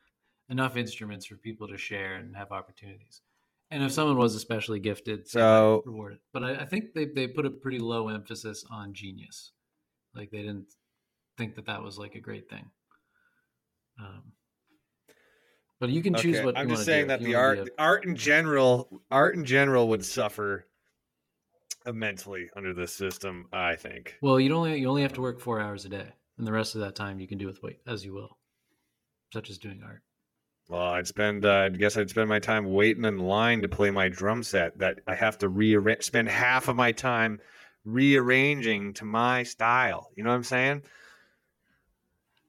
enough 0.49 0.77
instruments 0.77 1.25
for 1.25 1.35
people 1.35 1.67
to 1.67 1.77
share 1.77 2.15
and 2.15 2.35
have 2.35 2.51
opportunities. 2.51 3.21
And 3.71 3.83
if 3.83 3.91
someone 3.91 4.17
was 4.17 4.35
especially 4.35 4.79
gifted, 4.79 5.27
so 5.27 5.81
rewarded. 5.83 6.19
But 6.31 6.43
I, 6.43 6.55
I 6.57 6.65
think 6.65 6.93
they 6.93 7.05
they 7.05 7.25
put 7.25 7.47
a 7.47 7.49
pretty 7.49 7.79
low 7.79 8.09
emphasis 8.09 8.63
on 8.69 8.93
genius. 8.93 9.51
Like 10.13 10.29
they 10.29 10.41
didn't 10.41 10.67
think 11.39 11.55
that 11.55 11.65
that 11.65 11.81
was 11.81 11.97
like 11.97 12.13
a 12.13 12.19
great 12.19 12.47
thing. 12.51 12.69
Um, 13.99 14.33
but 15.79 15.89
you 15.89 16.03
can 16.03 16.13
choose 16.13 16.37
okay. 16.37 16.45
what 16.45 16.57
I'm 16.57 16.69
just 16.69 16.85
saying 16.85 17.07
that 17.07 17.19
the 17.19 17.35
art, 17.35 17.69
art 17.77 18.05
in 18.05 18.15
general, 18.15 19.01
art 19.11 19.35
in 19.35 19.43
general 19.43 19.87
would 19.89 20.05
suffer 20.05 20.67
immensely 21.85 22.49
under 22.55 22.73
this 22.73 22.93
system. 22.93 23.47
I 23.51 23.75
think. 23.75 24.17
Well, 24.21 24.39
you 24.39 24.53
only 24.55 24.79
you 24.79 24.87
only 24.87 25.01
have 25.01 25.13
to 25.13 25.21
work 25.21 25.39
four 25.39 25.59
hours 25.59 25.85
a 25.85 25.89
day, 25.89 26.07
and 26.37 26.47
the 26.47 26.51
rest 26.51 26.75
of 26.75 26.81
that 26.81 26.95
time 26.95 27.19
you 27.19 27.27
can 27.27 27.37
do 27.37 27.47
with 27.47 27.61
weight 27.63 27.79
as 27.87 28.03
you 28.05 28.13
will, 28.13 28.37
such 29.31 29.49
as 29.49 29.57
doing 29.57 29.81
art. 29.83 30.01
Well, 30.69 30.81
I'd 30.81 31.07
spend. 31.07 31.45
Uh, 31.45 31.53
I 31.65 31.69
guess 31.69 31.97
I'd 31.97 32.09
spend 32.09 32.29
my 32.29 32.39
time 32.39 32.71
waiting 32.73 33.05
in 33.05 33.19
line 33.19 33.61
to 33.61 33.67
play 33.67 33.91
my 33.91 34.09
drum 34.09 34.43
set. 34.43 34.77
That 34.79 34.99
I 35.07 35.15
have 35.15 35.37
to 35.39 35.49
rearrange. 35.49 36.03
Spend 36.03 36.29
half 36.29 36.67
of 36.67 36.75
my 36.75 36.91
time 36.91 37.39
rearranging 37.85 38.93
to 38.93 39.05
my 39.05 39.43
style. 39.43 40.09
You 40.15 40.23
know 40.23 40.29
what 40.29 40.37
I'm 40.37 40.43
saying? 40.43 40.83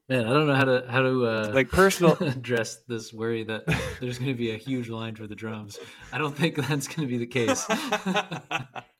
Man, 0.07 0.27
I 0.27 0.33
don't 0.33 0.45
know 0.45 0.53
how 0.53 0.65
to 0.65 0.85
how 0.87 1.01
to 1.01 1.25
uh, 1.25 1.51
like 1.53 1.69
personal 1.69 2.13
address 2.21 2.77
this 2.87 3.11
worry 3.11 3.43
that 3.43 3.65
there's 3.99 4.19
going 4.19 4.31
to 4.31 4.37
be 4.37 4.51
a 4.51 4.57
huge 4.57 4.87
line 4.87 5.15
for 5.15 5.25
the 5.25 5.35
drums. 5.35 5.79
I 6.13 6.19
don't 6.19 6.35
think 6.35 6.55
that's 6.55 6.87
going 6.87 7.07
to 7.07 7.11
be 7.11 7.17
the 7.17 7.25
case. 7.25 7.65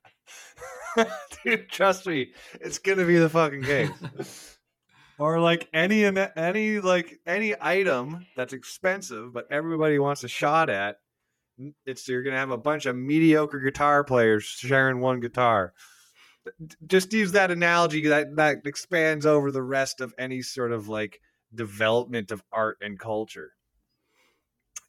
Dude, 1.43 1.69
trust 1.69 2.05
me, 2.07 2.31
it's 2.59 2.79
gonna 2.79 3.05
be 3.05 3.17
the 3.17 3.29
fucking 3.29 3.63
case. 3.63 4.57
or 5.19 5.39
like 5.39 5.67
any 5.73 6.05
any 6.05 6.79
like 6.79 7.19
any 7.25 7.55
item 7.59 8.25
that's 8.35 8.53
expensive, 8.53 9.33
but 9.33 9.47
everybody 9.51 9.99
wants 9.99 10.23
a 10.23 10.27
shot 10.27 10.69
at. 10.69 10.97
It's 11.85 12.07
you're 12.07 12.23
gonna 12.23 12.37
have 12.37 12.51
a 12.51 12.57
bunch 12.57 12.85
of 12.85 12.95
mediocre 12.95 13.59
guitar 13.59 14.03
players 14.03 14.43
sharing 14.43 14.99
one 14.99 15.19
guitar. 15.19 15.73
Just 16.85 17.11
use 17.13 17.31
that 17.31 17.51
analogy 17.51 18.07
that 18.07 18.35
that 18.35 18.57
expands 18.65 19.25
over 19.25 19.51
the 19.51 19.63
rest 19.63 20.01
of 20.01 20.13
any 20.17 20.41
sort 20.41 20.71
of 20.71 20.87
like 20.87 21.19
development 21.53 22.31
of 22.31 22.43
art 22.51 22.77
and 22.81 22.99
culture. 22.99 23.51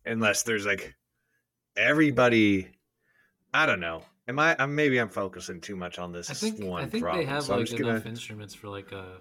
Unless 0.05 0.45
there's 0.45 0.67
like 0.67 0.95
everybody, 1.77 2.69
I 3.53 3.67
don't 3.67 3.81
know 3.81 4.03
Am 4.29 4.39
I? 4.39 4.57
I'm, 4.59 4.75
maybe 4.75 4.99
I'm 4.99 5.09
focusing 5.09 5.61
too 5.61 5.77
much 5.77 5.99
on 5.99 6.13
this 6.13 6.31
I 6.31 6.35
think, 6.35 6.61
one 6.61 6.83
I 6.83 6.87
think 6.87 7.05
problem. 7.05 7.25
they 7.25 7.31
have 7.31 7.45
so 7.45 7.57
like 7.57 7.71
enough 7.71 8.03
gonna... 8.03 8.09
instruments 8.09 8.55
for 8.55 8.69
like 8.69 8.93
a 8.93 9.19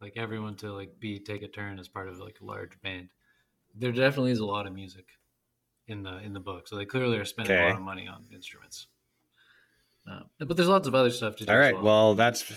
like 0.00 0.14
everyone 0.16 0.56
to 0.56 0.72
like 0.72 0.98
be 0.98 1.20
take 1.20 1.42
a 1.42 1.48
turn 1.48 1.78
as 1.78 1.88
part 1.88 2.08
of 2.08 2.18
like 2.18 2.38
a 2.40 2.44
large 2.44 2.80
band. 2.82 3.08
There 3.74 3.92
definitely 3.92 4.32
is 4.32 4.40
a 4.40 4.46
lot 4.46 4.66
of 4.66 4.72
music 4.72 5.06
in 5.86 6.02
the 6.02 6.18
in 6.18 6.32
the 6.32 6.40
book, 6.40 6.66
so 6.66 6.76
they 6.76 6.84
clearly 6.84 7.18
are 7.18 7.24
spending 7.24 7.54
okay. 7.54 7.64
a 7.64 7.68
lot 7.68 7.76
of 7.76 7.82
money 7.82 8.08
on 8.08 8.24
instruments. 8.34 8.88
Uh, 10.10 10.20
but 10.38 10.56
there's 10.56 10.68
lots 10.68 10.88
of 10.88 10.94
other 10.94 11.10
stuff 11.10 11.36
to 11.36 11.44
do. 11.44 11.52
All 11.52 11.58
right, 11.58 11.74
well. 11.74 11.84
well, 11.84 12.14
that's. 12.14 12.52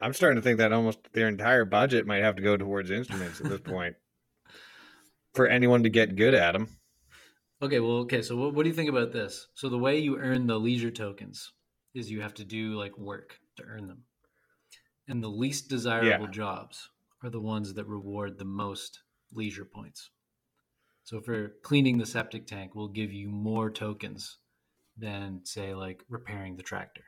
I'm 0.00 0.12
starting 0.12 0.36
to 0.36 0.42
think 0.42 0.58
that 0.58 0.72
almost 0.72 0.98
their 1.12 1.28
entire 1.28 1.64
budget 1.64 2.06
might 2.06 2.22
have 2.22 2.36
to 2.36 2.42
go 2.42 2.56
towards 2.56 2.90
instruments 2.90 3.40
at 3.40 3.48
this 3.48 3.60
point 3.60 3.94
for 5.34 5.46
anyone 5.46 5.84
to 5.84 5.88
get 5.88 6.16
good 6.16 6.34
at 6.34 6.52
them. 6.52 6.68
Okay, 7.64 7.80
well, 7.80 7.96
okay. 8.00 8.20
So, 8.20 8.36
what, 8.36 8.52
what 8.52 8.64
do 8.64 8.68
you 8.68 8.74
think 8.74 8.90
about 8.90 9.10
this? 9.10 9.46
So, 9.54 9.70
the 9.70 9.78
way 9.78 9.98
you 9.98 10.18
earn 10.18 10.46
the 10.46 10.60
leisure 10.60 10.90
tokens 10.90 11.50
is 11.94 12.10
you 12.10 12.20
have 12.20 12.34
to 12.34 12.44
do 12.44 12.74
like 12.74 12.98
work 12.98 13.38
to 13.56 13.62
earn 13.62 13.88
them, 13.88 14.02
and 15.08 15.24
the 15.24 15.30
least 15.30 15.70
desirable 15.70 16.26
yeah. 16.26 16.30
jobs 16.30 16.90
are 17.22 17.30
the 17.30 17.40
ones 17.40 17.72
that 17.72 17.86
reward 17.86 18.36
the 18.36 18.44
most 18.44 19.00
leisure 19.32 19.64
points. 19.64 20.10
So, 21.04 21.22
for 21.22 21.54
cleaning 21.62 21.96
the 21.96 22.04
septic 22.04 22.46
tank, 22.46 22.74
will 22.74 22.88
give 22.88 23.14
you 23.14 23.30
more 23.30 23.70
tokens 23.70 24.36
than, 24.98 25.40
say, 25.44 25.72
like 25.72 26.04
repairing 26.10 26.56
the 26.56 26.62
tractor. 26.62 27.04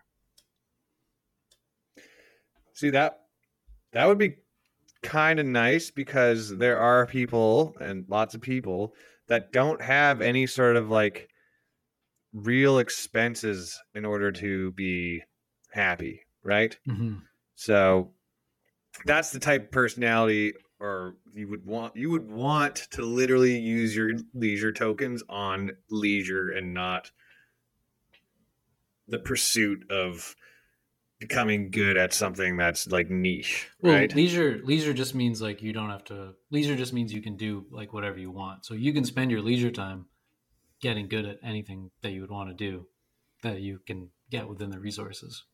See 2.73 2.89
that 2.89 3.25
that 3.93 4.07
would 4.07 4.17
be 4.17 4.37
kind 5.03 5.39
of 5.39 5.45
nice 5.45 5.91
because 5.91 6.57
there 6.57 6.79
are 6.79 7.07
people 7.07 7.77
and 7.79 8.07
lots 8.09 8.35
of 8.35 8.41
people 8.41 8.95
that 9.29 9.53
don't 9.53 9.83
have 9.83 10.21
any 10.21 10.47
sort 10.47 10.77
of 10.77 10.91
like 10.91 11.29
real 12.33 12.79
expenses 12.79 13.81
in 13.95 14.05
order 14.05 14.31
to 14.31 14.73
be 14.73 15.23
happy, 15.73 16.21
right? 16.43 16.77
Mm-hmm. 16.89 17.17
So 17.55 18.13
that's 19.05 19.31
the 19.31 19.41
type 19.41 19.65
of 19.65 19.71
personality 19.71 20.55
or 20.79 21.17
you 21.33 21.49
would 21.49 21.65
want 21.65 21.97
you 21.97 22.11
would 22.11 22.31
want 22.31 22.77
to 22.91 23.03
literally 23.03 23.59
use 23.59 23.97
your 23.97 24.13
leisure 24.35 24.73
tokens 24.73 25.23
on 25.29 25.71
leisure 25.91 26.51
and 26.51 26.75
not 26.75 27.11
the 29.09 29.19
pursuit 29.19 29.91
of 29.91 30.35
becoming 31.29 31.71
good 31.71 31.97
at 31.97 32.13
something 32.13 32.57
that's 32.57 32.87
like 32.89 33.11
niche, 33.11 33.69
Well, 33.81 33.95
right? 33.95 34.15
leisure 34.15 34.61
leisure 34.65 34.93
just 34.93 35.15
means 35.15 35.41
like 35.43 35.63
you 35.63 35.73
don't 35.73 35.91
have 35.91 36.05
to. 36.05 36.35
Leisure 36.51 36.77
just 36.77 36.93
means 36.93 37.13
you 37.13 37.23
can 37.23 37.37
do 37.37 37.67
like 37.71 37.93
whatever 37.93 38.19
you 38.19 38.31
want. 38.31 38.65
So 38.65 38.75
you 38.75 38.93
can 38.93 39.05
spend 39.05 39.31
your 39.31 39.43
leisure 39.43 39.71
time 39.71 40.07
getting 40.81 41.09
good 41.09 41.25
at 41.25 41.39
anything 41.43 41.91
that 42.03 42.13
you 42.13 42.21
would 42.21 42.31
want 42.31 42.51
to 42.51 42.55
do 42.55 42.87
that 43.43 43.61
you 43.61 43.81
can 43.87 44.11
get 44.31 44.49
within 44.49 44.71
the 44.71 44.79
resources 44.79 45.45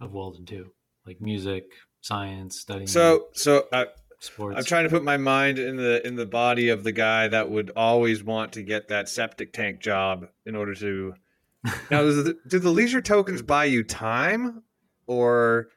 of 0.00 0.12
Walden 0.12 0.44
two, 0.44 0.72
like 1.06 1.20
music, 1.20 1.64
science, 2.00 2.60
studying. 2.60 2.86
So, 2.86 3.26
so 3.32 3.66
uh, 3.72 3.76
I, 3.76 3.86
sports. 4.20 4.58
I'm 4.58 4.64
trying 4.64 4.84
to 4.84 4.90
put 4.90 5.04
my 5.04 5.16
mind 5.16 5.58
in 5.58 5.76
the 5.76 6.06
in 6.06 6.16
the 6.16 6.26
body 6.26 6.68
of 6.68 6.84
the 6.84 6.92
guy 6.92 7.28
that 7.28 7.50
would 7.50 7.70
always 7.76 8.22
want 8.22 8.52
to 8.52 8.62
get 8.62 8.88
that 8.88 9.08
septic 9.08 9.52
tank 9.52 9.80
job 9.80 10.26
in 10.44 10.56
order 10.56 10.74
to. 10.74 11.14
Now, 11.90 12.02
the, 12.04 12.38
do 12.46 12.60
the 12.60 12.70
leisure 12.70 13.00
tokens 13.00 13.42
buy 13.42 13.64
you 13.64 13.82
time 13.82 14.62
or 15.06 15.68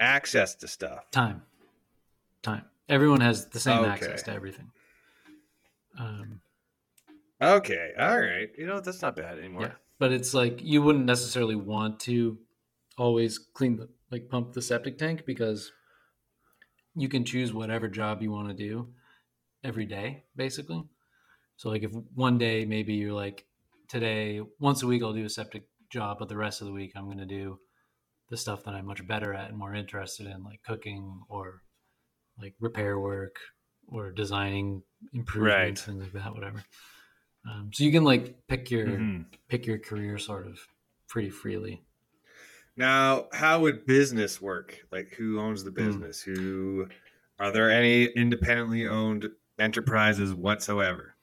access 0.00 0.54
to 0.56 0.68
stuff? 0.68 1.10
time, 1.10 1.42
time. 2.42 2.64
Everyone 2.88 3.20
has 3.20 3.46
the 3.46 3.60
same 3.60 3.78
Okay. 3.80 3.88
access 3.88 4.22
to 4.24 4.32
everything. 4.32 4.70
Um, 5.98 6.40
Okay, 7.40 7.92
all 7.98 8.18
right. 8.20 8.48
You 8.56 8.66
know 8.66 8.80
that's 8.80 9.02
not 9.02 9.16
bad 9.16 9.38
anymore. 9.38 9.62
Yeah, 9.62 9.72
but 9.98 10.12
it's 10.12 10.34
like 10.34 10.62
you 10.62 10.82
wouldn't 10.82 11.04
necessarily 11.04 11.56
want 11.56 12.00
to 12.00 12.38
always 12.96 13.38
clean 13.38 13.76
the 13.76 13.88
like 14.10 14.28
pump 14.28 14.52
the 14.52 14.62
septic 14.62 14.98
tank 14.98 15.24
because 15.26 15.72
you 16.94 17.08
can 17.08 17.24
choose 17.24 17.52
whatever 17.52 17.88
job 17.88 18.22
you 18.22 18.30
want 18.30 18.48
to 18.48 18.54
do 18.54 18.94
every 19.64 19.84
day, 19.84 20.24
basically. 20.36 20.84
So 21.56 21.68
like 21.70 21.82
if 21.82 21.92
one 22.14 22.38
day 22.38 22.64
maybe 22.64 22.94
you're 22.94 23.12
like 23.12 23.46
today 23.88 24.40
once 24.60 24.82
a 24.82 24.86
week 24.86 25.02
I'll 25.02 25.12
do 25.12 25.24
a 25.24 25.30
septic 25.30 25.64
job, 25.90 26.18
but 26.20 26.28
the 26.28 26.36
rest 26.36 26.60
of 26.60 26.66
the 26.66 26.72
week 26.72 26.92
I'm 26.94 27.06
going 27.06 27.18
to 27.18 27.26
do 27.26 27.58
the 28.30 28.36
stuff 28.36 28.64
that 28.64 28.74
I'm 28.74 28.86
much 28.86 29.06
better 29.06 29.34
at 29.34 29.50
and 29.50 29.58
more 29.58 29.74
interested 29.74 30.26
in, 30.26 30.42
like 30.44 30.62
cooking 30.62 31.22
or 31.28 31.62
like 32.38 32.54
repair 32.60 32.98
work 32.98 33.36
or 33.88 34.12
designing 34.12 34.82
improvements, 35.12 35.82
things 35.82 36.02
like 36.02 36.12
that, 36.12 36.34
whatever. 36.34 36.64
Um, 37.48 37.70
so 37.72 37.84
you 37.84 37.92
can 37.92 38.04
like 38.04 38.46
pick 38.48 38.70
your 38.70 38.86
Mhm. 38.86 39.26
pick 39.48 39.66
your 39.66 39.78
career 39.78 40.18
sort 40.18 40.46
of 40.46 40.58
pretty 41.08 41.30
freely. 41.30 41.84
Now, 42.76 43.28
how 43.32 43.60
would 43.60 43.86
business 43.86 44.40
work? 44.40 44.84
Like, 44.90 45.12
who 45.14 45.38
owns 45.38 45.62
the 45.64 45.70
business? 45.70 46.20
Who 46.22 46.88
are 47.38 47.52
there 47.52 47.70
any 47.70 48.04
independently 48.06 48.86
owned 48.86 49.28
enterprises 49.58 50.34
whatsoever? 50.34 51.14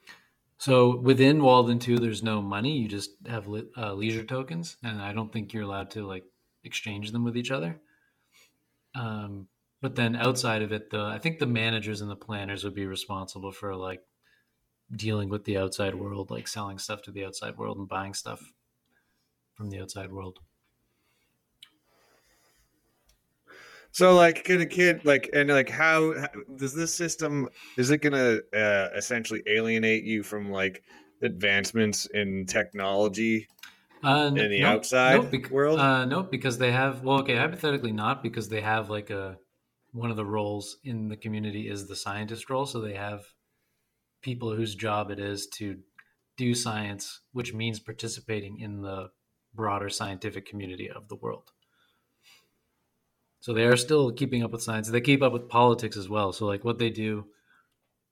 So 0.59 0.97
within 0.97 1.41
Walden 1.43 1.79
2, 1.79 1.97
there's 1.97 2.23
no 2.23 2.41
money. 2.41 2.77
You 2.77 2.87
just 2.87 3.11
have 3.27 3.47
li- 3.47 3.69
uh, 3.75 3.93
leisure 3.93 4.23
tokens, 4.23 4.77
and 4.83 5.01
I 5.01 5.11
don't 5.13 5.31
think 5.33 5.53
you're 5.53 5.63
allowed 5.63 5.91
to 5.91 6.05
like 6.05 6.23
exchange 6.63 7.11
them 7.11 7.23
with 7.23 7.37
each 7.37 7.51
other. 7.51 7.79
Um, 8.95 9.47
but 9.81 9.95
then 9.95 10.15
outside 10.15 10.61
of 10.61 10.71
it, 10.71 10.89
the 10.89 11.01
I 11.01 11.17
think 11.17 11.39
the 11.39 11.47
managers 11.47 12.01
and 12.01 12.09
the 12.09 12.15
planners 12.15 12.63
would 12.63 12.75
be 12.75 12.85
responsible 12.85 13.51
for 13.51 13.75
like 13.75 14.01
dealing 14.95 15.29
with 15.29 15.45
the 15.45 15.57
outside 15.57 15.95
world, 15.95 16.29
like 16.29 16.47
selling 16.47 16.77
stuff 16.77 17.01
to 17.03 17.11
the 17.11 17.25
outside 17.25 17.57
world 17.57 17.77
and 17.77 17.87
buying 17.87 18.13
stuff 18.13 18.53
from 19.55 19.69
the 19.69 19.79
outside 19.79 20.11
world. 20.11 20.39
So, 23.93 24.15
like, 24.15 24.45
can 24.45 24.61
a 24.61 24.65
kid 24.65 25.03
like 25.03 25.29
and 25.33 25.49
like 25.49 25.69
how, 25.69 26.17
how 26.17 26.27
does 26.55 26.73
this 26.73 26.93
system 26.93 27.49
is 27.77 27.91
it 27.91 27.97
going 27.97 28.13
to 28.13 28.41
uh, 28.57 28.89
essentially 28.95 29.43
alienate 29.47 30.03
you 30.03 30.23
from 30.23 30.49
like 30.49 30.83
advancements 31.21 32.05
in 32.13 32.45
technology 32.45 33.47
Uh, 34.03 34.31
in 34.33 34.33
the 34.33 34.61
no, 34.61 34.67
outside 34.67 35.23
no, 35.23 35.29
bec- 35.29 35.49
world? 35.51 35.79
Uh, 35.79 36.05
no, 36.05 36.23
because 36.23 36.57
they 36.57 36.71
have. 36.71 37.03
Well, 37.03 37.19
okay, 37.19 37.35
hypothetically 37.35 37.91
not, 37.91 38.23
because 38.23 38.49
they 38.49 38.61
have 38.61 38.89
like 38.89 39.09
a 39.09 39.37
one 39.93 40.09
of 40.09 40.17
the 40.17 40.25
roles 40.25 40.77
in 40.83 41.09
the 41.09 41.17
community 41.17 41.67
is 41.67 41.87
the 41.87 41.95
scientist 41.95 42.49
role. 42.49 42.65
So 42.65 42.81
they 42.81 42.95
have 42.95 43.25
people 44.21 44.55
whose 44.55 44.75
job 44.75 45.11
it 45.11 45.19
is 45.19 45.47
to 45.47 45.79
do 46.37 46.55
science, 46.55 47.21
which 47.33 47.53
means 47.53 47.79
participating 47.79 48.59
in 48.59 48.81
the 48.81 49.09
broader 49.53 49.89
scientific 49.89 50.45
community 50.45 50.89
of 50.89 51.07
the 51.07 51.15
world. 51.15 51.51
So 53.41 53.53
they 53.53 53.65
are 53.65 53.77
still 53.77 54.11
keeping 54.11 54.43
up 54.43 54.51
with 54.51 54.61
science. 54.61 54.89
They 54.89 55.01
keep 55.01 55.21
up 55.21 55.33
with 55.33 55.49
politics 55.49 55.97
as 55.97 56.07
well. 56.07 56.31
So 56.31 56.45
like 56.45 56.63
what 56.63 56.79
they 56.79 56.89
do 56.89 57.25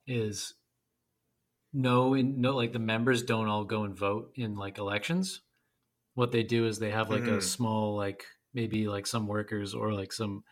is 0.06 0.54
no, 1.72 2.14
in, 2.14 2.40
no, 2.40 2.56
like 2.56 2.72
the 2.72 2.80
members 2.80 3.22
don't 3.22 3.46
all 3.46 3.64
go 3.64 3.84
and 3.84 3.96
vote 3.96 4.32
in 4.34 4.56
like 4.56 4.76
elections 4.76 5.40
what 6.20 6.32
they 6.32 6.42
do 6.42 6.66
is 6.66 6.78
they 6.78 6.90
have 6.90 7.08
like 7.08 7.22
a 7.28 7.38
Mhm. 7.38 7.42
small 7.42 7.96
like 7.96 8.26
maybe 8.52 8.86
like 8.86 9.06
some 9.06 9.26
workers 9.26 9.74
or 9.74 9.94
like 9.94 10.12
some 10.12 10.44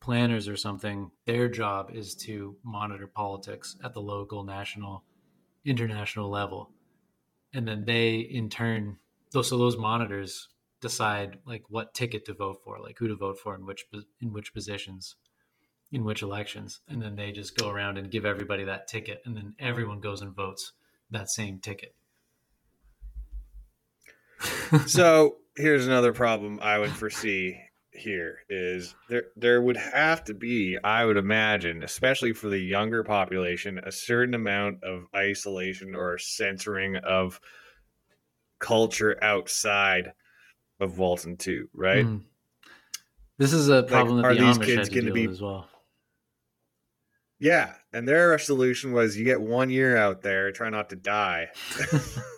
planners 0.00 0.48
or 0.48 0.56
something 0.56 1.12
their 1.26 1.48
job 1.48 1.90
is 1.92 2.16
to 2.16 2.58
monitor 2.64 3.06
politics 3.06 3.76
at 3.84 3.92
the 3.94 4.02
local 4.02 4.42
national 4.44 5.04
international 5.64 6.28
level. 6.28 6.72
And 7.52 7.68
then 7.68 7.84
they 7.84 8.18
in 8.18 8.50
turn 8.50 8.98
those 9.32 9.48
so 9.48 9.56
those 9.58 9.76
monitors 9.76 10.48
decide 10.80 11.40
like 11.46 11.64
what 11.70 11.94
ticket 11.94 12.24
to 12.26 12.34
vote 12.34 12.58
for 12.64 12.80
like 12.80 12.98
who 12.98 13.08
to 13.08 13.16
vote 13.16 13.38
for 13.38 13.54
in 13.54 13.64
which 13.64 13.86
in 14.20 14.32
which 14.32 14.52
positions 14.52 15.16
in 15.92 16.04
which 16.04 16.22
elections. 16.22 16.80
And 16.88 17.00
then 17.02 17.16
they 17.16 17.32
just 17.32 17.56
go 17.56 17.70
around 17.70 17.98
and 17.98 18.10
give 18.10 18.26
everybody 18.26 18.64
that 18.64 18.88
ticket 18.88 19.22
and 19.24 19.36
then 19.36 19.54
everyone 19.60 20.00
goes 20.00 20.20
and 20.22 20.34
votes 20.34 20.72
that 21.10 21.30
same 21.30 21.60
ticket 21.60 21.94
so 24.86 25.36
here's 25.56 25.86
another 25.86 26.12
problem 26.12 26.58
I 26.62 26.78
would 26.78 26.90
foresee 26.92 27.58
here 27.92 28.40
is 28.50 28.94
there 29.08 29.24
there 29.36 29.62
would 29.62 29.76
have 29.76 30.22
to 30.24 30.34
be 30.34 30.76
I 30.84 31.04
would 31.06 31.16
imagine 31.16 31.82
especially 31.82 32.34
for 32.34 32.48
the 32.50 32.58
younger 32.58 33.02
population 33.02 33.78
a 33.78 33.90
certain 33.90 34.34
amount 34.34 34.84
of 34.84 35.06
isolation 35.14 35.94
or 35.94 36.18
censoring 36.18 36.96
of 36.96 37.40
culture 38.58 39.18
outside 39.22 40.12
of 40.78 40.98
Walden 40.98 41.36
two 41.36 41.68
right 41.72 42.04
Mm. 42.04 42.22
This 43.38 43.52
is 43.52 43.68
a 43.68 43.82
problem 43.82 44.24
are 44.24 44.34
that 44.34 44.40
the 44.40 44.46
these 44.46 44.58
Amish 44.58 44.64
kids 44.66 44.88
had 44.88 45.04
to 45.04 45.12
be- 45.12 45.24
as 45.26 45.40
well. 45.40 45.68
yeah 47.38 47.74
and 47.92 48.06
their 48.06 48.38
solution 48.38 48.92
was 48.92 49.16
you 49.16 49.24
get 49.24 49.40
one 49.40 49.70
year 49.70 49.96
out 49.96 50.22
there 50.22 50.52
try 50.52 50.68
not 50.70 50.90
to 50.90 50.96
die 50.96 51.48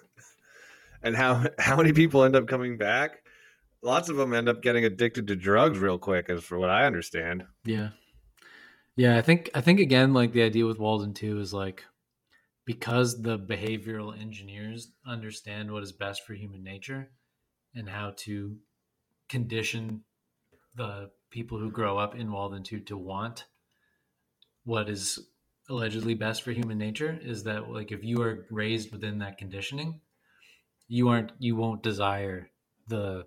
and 1.03 1.16
how 1.16 1.44
how 1.59 1.76
many 1.76 1.92
people 1.92 2.24
end 2.24 2.36
up 2.36 2.46
coming 2.46 2.76
back 2.76 3.22
lots 3.82 4.09
of 4.09 4.16
them 4.16 4.34
end 4.34 4.49
up 4.49 4.62
getting 4.62 4.84
addicted 4.84 5.26
to 5.26 5.36
drugs 5.36 5.78
real 5.78 5.99
quick 5.99 6.28
as 6.28 6.42
for 6.42 6.59
what 6.59 6.70
I 6.70 6.86
understand 6.86 7.44
Yeah, 7.64 7.90
yeah. 8.96 9.16
I 9.16 9.22
think 9.22 9.51
I 9.55 9.61
think 9.61 9.80
again, 9.80 10.12
like 10.12 10.32
the 10.32 10.42
idea 10.42 10.66
with 10.66 10.78
Walden 10.78 11.14
two 11.14 11.38
is 11.40 11.55
like 11.55 11.84
because 12.64 13.22
the 13.22 13.38
behavioral 13.38 14.20
engineers 14.20 14.92
understand 15.07 15.72
what 15.72 15.82
is 15.82 15.92
best 15.92 16.26
for 16.26 16.34
human 16.34 16.62
nature 16.62 17.11
and 17.74 17.88
how 17.88 18.12
to 18.16 18.57
condition 19.28 20.03
the 20.74 21.11
people 21.30 21.59
who 21.59 21.70
grow 21.70 21.99
up 21.99 22.14
in 22.14 22.32
Walden 22.32 22.62
2 22.62 22.80
to 22.80 22.96
want 22.96 23.46
what 24.64 24.88
is 24.88 25.18
allegedly 25.70 26.14
best 26.14 26.42
for 26.42 26.53
human 26.53 26.78
nature 26.78 27.18
is 27.22 27.44
that 27.44 27.70
like 27.70 27.92
if 27.92 28.03
you 28.05 28.20
are 28.22 28.46
raised 28.51 28.92
within 28.92 29.18
that 29.18 29.38
conditioning 29.38 30.01
you 30.89 31.09
aren't 31.09 31.32
you 31.39 31.55
won't 31.55 31.82
desire 31.82 32.51
the 32.89 33.26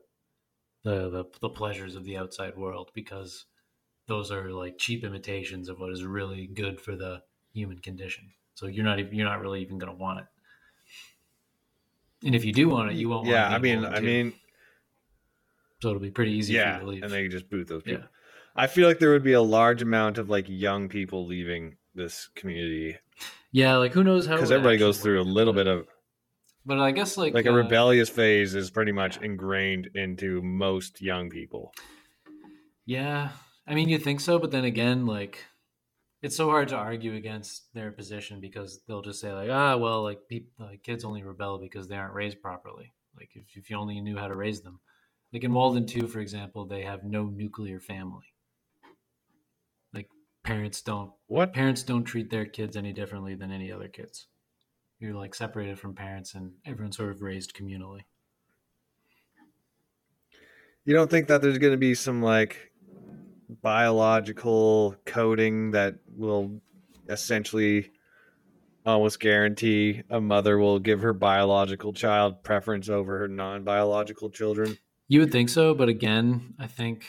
the 0.84 1.10
the, 1.10 1.26
the 1.42 1.50
pleasures 1.50 1.96
of 1.96 2.04
the 2.04 2.18
outside 2.18 2.58
world 2.58 2.92
because 2.94 3.46
those 4.08 4.32
are 4.32 4.52
like 4.52 4.78
cheap 4.78 5.04
imitations 5.04 5.70
of 5.70 5.80
what 5.80 5.92
is 5.92 6.04
really 6.04 6.48
good 6.48 6.82
for 6.82 6.96
the 6.96 7.22
human 7.54 7.78
condition. 7.78 8.32
So 8.56 8.66
you're 8.68 8.84
not 8.84 9.00
even 9.00 9.14
you're 9.14 9.28
not 9.28 9.42
really 9.42 9.62
even 9.62 9.78
going 9.78 9.92
to 9.92 9.98
want 9.98 10.20
it. 10.20 10.26
And 12.26 12.36
if 12.36 12.44
you 12.44 12.52
do 12.52 12.68
want 12.70 12.92
it 12.92 12.98
you 12.98 13.10
won't 13.10 13.28
yeah 13.28 13.44
want 13.44 13.56
i 13.56 13.58
mean 13.58 13.86
i 13.86 14.00
mean 14.00 14.34
so 15.82 15.90
it'll 15.90 16.00
be 16.00 16.12
pretty 16.12 16.34
easy 16.34 16.54
for 16.54 16.60
yeah 16.60 16.76
you 16.76 16.82
to 16.82 16.88
leave. 16.88 17.04
and 17.04 17.12
they 17.12 17.28
just 17.28 17.50
boot 17.50 17.68
those 17.68 17.82
people. 17.84 18.02
Yeah. 18.02 18.08
I 18.56 18.68
feel 18.68 18.88
like 18.88 19.00
there 19.00 19.12
would 19.12 19.24
be 19.24 19.34
a 19.34 19.42
large 19.42 19.82
amount 19.82 20.18
of 20.18 20.30
like 20.30 20.46
young 20.48 20.90
people 20.90 21.26
leaving 21.26 21.78
this 21.96 22.30
community. 22.36 22.98
Yeah 23.52 23.78
like 23.78 23.92
who 23.92 24.04
knows 24.04 24.26
how 24.28 24.36
because 24.36 24.52
everybody 24.52 24.78
goes 24.78 25.00
through 25.00 25.22
a 25.22 25.24
little 25.24 25.54
bit 25.54 25.68
of 25.68 25.88
but 26.66 26.80
i 26.80 26.92
guess 26.92 27.18
like 27.18 27.34
like 27.34 27.46
a 27.46 27.52
uh, 27.52 27.56
rebellious 27.56 28.10
phase 28.10 28.56
is 28.56 28.70
pretty 28.72 28.92
much 28.92 29.18
ingrained 29.22 29.90
into 29.96 30.42
most 30.42 31.02
young 31.02 31.30
people 31.30 31.72
Yeah, 32.86 33.30
I 33.68 33.76
mean, 33.76 33.90
you 33.90 33.98
think 33.98 34.20
so, 34.20 34.40
but 34.40 34.52
then 34.52 34.66
again, 34.66 35.06
like, 35.06 35.46
it's 36.22 36.36
so 36.36 36.50
hard 36.50 36.68
to 36.70 36.76
argue 36.76 37.16
against 37.16 37.74
their 37.74 37.92
position 37.92 38.42
because 38.42 38.82
they'll 38.88 39.02
just 39.02 39.22
say 39.22 39.32
like, 39.32 39.50
ah, 39.50 39.78
well, 39.78 40.04
like, 40.04 40.28
people, 40.28 40.52
like 40.66 40.84
kids 40.84 41.06
only 41.06 41.24
rebel 41.24 41.60
because 41.60 41.88
they 41.88 41.96
aren't 41.96 42.14
raised 42.14 42.42
properly. 42.42 42.94
Like, 43.16 43.30
if 43.34 43.46
if 43.56 43.70
you 43.70 43.78
only 43.78 44.02
knew 44.02 44.18
how 44.18 44.28
to 44.28 44.36
raise 44.36 44.62
them, 44.62 44.80
like 45.34 45.44
in 45.44 45.54
Walden 45.54 45.86
Two, 45.86 46.08
for 46.08 46.20
example, 46.20 46.66
they 46.66 46.84
have 46.84 47.04
no 47.04 47.26
nuclear 47.26 47.80
family. 47.80 48.34
Like, 49.94 50.10
parents 50.44 50.82
don't 50.82 51.12
what 51.28 51.54
parents 51.54 51.84
don't 51.84 52.04
treat 52.04 52.30
their 52.30 52.46
kids 52.46 52.76
any 52.76 52.94
differently 52.94 53.36
than 53.36 53.52
any 53.52 53.72
other 53.72 53.88
kids. 53.88 54.28
You're 55.02 55.16
like 55.16 55.34
separated 55.34 55.80
from 55.80 55.96
parents, 55.96 56.36
and 56.36 56.54
everyone's 56.64 56.96
sort 56.96 57.10
of 57.10 57.22
raised 57.22 57.56
communally. 57.56 58.02
You 60.86 60.94
don't 60.94 61.10
think 61.10 61.28
that 61.28 61.42
there's 61.42 61.58
going 61.58 61.74
to 61.74 61.78
be 61.78 61.96
some 61.96 62.22
like 62.22 62.72
biological 63.62 64.96
coding 65.06 65.72
that 65.72 65.96
will 66.16 66.62
essentially 67.10 67.92
almost 68.86 69.20
guarantee 69.20 70.04
a 70.10 70.22
mother 70.22 70.58
will 70.60 70.80
give 70.80 71.02
her 71.02 71.14
biological 71.14 71.94
child 71.94 72.44
preference 72.44 72.88
over 72.88 73.18
her 73.20 73.28
non-biological 73.28 74.30
children? 74.30 74.78
You 75.08 75.20
would 75.22 75.32
think 75.32 75.50
so, 75.50 75.74
but 75.74 75.90
again, 75.90 76.54
I 76.58 76.68
think 76.68 77.06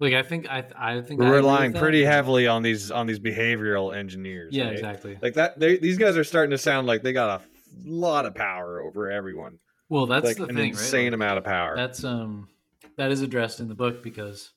like 0.00 0.14
I 0.14 0.22
think 0.22 0.48
I 0.48 0.64
I 0.76 1.00
think 1.00 1.20
We're 1.20 1.26
I 1.26 1.36
relying 1.36 1.72
pretty 1.72 2.04
heavily 2.04 2.46
on 2.46 2.62
these 2.62 2.90
on 2.90 3.06
these 3.06 3.20
behavioral 3.20 3.94
engineers. 3.94 4.54
Yeah, 4.54 4.66
right? 4.66 4.74
exactly. 4.74 5.18
Like 5.22 5.34
that, 5.34 5.58
they, 5.58 5.76
these 5.76 5.98
guys 5.98 6.16
are 6.16 6.24
starting 6.24 6.50
to 6.50 6.58
sound 6.58 6.86
like 6.86 7.02
they 7.02 7.12
got 7.12 7.40
a 7.40 7.44
lot 7.84 8.26
of 8.26 8.34
power 8.34 8.80
over 8.80 9.10
everyone. 9.10 9.58
Well, 9.88 10.06
that's 10.06 10.24
like 10.24 10.36
the 10.36 10.44
an 10.44 10.56
thing, 10.56 10.70
insane 10.70 11.06
right? 11.06 11.14
Amount 11.14 11.38
of 11.38 11.44
power. 11.44 11.76
That's 11.76 12.02
um 12.04 12.48
that 12.96 13.12
is 13.12 13.22
addressed 13.22 13.60
in 13.60 13.68
the 13.68 13.74
book 13.74 14.02
because 14.02 14.52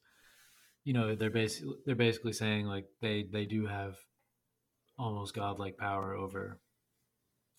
you 0.83 0.93
know 0.93 1.15
they're 1.15 1.29
basically 1.29 1.75
they're 1.85 1.95
basically 1.95 2.33
saying 2.33 2.65
like 2.65 2.85
they 3.01 3.27
they 3.31 3.45
do 3.45 3.67
have 3.67 3.95
almost 4.97 5.35
godlike 5.35 5.77
power 5.77 6.15
over 6.15 6.59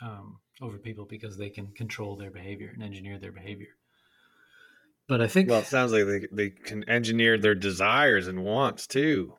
um 0.02 0.38
over 0.60 0.78
people 0.78 1.06
because 1.08 1.36
they 1.36 1.50
can 1.50 1.68
control 1.68 2.16
their 2.16 2.30
behavior 2.32 2.70
and 2.74 2.82
engineer 2.82 3.18
their 3.18 3.32
behavior. 3.32 3.68
But 5.08 5.20
I 5.22 5.26
think 5.26 5.48
well, 5.48 5.60
it 5.60 5.66
sounds 5.66 5.90
like 5.92 6.04
they 6.06 6.26
they 6.30 6.50
can 6.50 6.84
engineer 6.88 7.38
their 7.38 7.54
desires 7.54 8.28
and 8.28 8.44
wants 8.44 8.86
too. 8.86 9.34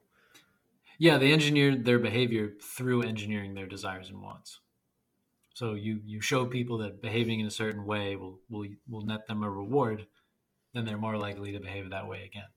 yeah, 0.98 1.18
they 1.18 1.32
engineered 1.32 1.86
their 1.86 2.00
behavior 2.00 2.52
through 2.62 3.04
engineering 3.04 3.54
their 3.54 3.68
desires 3.68 4.10
and 4.10 4.22
wants. 4.22 4.60
So 5.54 5.74
you 5.76 6.02
you 6.06 6.22
show 6.22 6.46
people 6.46 6.80
that 6.80 7.02
behaving 7.02 7.40
in 7.40 7.46
a 7.48 7.52
certain 7.52 7.86
way 7.86 8.16
will 8.16 8.40
will 8.50 8.66
will 8.90 9.06
net 9.06 9.28
them 9.28 9.44
a 9.44 9.50
reward, 9.50 10.08
then 10.74 10.86
they're 10.86 10.98
more 10.98 11.18
likely 11.18 11.52
to 11.54 11.60
behave 11.60 11.90
that 11.92 12.08
way 12.08 12.24
again. 12.26 12.50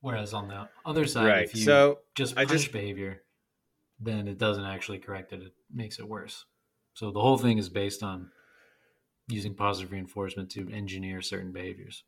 Whereas 0.00 0.32
on 0.32 0.48
the 0.48 0.68
other 0.86 1.06
side, 1.06 1.26
right. 1.26 1.44
if 1.44 1.54
you 1.54 1.62
So 1.62 1.98
just 2.14 2.34
punish 2.34 2.50
just- 2.50 2.72
behavior, 2.72 3.22
then 3.98 4.28
it 4.28 4.38
doesn't 4.38 4.64
actually 4.64 4.98
correct 4.98 5.32
it. 5.34 5.42
It 5.42 5.52
makes 5.72 5.98
it 5.98 6.08
worse. 6.08 6.46
So 6.94 7.10
the 7.10 7.20
whole 7.20 7.36
thing 7.36 7.58
is 7.58 7.68
based 7.68 8.02
on 8.02 8.30
using 9.30 9.54
positive 9.54 9.92
reinforcement 9.92 10.50
to 10.50 10.68
engineer 10.72 11.22
certain 11.22 11.52
behaviors. 11.52 12.04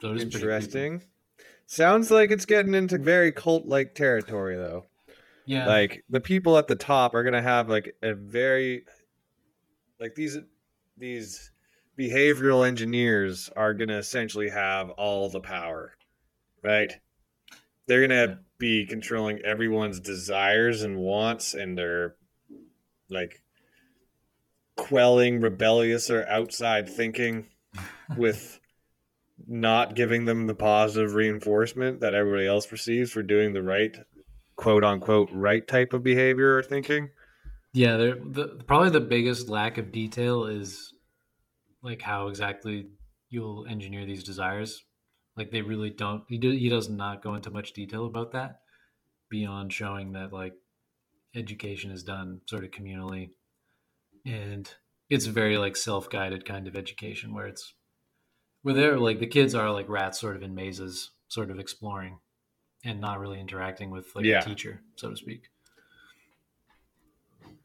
So 0.00 0.10
it 0.12 0.16
is 0.16 0.24
pretty 0.24 0.38
creepy. 0.38 0.54
interesting. 0.54 1.02
Sounds 1.66 2.10
like 2.10 2.30
it's 2.30 2.46
getting 2.46 2.74
into 2.74 2.98
very 2.98 3.32
cult 3.32 3.66
like 3.66 3.94
territory 3.94 4.56
though. 4.56 4.86
Yeah. 5.44 5.66
Like 5.66 6.04
the 6.08 6.20
people 6.20 6.56
at 6.56 6.68
the 6.68 6.76
top 6.76 7.14
are 7.14 7.22
gonna 7.24 7.42
have 7.42 7.68
like 7.68 7.94
a 8.02 8.14
very 8.14 8.84
like 10.00 10.14
these 10.14 10.38
these 10.96 11.50
behavioral 11.98 12.66
engineers 12.66 13.50
are 13.56 13.74
gonna 13.74 13.98
essentially 13.98 14.48
have 14.50 14.90
all 14.90 15.28
the 15.28 15.40
power. 15.40 15.94
Right? 16.62 16.92
They're 17.86 18.06
gonna 18.06 18.26
Yeah. 18.28 18.34
be 18.58 18.86
controlling 18.86 19.40
everyone's 19.40 20.00
desires 20.00 20.82
and 20.82 20.98
wants 20.98 21.54
and 21.54 21.76
their 21.76 22.16
like 23.10 23.42
quelling 24.78 25.40
rebellious 25.40 26.08
or 26.08 26.26
outside 26.28 26.88
thinking 26.88 27.46
with 28.16 28.58
not 29.46 29.94
giving 29.94 30.24
them 30.24 30.46
the 30.46 30.54
positive 30.54 31.14
reinforcement 31.14 32.00
that 32.00 32.14
everybody 32.14 32.46
else 32.46 32.70
receives 32.72 33.10
for 33.10 33.22
doing 33.22 33.52
the 33.52 33.62
right 33.62 33.96
quote 34.56 34.84
unquote 34.84 35.28
right 35.32 35.66
type 35.66 35.92
of 35.92 36.02
behavior 36.02 36.56
or 36.56 36.62
thinking. 36.62 37.10
Yeah, 37.74 37.96
the 37.96 38.62
probably 38.66 38.90
the 38.90 39.00
biggest 39.00 39.48
lack 39.48 39.78
of 39.78 39.92
detail 39.92 40.44
is 40.44 40.94
like 41.82 42.00
how 42.00 42.28
exactly 42.28 42.86
you'll 43.28 43.66
engineer 43.66 44.06
these 44.06 44.24
desires. 44.24 44.84
Like 45.36 45.50
they 45.50 45.62
really 45.62 45.90
don't. 45.90 46.24
He 46.28 46.38
do, 46.38 46.50
he 46.50 46.68
does 46.68 46.88
not 46.88 47.22
go 47.22 47.34
into 47.34 47.50
much 47.50 47.72
detail 47.72 48.06
about 48.06 48.32
that 48.32 48.60
beyond 49.28 49.72
showing 49.72 50.12
that 50.12 50.32
like 50.32 50.54
education 51.34 51.90
is 51.90 52.02
done 52.02 52.40
sort 52.46 52.64
of 52.64 52.70
communally, 52.70 53.30
and 54.28 54.72
it's 55.10 55.26
very 55.26 55.56
like 55.58 55.76
self 55.76 56.10
guided 56.10 56.44
kind 56.44 56.68
of 56.68 56.76
education 56.76 57.32
where 57.34 57.46
it's 57.46 57.74
where 58.62 58.74
they're 58.74 58.98
like 58.98 59.18
the 59.20 59.26
kids 59.26 59.54
are 59.54 59.70
like 59.70 59.88
rats 59.88 60.20
sort 60.20 60.36
of 60.36 60.42
in 60.42 60.54
mazes, 60.54 61.10
sort 61.28 61.50
of 61.50 61.58
exploring 61.58 62.18
and 62.84 63.00
not 63.00 63.18
really 63.18 63.40
interacting 63.40 63.90
with 63.90 64.14
like 64.14 64.24
Yeah. 64.24 64.40
a 64.40 64.44
teacher, 64.44 64.82
so 64.96 65.10
to 65.10 65.16
speak. 65.16 65.48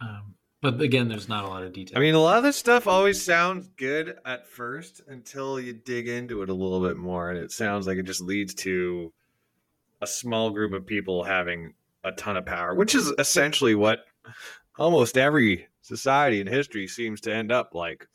Um, 0.01 0.35
but 0.61 0.81
again, 0.81 1.07
there's 1.09 1.29
not 1.29 1.45
a 1.45 1.47
lot 1.47 1.63
of 1.63 1.73
detail. 1.73 1.97
I 1.97 2.01
mean, 2.01 2.15
a 2.15 2.19
lot 2.19 2.37
of 2.37 2.43
this 2.43 2.55
stuff 2.55 2.87
always 2.87 3.21
sounds 3.23 3.67
good 3.77 4.17
at 4.25 4.47
first 4.47 5.01
until 5.07 5.59
you 5.59 5.73
dig 5.73 6.07
into 6.07 6.41
it 6.41 6.49
a 6.49 6.53
little 6.53 6.81
bit 6.81 6.97
more, 6.97 7.29
and 7.29 7.37
it 7.37 7.51
sounds 7.51 7.85
like 7.85 7.97
it 7.97 8.03
just 8.05 8.21
leads 8.21 8.53
to 8.55 9.11
a 10.01 10.07
small 10.07 10.49
group 10.51 10.73
of 10.73 10.85
people 10.85 11.23
having 11.23 11.73
a 12.03 12.11
ton 12.13 12.37
of 12.37 12.45
power, 12.45 12.73
which 12.73 12.95
is 12.95 13.13
essentially 13.19 13.75
what 13.75 13.99
almost 14.77 15.17
every 15.17 15.67
society 15.83 16.39
and 16.41 16.49
history 16.49 16.87
seems 16.87 17.21
to 17.21 17.33
end 17.33 17.51
up 17.51 17.75
like. 17.75 18.07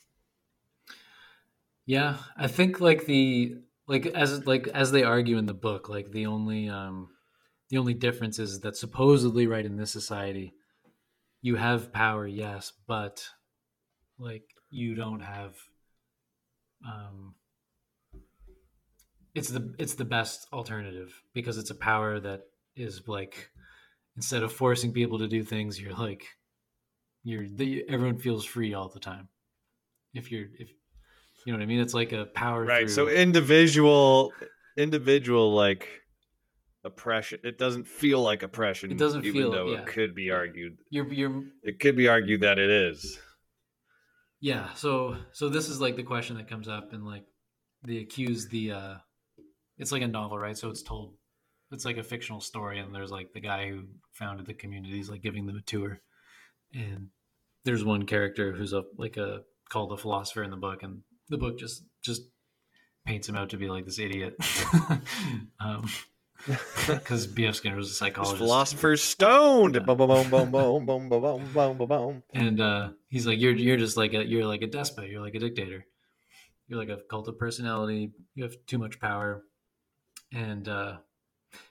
Yeah, 1.87 2.19
I 2.37 2.49
think 2.49 2.81
like 2.81 3.07
the 3.07 3.57
like 3.87 4.07
as 4.07 4.45
like 4.47 4.67
as 4.69 4.91
they 4.91 5.05
argue 5.05 5.39
in 5.39 5.47
the 5.47 5.55
book, 5.55 5.89
like 5.89 6.11
the 6.11 6.27
only 6.27 6.69
um 6.69 7.11
the 7.71 7.79
only 7.79 7.95
difference 7.95 8.39
is 8.39 8.61
that 8.61 8.77
supposedly 8.77 9.47
right 9.47 9.65
in 9.65 9.77
this 9.77 9.91
society 9.91 10.55
you 11.41 11.57
have 11.57 11.93
power, 11.93 12.27
yes, 12.27 12.73
but 12.87 13.29
like 14.19 14.45
you 14.71 14.95
don't 14.95 15.21
have 15.21 15.57
um 16.85 17.35
it's 19.35 19.49
the 19.49 19.75
it's 19.79 19.95
the 19.95 20.05
best 20.05 20.49
alternative 20.53 21.23
because 21.33 21.59
it's 21.59 21.71
a 21.71 21.75
power 21.75 22.19
that 22.19 22.43
is 22.77 23.07
like 23.07 23.51
instead 24.17 24.43
of 24.43 24.53
forcing 24.53 24.93
people 24.93 25.19
to 25.19 25.29
do 25.29 25.43
things, 25.45 25.81
you're 25.81 25.95
like 25.95 26.27
you're 27.25 27.47
the, 27.49 27.85
everyone 27.89 28.19
feels 28.19 28.45
free 28.45 28.75
all 28.75 28.89
the 28.89 29.01
time. 29.01 29.29
If 30.15 30.31
you're 30.33 30.47
if 30.59 30.69
you 31.47 31.53
know 31.53 31.59
what 31.59 31.63
I 31.63 31.67
mean, 31.67 31.81
it's 31.81 31.95
like 31.95 32.13
a 32.13 32.27
power. 32.27 32.65
Right. 32.65 32.89
So 32.91 33.09
individual, 33.09 34.33
individual 34.77 35.55
like 35.55 35.89
oppression. 36.85 37.41
It 37.45 37.59
doesn't 37.59 37.87
feel 37.87 38.23
like 38.23 38.43
oppression. 38.43 38.91
It 38.91 38.99
doesn't 38.99 39.25
even 39.25 39.41
feel- 39.43 39.53
though 39.53 39.71
yeah. 39.73 39.81
it 39.81 39.87
could 39.87 40.15
be 40.15 40.31
argued. 40.31 40.79
you're 40.91 41.13
you're 41.13 41.43
It 41.63 41.81
could 41.81 41.97
be 41.97 42.09
argued 42.09 42.41
that 42.43 42.59
it 42.59 42.71
is. 42.71 43.19
yeah. 44.41 44.73
So 44.75 45.17
so 45.33 45.49
this 45.49 45.69
is 45.69 45.81
like 45.81 45.97
the 45.97 46.03
question 46.03 46.37
that 46.37 46.49
comes 46.49 46.69
up, 46.69 46.93
and 46.93 47.05
like 47.05 47.25
the 47.85 47.99
accused, 47.99 48.51
the. 48.51 48.73
uh 48.73 48.95
It's 49.79 49.93
like 49.93 50.03
a 50.03 50.09
novel, 50.09 50.39
right? 50.39 50.57
So 50.59 50.71
it's 50.71 50.83
told. 50.83 51.15
It's 51.71 51.85
like 51.85 51.99
a 51.99 52.03
fictional 52.03 52.41
story, 52.41 52.79
and 52.81 52.95
there's 52.95 53.11
like 53.11 53.33
the 53.35 53.41
guy 53.41 53.69
who 53.69 53.85
founded 54.13 54.47
the 54.47 54.55
community. 54.55 54.95
He's 54.97 55.11
like 55.11 55.23
giving 55.23 55.47
them 55.47 55.57
a 55.57 55.63
tour, 55.63 56.01
and 56.75 57.09
there's 57.65 57.85
one 57.85 58.07
character 58.07 58.53
who's 58.53 58.73
a 58.73 58.85
like 58.97 59.17
a 59.17 59.43
called 59.69 59.93
a 59.93 59.97
philosopher 59.97 60.43
in 60.43 60.51
the 60.51 60.57
book, 60.57 60.83
and 60.83 61.03
the 61.29 61.39
book 61.39 61.59
just 61.59 61.85
just 62.03 62.23
paints 63.07 63.29
him 63.29 63.37
out 63.37 63.51
to 63.51 63.57
be 63.57 63.69
like 63.69 63.85
this 63.85 63.99
idiot. 63.99 64.37
um, 65.61 65.89
because 66.87 67.27
B.F. 67.27 67.57
Skinner 67.57 67.77
was 67.77 67.91
a 67.91 67.95
psychologist. 67.95 68.39
philosopher's 68.39 69.03
stoned. 69.03 69.75
Yeah. 69.75 69.81
Boom, 69.81 69.99
boom, 69.99 70.09
boom, 70.09 70.31
boom, 70.31 70.51
boom, 70.51 70.87
boom, 70.87 71.09
boom, 71.09 71.21
boom, 71.21 71.53
boom, 71.53 71.79
boom, 71.79 71.89
boom. 71.89 72.23
and 72.33 72.61
uh, 72.61 72.91
he's 73.09 73.27
like, 73.27 73.41
"You're 73.41 73.55
you're 73.55 73.77
just 73.77 73.97
like 73.97 74.15
a 74.15 74.25
you're 74.25 74.47
like 74.47 74.63
a 74.63 74.67
despot. 74.67 75.09
You're 75.09 75.21
like 75.23 75.35
a 75.35 75.41
dictator. 75.41 75.85
You're 76.69 76.79
like 76.79 76.91
a 76.91 77.01
cult 77.11 77.29
of 77.29 77.39
personality. 77.39 78.13
You 78.35 78.45
have 78.45 78.55
too 78.67 78.79
much 78.79 79.01
power." 79.01 79.43
And 80.33 80.69
uh, 80.69 80.99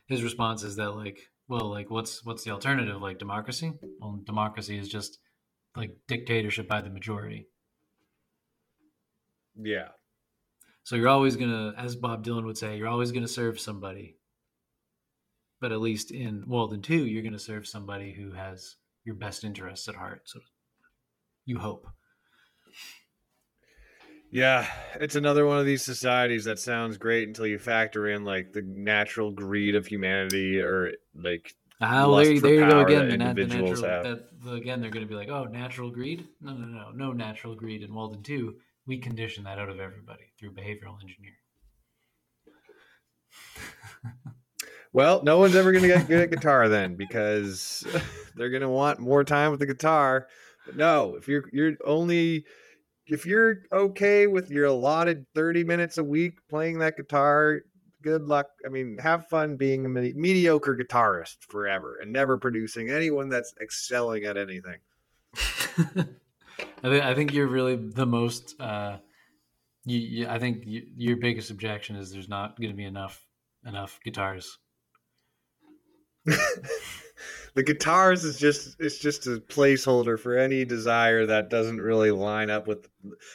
his 0.07 0.23
response 0.23 0.63
is 0.63 0.77
that 0.77 0.91
like, 0.91 1.19
well, 1.47 1.69
like 1.69 1.89
what's 1.89 2.25
what's 2.25 2.43
the 2.43 2.51
alternative? 2.51 3.01
Like 3.01 3.19
democracy? 3.19 3.73
Well, 3.99 4.19
democracy 4.25 4.77
is 4.77 4.89
just 4.89 5.19
like 5.75 5.91
dictatorship 6.07 6.67
by 6.67 6.81
the 6.81 6.89
majority. 6.89 7.47
Yeah. 9.55 9.89
So 10.83 10.95
you're 10.95 11.09
always 11.09 11.35
gonna, 11.35 11.73
as 11.77 11.95
Bob 11.95 12.23
Dylan 12.25 12.45
would 12.45 12.57
say, 12.57 12.77
you're 12.77 12.87
always 12.87 13.11
gonna 13.11 13.27
serve 13.27 13.59
somebody. 13.59 14.17
But 15.59 15.71
at 15.71 15.81
least 15.81 16.11
in 16.11 16.43
Walden 16.47 16.81
Two, 16.81 17.05
you're 17.05 17.23
gonna 17.23 17.39
serve 17.39 17.67
somebody 17.67 18.13
who 18.13 18.31
has 18.31 18.75
your 19.03 19.15
best 19.15 19.43
interests 19.43 19.87
at 19.87 19.95
heart. 19.95 20.23
So 20.25 20.39
you 21.45 21.59
hope. 21.59 21.87
Yeah, 24.29 24.67
it's 24.95 25.15
another 25.15 25.45
one 25.45 25.57
of 25.57 25.65
these 25.65 25.83
societies 25.83 26.45
that 26.45 26.59
sounds 26.59 26.97
great 26.97 27.27
until 27.27 27.47
you 27.47 27.57
factor 27.57 28.07
in 28.07 28.25
like 28.25 28.51
the 28.53 28.61
natural 28.61 29.31
greed 29.31 29.75
of 29.75 29.87
humanity 29.87 30.59
or 30.59 30.93
like 31.15 31.55
Ah, 31.79 32.05
lust 32.05 32.29
there, 32.29 32.39
there 32.39 32.53
you 32.55 32.69
go 32.69 32.79
again. 32.81 33.09
The, 33.09 33.45
the 33.45 33.47
natural, 33.47 33.81
that, 33.81 34.43
the, 34.43 34.53
again, 34.53 34.81
they're 34.81 34.89
going 34.89 35.05
to 35.05 35.09
be 35.09 35.15
like, 35.15 35.29
oh, 35.29 35.43
natural 35.43 35.91
greed? 35.91 36.27
No, 36.41 36.53
no, 36.53 36.65
no, 36.65 36.89
no 36.91 37.13
natural 37.13 37.53
greed 37.53 37.83
in 37.83 37.93
Walden 37.93 38.23
2. 38.23 38.55
We 38.87 38.97
condition 38.97 39.43
that 39.43 39.59
out 39.59 39.69
of 39.69 39.79
everybody 39.79 40.23
through 40.39 40.53
behavioral 40.53 40.99
engineering. 41.01 41.35
Well, 44.93 45.21
no 45.21 45.37
one's 45.37 45.55
ever 45.55 45.71
going 45.71 45.83
to 45.83 45.89
get 45.89 46.07
good 46.07 46.21
at 46.21 46.31
guitar 46.31 46.69
then 46.69 46.95
because 46.95 47.85
they're 48.35 48.49
going 48.49 48.61
to 48.61 48.69
want 48.69 48.99
more 48.99 49.23
time 49.23 49.51
with 49.51 49.59
the 49.59 49.67
guitar. 49.67 50.27
But 50.65 50.75
no, 50.75 51.15
if 51.15 51.27
you're 51.27 51.43
you're 51.51 51.73
only 51.85 52.45
if 53.07 53.25
you're 53.25 53.63
okay 53.71 54.27
with 54.27 54.49
your 54.49 54.65
allotted 54.65 55.25
30 55.33 55.63
minutes 55.63 55.97
a 55.97 56.03
week 56.03 56.39
playing 56.49 56.79
that 56.79 56.97
guitar, 56.97 57.61
good 58.01 58.23
luck. 58.23 58.47
I 58.65 58.69
mean, 58.69 58.97
have 58.99 59.27
fun 59.27 59.57
being 59.57 59.85
a 59.85 59.89
me- 59.89 60.13
mediocre 60.15 60.77
guitarist 60.77 61.37
forever 61.49 61.97
and 62.01 62.11
never 62.11 62.37
producing 62.37 62.89
anyone 62.89 63.29
that's 63.29 63.53
excelling 63.61 64.25
at 64.25 64.37
anything. 64.37 64.77
I 66.83 66.89
think 66.89 67.03
I 67.03 67.13
think 67.13 67.33
you're 67.33 67.47
really 67.47 67.75
the 67.75 68.05
most. 68.05 68.59
Uh, 68.59 68.97
you, 69.85 69.99
you, 69.99 70.27
I 70.27 70.39
think 70.39 70.63
you, 70.65 70.83
your 70.95 71.17
biggest 71.17 71.51
objection 71.51 71.95
is 71.95 72.11
there's 72.11 72.29
not 72.29 72.59
going 72.59 72.71
to 72.71 72.75
be 72.75 72.85
enough 72.85 73.25
enough 73.65 73.99
guitars. 74.03 74.57
the 77.55 77.63
guitars 77.63 78.23
is 78.23 78.37
just 78.37 78.75
it's 78.79 78.99
just 78.99 79.27
a 79.27 79.41
placeholder 79.47 80.19
for 80.19 80.37
any 80.37 80.65
desire 80.65 81.25
that 81.25 81.49
doesn't 81.49 81.81
really 81.81 82.11
line 82.11 82.49
up 82.49 82.67
with 82.67 82.87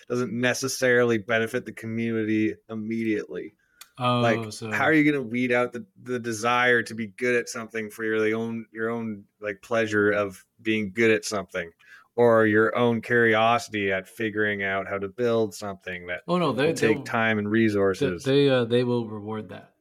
doesn't 0.09 0.33
necessarily 0.33 1.19
benefit 1.19 1.65
the 1.65 1.73
community 1.73 2.55
immediately. 2.69 3.55
Oh, 3.99 4.21
like 4.21 4.53
so 4.53 4.71
how 4.71 4.85
are 4.85 4.93
you 4.93 5.05
going 5.05 5.23
to 5.23 5.29
weed 5.29 5.53
out 5.53 5.73
the, 5.73 5.85
the 6.03 6.19
desire 6.19 6.83
to 6.83 6.95
be 6.95 7.09
good 7.09 7.35
at 7.35 7.49
something 7.49 7.91
for 7.91 8.05
your 8.05 8.35
own 8.37 8.67
your 8.73 8.91
own 8.91 9.25
like 9.41 9.61
pleasure 9.63 10.11
of 10.11 10.45
being 10.63 10.93
good 10.93 11.11
at 11.11 11.25
something 11.25 11.71
or 12.15 12.47
your 12.47 12.77
own 12.77 13.01
curiosity 13.01 13.93
at 13.93 14.09
figuring 14.09 14.63
out 14.63 14.87
how 14.89 14.99
to 14.99 15.09
build 15.09 15.55
something 15.55 16.07
that 16.07 16.21
oh 16.29 16.39
no, 16.39 16.53
they 16.53 16.73
take 16.73 17.05
time 17.05 17.39
and 17.39 17.47
they 17.47 17.51
resources 17.51 18.25
they, 18.25 18.49
uh, 18.49 18.65
they 18.65 18.85
will 18.85 19.07
reward 19.07 19.49
that. 19.51 19.72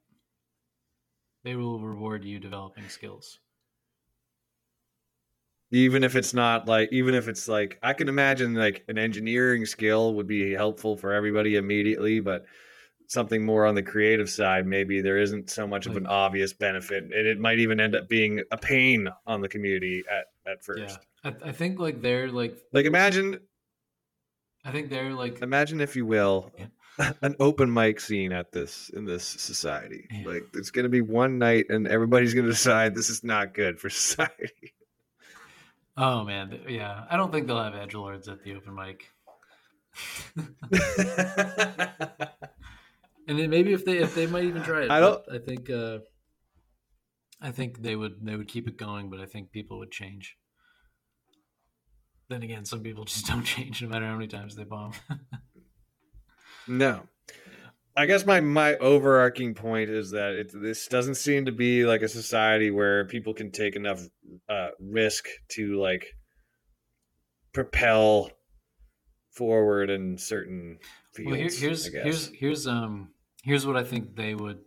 They 1.44 1.56
will 1.56 1.80
reward 1.80 2.24
you 2.24 2.39
developing 2.39 2.89
skills. 2.89 3.39
even 5.72 6.04
if 6.04 6.16
it's 6.16 6.34
not 6.34 6.68
like 6.68 6.89
even 6.92 7.16
if 7.16 7.28
it's 7.28 7.48
like 7.48 7.80
i 7.82 7.94
can 7.94 8.10
imagine 8.10 8.54
like 8.54 8.84
an 8.88 8.98
engineering 8.98 9.66
skill 9.66 10.14
would 10.14 10.28
be 10.28 10.52
helpful 10.52 10.98
for 10.98 11.14
everybody 11.14 11.56
immediately 11.56 12.20
but 12.20 12.46
something 13.08 13.44
more 13.44 13.66
on 13.66 13.76
the 13.76 13.82
creative 13.84 14.30
side 14.30 14.66
maybe 14.66 15.02
there 15.02 15.18
isn't 15.18 15.50
so 15.50 15.68
much 15.68 15.86
of 15.86 15.98
an 15.98 16.06
obvious 16.08 16.54
benefit 16.54 17.04
and 17.04 17.14
it 17.14 17.39
might 17.39 17.60
even 17.60 17.80
end 17.80 17.96
up 17.96 18.08
being 18.08 18.42
a 18.52 18.58
pain 18.58 19.08
on 19.26 19.42
the 19.42 19.50
community 19.50 20.04
at 20.10 20.26
at 20.50 20.64
first 20.64 21.00
Yeah, 21.24 21.32
I, 21.44 21.50
I 21.50 21.52
think 21.52 21.80
like 21.80 22.02
they're 22.02 22.30
like 22.32 22.56
like 22.72 22.86
imagine 22.86 23.39
I 24.64 24.72
think 24.72 24.89
they're 24.89 25.14
like 25.14 25.42
imagine 25.42 25.82
if 25.82 25.96
you 25.96 26.06
will 26.06 26.52
Yeah. 26.58 26.68
an 27.22 27.36
open 27.39 27.74
mic 27.74 27.99
scene 27.99 28.32
at 28.32 28.52
this 28.52 28.89
in 28.89 29.06
this 29.06 29.24
society 29.24 30.08
Yeah. 30.12 30.24
like 30.28 30.43
it's 30.54 30.72
going 30.72 30.84
to 30.84 30.89
be 30.89 31.02
one 31.02 31.38
night 31.38 31.66
and 31.70 31.88
everybody's 31.88 32.34
going 32.34 32.45
to 32.47 32.52
decide 32.52 32.95
this 32.95 33.10
is 33.10 33.24
not 33.24 33.54
good 33.54 33.80
for 33.80 33.89
society 34.02 34.74
oh 35.97 36.24
man 36.24 36.60
yeah 36.68 37.06
I 37.10 37.18
don't 37.18 37.32
think 37.32 37.47
they'll 37.47 37.64
have 37.64 37.76
edge 37.76 37.93
lords 37.95 38.28
at 38.28 38.43
the 38.43 38.56
open 38.56 38.76
mic. 38.76 39.06
and 43.28 43.38
then 43.39 43.49
maybe 43.49 43.74
if 43.74 43.86
they 43.86 43.97
if 43.97 44.16
they 44.16 44.28
might 44.28 44.43
even 44.45 44.64
try 44.64 44.84
it. 44.84 44.91
I 44.91 44.99
don't. 44.99 45.22
I 45.32 45.38
think 45.38 45.70
uh, 45.70 45.99
I 47.41 47.52
think 47.52 47.82
they 47.82 47.95
would 47.95 48.16
they 48.22 48.36
would 48.36 48.47
keep 48.47 48.68
it 48.68 48.78
going, 48.78 49.10
but 49.10 49.20
I 49.20 49.26
think 49.26 49.52
people 49.52 49.80
would 49.80 49.91
change. 49.91 50.38
Then 52.30 52.43
again, 52.43 52.66
some 52.66 52.82
people 52.82 53.04
just 53.06 53.26
don't 53.28 53.43
change 53.43 53.82
no 53.82 53.89
matter 53.89 54.06
how 54.06 54.14
many 54.14 54.28
times 54.28 54.56
they 54.56 54.64
bomb. 54.64 54.93
No. 56.68 57.01
I 57.95 58.05
guess 58.05 58.26
my 58.26 58.39
my 58.39 58.76
overarching 58.78 59.53
point 59.53 59.89
is 59.89 60.12
that 60.12 60.34
it, 60.34 60.51
this 60.53 60.88
doesn't 60.88 61.16
seem 61.16 61.45
to 61.45 61.51
be 61.51 61.86
like 61.86 62.01
a 62.01 62.07
society 62.07 62.72
where 62.72 63.05
people 63.05 63.34
can 63.34 63.51
take 63.51 63.76
enough 63.76 64.01
uh, 64.47 64.70
risk 64.80 65.28
to 65.49 65.80
like 65.80 66.07
propel 67.53 68.32
forward 69.32 69.89
in 69.89 70.18
certain 70.18 70.80
fields. 71.14 71.32
well, 71.32 71.36
here, 71.36 71.49
here's 71.49 71.86
here's 71.86 72.28
here's 72.34 72.68
um 72.68 73.09
here's 73.43 73.68
what 73.68 73.76
I 73.76 73.84
think 73.84 74.16
they 74.16 74.36
would 74.36 74.59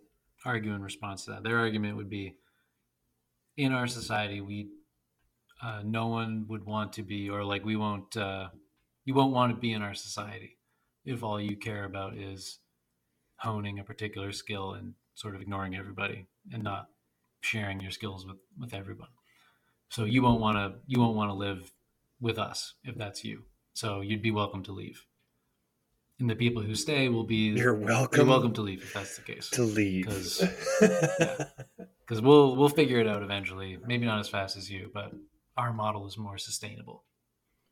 argue 0.45 0.73
in 0.73 0.83
response 0.83 1.25
to 1.25 1.31
that. 1.31 1.43
Their 1.43 1.57
argument 1.57 1.97
would 1.97 2.09
be, 2.09 2.35
in 3.57 3.71
our 3.71 3.87
society, 3.87 4.41
we 4.41 4.69
uh, 5.63 5.81
no 5.83 6.07
one 6.07 6.45
would 6.49 6.63
want 6.63 6.93
to 6.93 7.03
be, 7.03 7.29
or 7.29 7.43
like 7.43 7.65
we 7.65 7.75
won't, 7.75 8.15
uh, 8.15 8.49
you 9.03 9.15
won't 9.15 9.33
want 9.33 9.55
to 9.55 9.59
be 9.59 9.73
in 9.73 9.81
our 9.81 9.95
society 9.95 10.54
if 11.05 11.23
all 11.23 11.39
you 11.39 11.55
care 11.55 11.83
about 11.85 12.17
is 12.17 12.59
honing 13.37 13.79
a 13.79 13.83
particular 13.83 14.31
skill 14.31 14.73
and 14.73 14.93
sort 15.13 15.35
of 15.35 15.41
ignoring 15.41 15.75
everybody 15.75 16.25
and 16.51 16.63
not 16.63 16.87
sharing 17.41 17.79
your 17.79 17.91
skills 17.91 18.25
with 18.25 18.37
with 18.59 18.73
everyone. 18.73 19.09
So 19.89 20.03
you 20.05 20.23
won't 20.23 20.41
want 20.41 20.57
to 20.57 20.79
you 20.87 20.99
won't 20.99 21.15
want 21.15 21.29
to 21.29 21.35
live 21.35 21.71
with 22.19 22.37
us 22.39 22.73
if 22.83 22.95
that's 22.95 23.23
you. 23.23 23.43
So 23.73 24.01
you'd 24.01 24.21
be 24.21 24.31
welcome 24.31 24.63
to 24.63 24.71
leave. 24.71 25.05
And 26.19 26.29
the 26.29 26.35
people 26.35 26.61
who 26.63 26.75
stay 26.75 27.09
will 27.09 27.25
be 27.25 27.49
You're 27.49 27.57
you're 27.77 27.87
welcome. 27.87 28.27
welcome 28.29 28.53
to 28.53 28.61
leave 28.61 28.81
if 28.81 28.93
that's 28.93 29.17
the 29.17 29.21
case. 29.21 29.49
to 29.51 29.63
leave. 29.63 30.05
'Cause- 30.07 30.43
Because 32.07 32.21
we'll 32.21 32.55
we'll 32.55 32.69
figure 32.69 32.99
it 32.99 33.07
out 33.07 33.23
eventually. 33.23 33.77
Maybe 33.83 34.05
not 34.05 34.19
as 34.19 34.29
fast 34.29 34.55
as 34.57 34.69
you, 34.69 34.91
but 34.93 35.11
our 35.57 35.73
model 35.73 36.05
is 36.05 36.19
more 36.19 36.37
sustainable, 36.37 37.03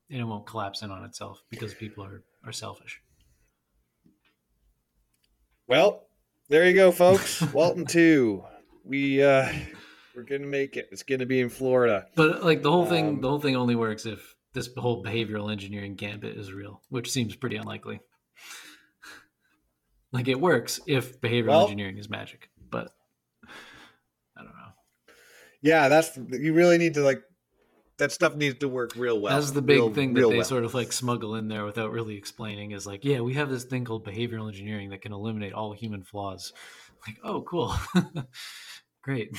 and 0.10 0.20
it 0.20 0.24
won't 0.24 0.48
collapse 0.48 0.82
in 0.82 0.90
on 0.90 1.04
itself 1.06 1.44
because 1.52 1.76
people 1.76 2.04
are 2.04 2.24
are 2.44 2.52
selfish. 2.52 3.00
Well, 5.74 6.04
there 6.50 6.68
you 6.68 6.76
go, 6.76 6.92
folks. 6.92 7.42
Walden 7.52 7.88
two. 7.88 8.44
We 8.86 9.24
uh 9.24 9.52
we're 10.16 10.22
gonna 10.22 10.46
make 10.46 10.78
it. 10.78 10.88
It's 10.92 11.02
gonna 11.02 11.26
be 11.26 11.42
in 11.42 11.50
Florida. 11.50 12.06
But 12.14 12.44
like 12.44 12.62
the 12.62 12.72
whole 12.72 12.86
thing, 12.86 13.08
Um, 13.08 13.22
the 13.22 13.30
whole 13.30 13.40
thing 13.40 13.56
only 13.56 13.74
works 13.74 14.06
if 14.06 14.36
this 14.54 14.70
whole 14.78 15.04
behavioral 15.04 15.52
engineering 15.52 15.96
gambit 15.96 16.38
is 16.38 16.54
real, 16.54 16.80
which 16.90 17.10
seems 17.12 17.36
pretty 17.36 17.56
unlikely. 17.56 18.02
Like 20.12 20.28
it 20.28 20.40
works 20.40 20.80
if 20.86 21.20
behavioral 21.22 21.48
Well- 21.48 21.64
engineering 21.64 21.98
is 21.98 22.08
magic, 22.08 22.52
but 22.70 22.92
I 24.38 24.44
don't 24.44 24.54
know. 24.54 24.74
Yeah, 25.64 25.90
that's 25.90 26.16
you 26.18 26.54
really 26.54 26.78
need 26.78 26.94
to 26.94 27.02
like 27.02 27.24
that 28.04 28.12
stuff 28.12 28.36
needs 28.36 28.60
to 28.60 28.68
work 28.68 28.92
real 28.98 29.18
well. 29.22 29.34
That's 29.40 29.52
the 29.52 29.62
big 29.62 29.78
Real- 29.78 29.94
thing 29.94 30.14
that 30.14 30.28
they 30.28 30.36
well. 30.38 30.44
sort 30.44 30.66
of 30.66 30.74
like 30.74 30.92
smuggle 30.92 31.36
in 31.36 31.48
there 31.48 31.64
without 31.64 31.90
really 31.94 32.18
explaining 32.18 32.72
is 32.72 32.86
like, 32.86 33.06
yeah, 33.06 33.22
we 33.22 33.34
have 33.36 33.50
this 33.50 33.64
thing 33.64 33.86
called 33.86 34.06
behavioral 34.06 34.50
engineering 34.50 34.90
that 34.90 35.02
can 35.02 35.14
eliminate 35.14 35.54
all 35.54 35.72
human 35.72 36.04
flaws. 36.04 36.52
Like, 37.08 37.16
oh, 37.24 37.44
cool. 37.44 37.74
Great. 39.02 39.32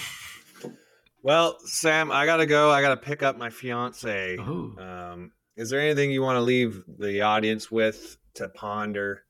Well, 1.22 1.58
Sam, 1.66 2.10
I 2.10 2.24
gotta 2.24 2.46
go. 2.46 2.70
I 2.70 2.80
gotta 2.80 2.96
pick 2.96 3.22
up 3.22 3.36
my 3.36 3.50
fiance. 3.50 4.38
Um, 4.38 5.32
is 5.56 5.68
there 5.68 5.80
anything 5.80 6.10
you 6.10 6.22
want 6.22 6.36
to 6.36 6.40
leave 6.42 6.82
the 6.98 7.20
audience 7.20 7.70
with 7.70 8.16
to 8.34 8.48
ponder 8.48 9.24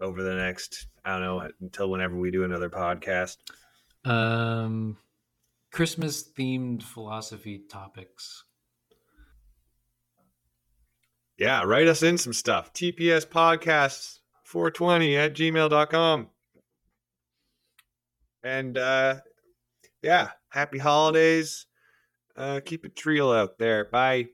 over 0.00 0.22
the 0.22 0.34
next, 0.36 0.86
I 1.04 1.10
don't 1.12 1.22
know, 1.22 1.48
until 1.60 1.90
whenever 1.90 2.16
we 2.16 2.30
do 2.30 2.44
another 2.44 2.70
podcast? 2.70 3.36
um, 4.04 4.96
Christmas 5.72 6.22
themed 6.38 6.82
philosophy 6.84 7.62
topics. 7.68 8.44
Yeah, 11.40 11.62
write 11.64 11.88
us 11.88 12.02
in 12.02 12.18
some 12.18 12.34
stuff. 12.34 12.74
TPS 12.74 13.26
podcasts 13.26 14.18
420 14.44 15.16
at 15.16 15.34
gmail.com. 15.34 16.28
And 18.42 18.76
uh 18.76 19.16
yeah, 20.02 20.30
happy 20.50 20.76
holidays. 20.76 21.64
Uh 22.36 22.60
keep 22.62 22.84
it 22.84 23.06
real 23.06 23.32
out 23.32 23.58
there. 23.58 23.86
Bye. 23.86 24.30